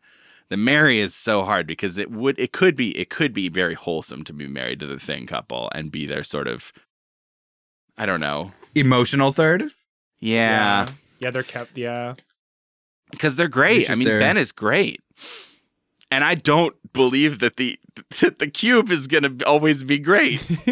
[0.49, 3.75] the marry is so hard because it would it could be it could be very
[3.75, 6.71] wholesome to be married to the thing couple and be their sort of
[7.97, 8.51] I don't know.
[8.75, 9.63] Emotional third.
[10.21, 10.89] Yeah, yeah,
[11.19, 11.77] yeah, they're kept.
[11.77, 12.15] Yeah,
[13.11, 13.89] because they're great.
[13.89, 15.01] I mean, their- Ben is great,
[16.11, 17.77] and I don't believe that the
[18.21, 20.39] that the cube is gonna always be great.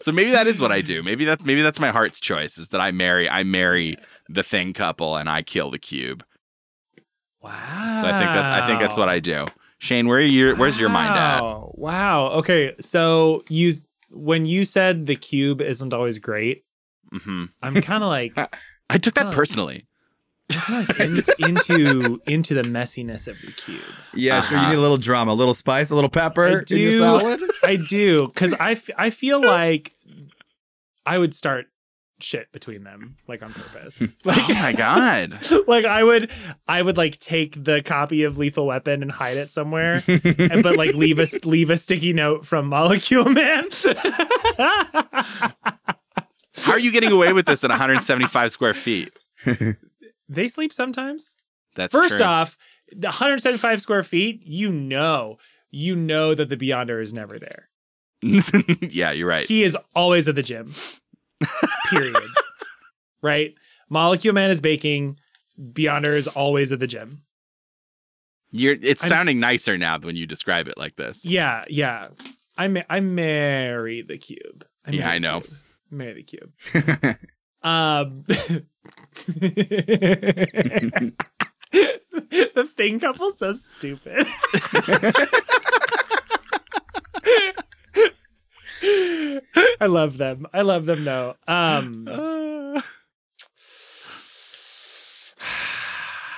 [0.00, 1.02] so maybe that is what I do.
[1.02, 3.96] Maybe that maybe that's my heart's choice is that I marry I marry
[4.28, 6.24] the thing couple and I kill the cube.
[7.42, 8.00] wow.
[8.02, 9.46] So I think that I think that's what I do.
[9.78, 11.40] Shane, where are your where's your mind at?
[11.42, 11.72] Wow.
[11.74, 12.26] Wow.
[12.38, 12.74] Okay.
[12.80, 13.72] So you
[14.10, 16.64] when you said the cube isn't always great,
[17.12, 18.36] hmm I'm kind of like,
[18.90, 19.32] I took that Huh.
[19.32, 19.86] personally.
[20.68, 23.80] I'm kinda like in- into into the messiness of the cube.
[24.14, 24.56] Yeah, sure.
[24.58, 24.70] You Uh-huh.
[24.72, 26.98] need a little drama, a little spice, a little pepper I in your do.
[26.98, 27.40] salad.
[27.64, 29.92] I do because I f- I feel like
[31.06, 31.66] I would start
[32.20, 34.00] shit between them like on purpose.
[34.24, 35.38] Like oh my god.
[35.66, 36.30] like I would
[36.68, 40.76] I would like take the copy of Lethal Weapon and hide it somewhere, and, but
[40.76, 43.64] like leave a leave a sticky note from Molecule Man.
[46.64, 49.12] How are you getting away with this at 175 square feet?
[50.28, 51.36] they sleep sometimes.
[51.76, 52.26] That's First true.
[52.26, 52.56] off,
[52.90, 55.36] the 175 square feet, you know,
[55.70, 57.68] you know that the Beyonder is never there.
[58.80, 59.46] yeah, you're right.
[59.46, 60.72] He is always at the gym.
[61.90, 62.16] Period.
[63.22, 63.54] right?
[63.90, 65.18] Molecule Man is baking.
[65.60, 67.22] Beyonder is always at the gym.
[68.50, 71.24] You're it's I'm- sounding nicer now when you describe it like this.
[71.24, 72.08] Yeah, yeah.
[72.56, 74.64] I ma- I marry the cube.
[74.86, 75.40] I Yeah, I know.
[75.40, 75.52] cube.
[75.94, 76.52] Marry the Cube.
[77.64, 78.68] Um, the
[82.76, 84.26] thing couple's so stupid.
[89.80, 90.46] I love them.
[90.52, 91.36] I love them though.
[91.48, 92.82] Um, Uh,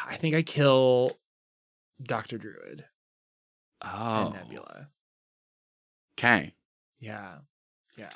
[0.08, 1.18] I think I kill
[2.00, 2.84] Doctor Druid
[3.82, 4.32] oh.
[4.32, 4.90] Nebula.
[6.16, 6.54] Okay.
[7.00, 7.38] Yeah,
[7.96, 8.10] yeah.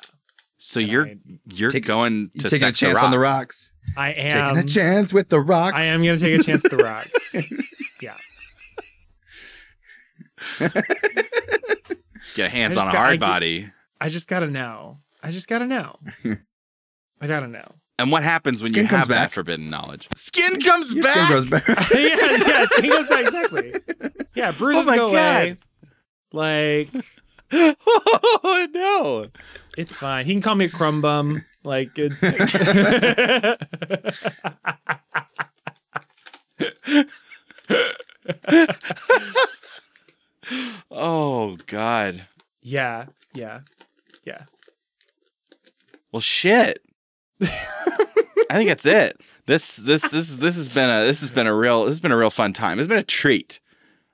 [0.63, 1.15] So And you're I,
[1.47, 3.71] you're Take- going to taking a sex chance on the rocks.
[3.97, 4.53] I am.
[4.55, 5.75] taking a chance with the rocks.
[5.75, 7.35] I am gonna take a chance at the rocks.
[8.01, 8.15] yeah.
[12.35, 13.71] Get hands I on just a got- I hard get- body.
[13.99, 14.99] I just gotta know.
[15.23, 15.97] I just gotta know.
[17.19, 17.65] I gotta know.
[17.99, 20.07] And what happens when Skin you comes have that forbidden knowledge?
[20.15, 21.13] Skin comes Your back.
[21.15, 21.67] skin grows back.
[21.67, 23.73] yeah, yes, exactly.
[24.35, 25.57] Yeah, oh bruises Oh my go away.
[26.33, 26.89] Like
[27.53, 29.27] oh no.
[29.77, 30.25] it's fine.
[30.25, 31.45] He can call me a crumb bum.
[31.63, 32.21] Like it's
[40.91, 42.25] Oh god.
[42.61, 43.61] Yeah, yeah,
[44.25, 44.43] yeah.
[46.11, 46.81] Well shit.
[47.41, 49.19] I think that's it.
[49.45, 52.11] This this this this has been a this has been a real this has been
[52.11, 52.79] a real fun time.
[52.79, 53.60] It's been a treat.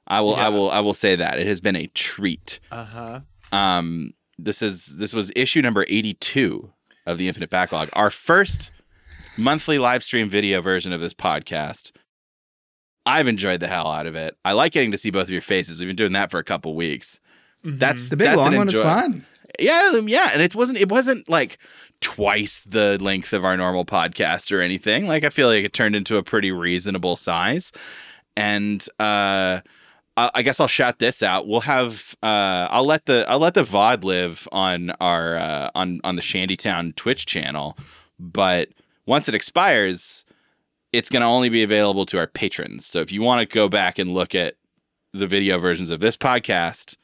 [0.08, 1.40] I will I will I will say that.
[1.40, 2.60] It has been a treat.
[2.72, 3.22] Uh-huh.
[3.52, 6.72] Um this is this was issue number 82
[7.06, 7.90] of the Infinite Backlog.
[7.94, 8.72] Our first
[9.38, 11.92] monthly live stream video version of this podcast.
[13.06, 14.36] I've enjoyed the hell out of it.
[14.44, 15.80] I like getting to see both of your faces.
[15.80, 17.20] We've been doing that for a couple weeks.
[17.66, 17.80] Mhm.
[17.80, 19.26] That's The big that's long an one is fun.
[19.60, 21.58] Yeah, um, yeah, and it wasn't it wasn't like
[22.02, 25.08] twice the length of our normal podcast or anything.
[25.08, 27.72] Like I feel like it turned into a pretty reasonable size.
[28.36, 29.62] And uh
[30.18, 31.48] I I guess I'll shout this out.
[31.48, 36.02] We'll have uh I'll let the I'll let the VOD live on our uh on
[36.04, 37.78] on the Shandytowne Twitch channel,
[38.20, 38.70] but
[39.06, 40.26] once it expires,
[40.94, 42.86] it's going to only be available to our patrons.
[42.86, 44.56] So if you want to go back and look at
[45.14, 46.96] the video versions of this podcast,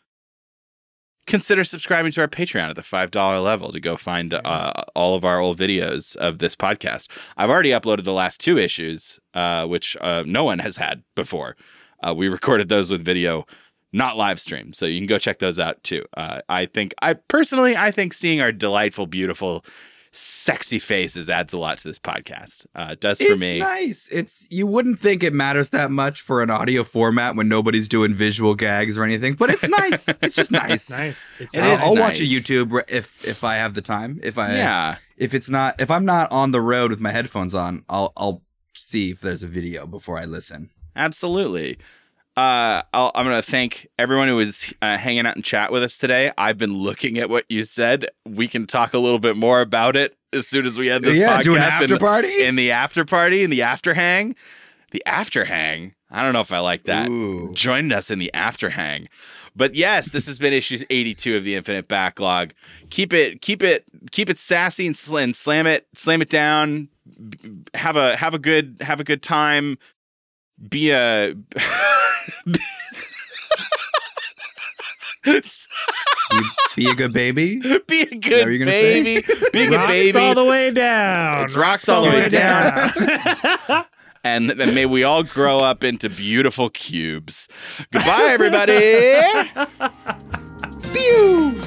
[1.26, 5.24] consider subscribing to our Patreon at the $5 level to go find uh, all of
[5.24, 7.08] our old videos of this podcast.
[7.38, 11.56] I've already uploaded the last two issues, uh, which uh, no one has had before.
[12.06, 13.46] Uh, we recorded those with video,
[13.92, 14.74] not live stream.
[14.74, 16.04] So you can go check those out too.
[16.18, 19.64] Uh, I think, I personally, I think seeing our delightful, beautiful,
[20.16, 22.68] sexy faces adds a lot to this podcast.
[22.76, 23.58] Uh, does for it's me.
[23.60, 24.08] nice.
[24.12, 28.14] It's you wouldn't think it matters that much for an audio format when nobody's doing
[28.14, 30.08] visual gags or anything, but it's nice.
[30.22, 30.92] it's just nice.
[30.92, 31.32] nice.
[31.40, 32.24] It's It I'll, is I'll watch a.
[32.24, 34.20] YouTube if if I have the time.
[34.22, 34.98] If I Yeah.
[35.18, 38.44] if it's not if I'm not on the road with my headphones on, I'll I'll
[38.76, 40.70] see if there's a video before I listen.
[40.96, 41.78] Absolutely.
[42.36, 45.84] Uh, I'll, I'm going to thank everyone who was uh, hanging out and chat with
[45.84, 46.32] us today.
[46.38, 48.08] I've been looking at what you said.
[48.28, 51.16] We can talk a little bit more about it as soon as we end this
[51.16, 51.44] yeah, podcast.
[51.44, 52.44] do an after in, party.
[52.44, 54.36] in the after party, in the after hang.
[54.92, 55.94] The after hang.
[56.10, 57.10] I don't know if I like that.
[57.10, 57.52] Ooh.
[57.54, 59.10] Join us in the after hang.
[59.56, 62.54] But yes, this has been issues 82 of the Infinite Backlog.
[62.90, 66.90] Keep it, keep it, keep it sassy and, sl- and slam it, slam it down.
[67.74, 69.78] Have a have a good have a good time.
[70.70, 71.36] Be a
[75.26, 75.42] You
[76.76, 77.60] be a good baby.
[77.60, 79.04] be a what good you're gonna say?
[79.04, 79.28] baby.
[79.52, 80.20] Be a good rocks baby.
[80.20, 81.44] all the way down.
[81.44, 82.92] It's rocks all the way down.
[84.24, 87.48] and, and may we all grow up into beautiful cubes.
[87.92, 89.32] Goodbye, everybody.
[90.94, 91.62] Pew.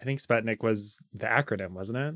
[0.00, 2.14] I think Sputnik was the acronym, wasn't it?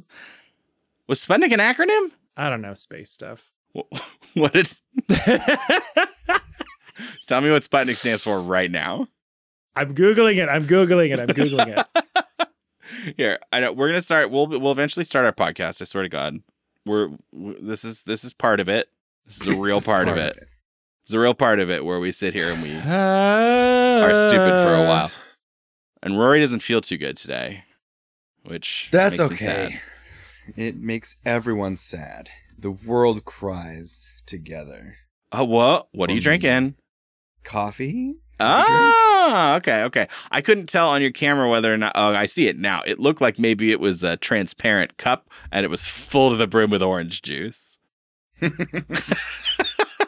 [1.08, 2.12] Was Sputnik an acronym?
[2.36, 3.50] I don't know space stuff.
[3.76, 3.98] Wh-
[4.34, 4.72] What did?
[7.26, 9.08] Tell me what Sputnik stands for right now.
[9.76, 10.48] I'm googling it.
[10.48, 11.20] I'm googling it.
[11.20, 12.48] I'm googling it.
[13.16, 14.30] Here, I know we're gonna start.
[14.30, 15.80] We'll we'll eventually start our podcast.
[15.80, 16.40] I swear to God,
[16.86, 18.88] we're this is this is part of it.
[19.26, 20.48] This is a real It's part, of it.
[21.04, 24.64] It's a real part of it where we sit here and we Are are stupid
[24.64, 25.10] for a while.
[26.02, 27.64] And Rory doesn't feel too good today,
[28.44, 29.76] which That's okay.
[30.56, 32.28] It makes everyone sad.
[32.58, 34.96] The world cries together.
[35.30, 35.88] Oh, what?
[35.92, 36.74] What are you drinking?
[37.44, 38.16] Coffee?
[38.40, 40.08] Ah, okay, okay.
[40.30, 41.92] I couldn't tell on your camera whether or not.
[41.94, 42.82] Oh, I see it now.
[42.84, 46.46] It looked like maybe it was a transparent cup and it was full to the
[46.46, 47.78] brim with orange juice.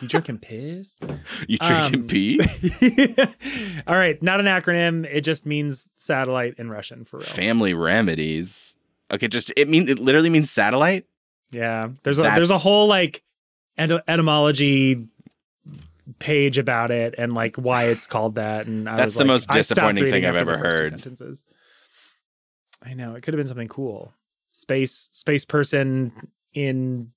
[0.05, 0.97] You drinking piss?
[1.49, 2.41] You drinking Um, pee?
[3.87, 5.07] All right, not an acronym.
[5.11, 7.27] It just means satellite in Russian for real.
[7.27, 8.75] Family remedies.
[9.11, 11.07] Okay, just it mean it literally means satellite.
[11.51, 13.23] Yeah, there's a there's a whole like
[13.79, 15.07] ety- etymology
[16.19, 18.67] page about it and like why it's called that.
[18.67, 20.89] And I That's was the like- most disappointing thing I've ever heard.
[20.89, 21.45] Sentences.
[22.83, 24.13] I know it could have been something cool.
[24.51, 26.13] Space space person
[26.53, 27.13] in.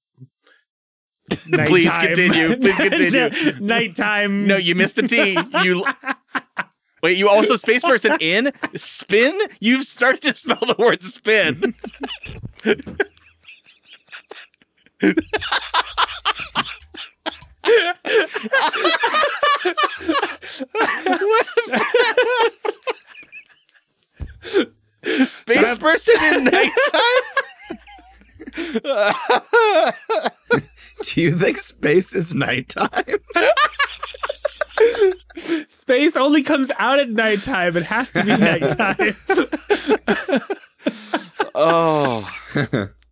[1.30, 2.58] Please continue.
[2.58, 3.30] Please continue.
[3.60, 4.48] nighttime.
[4.48, 5.38] No, you missed the T.
[5.64, 5.86] You
[7.04, 7.18] wait.
[7.18, 9.40] You also space person in spin.
[9.60, 11.74] You've started to spell the word spin.
[25.04, 27.02] Space person in nighttime.
[31.04, 32.90] Do you think space is nighttime?
[35.70, 37.78] Space only comes out at nighttime.
[37.78, 39.16] It has to be nighttime.
[41.56, 42.90] oh,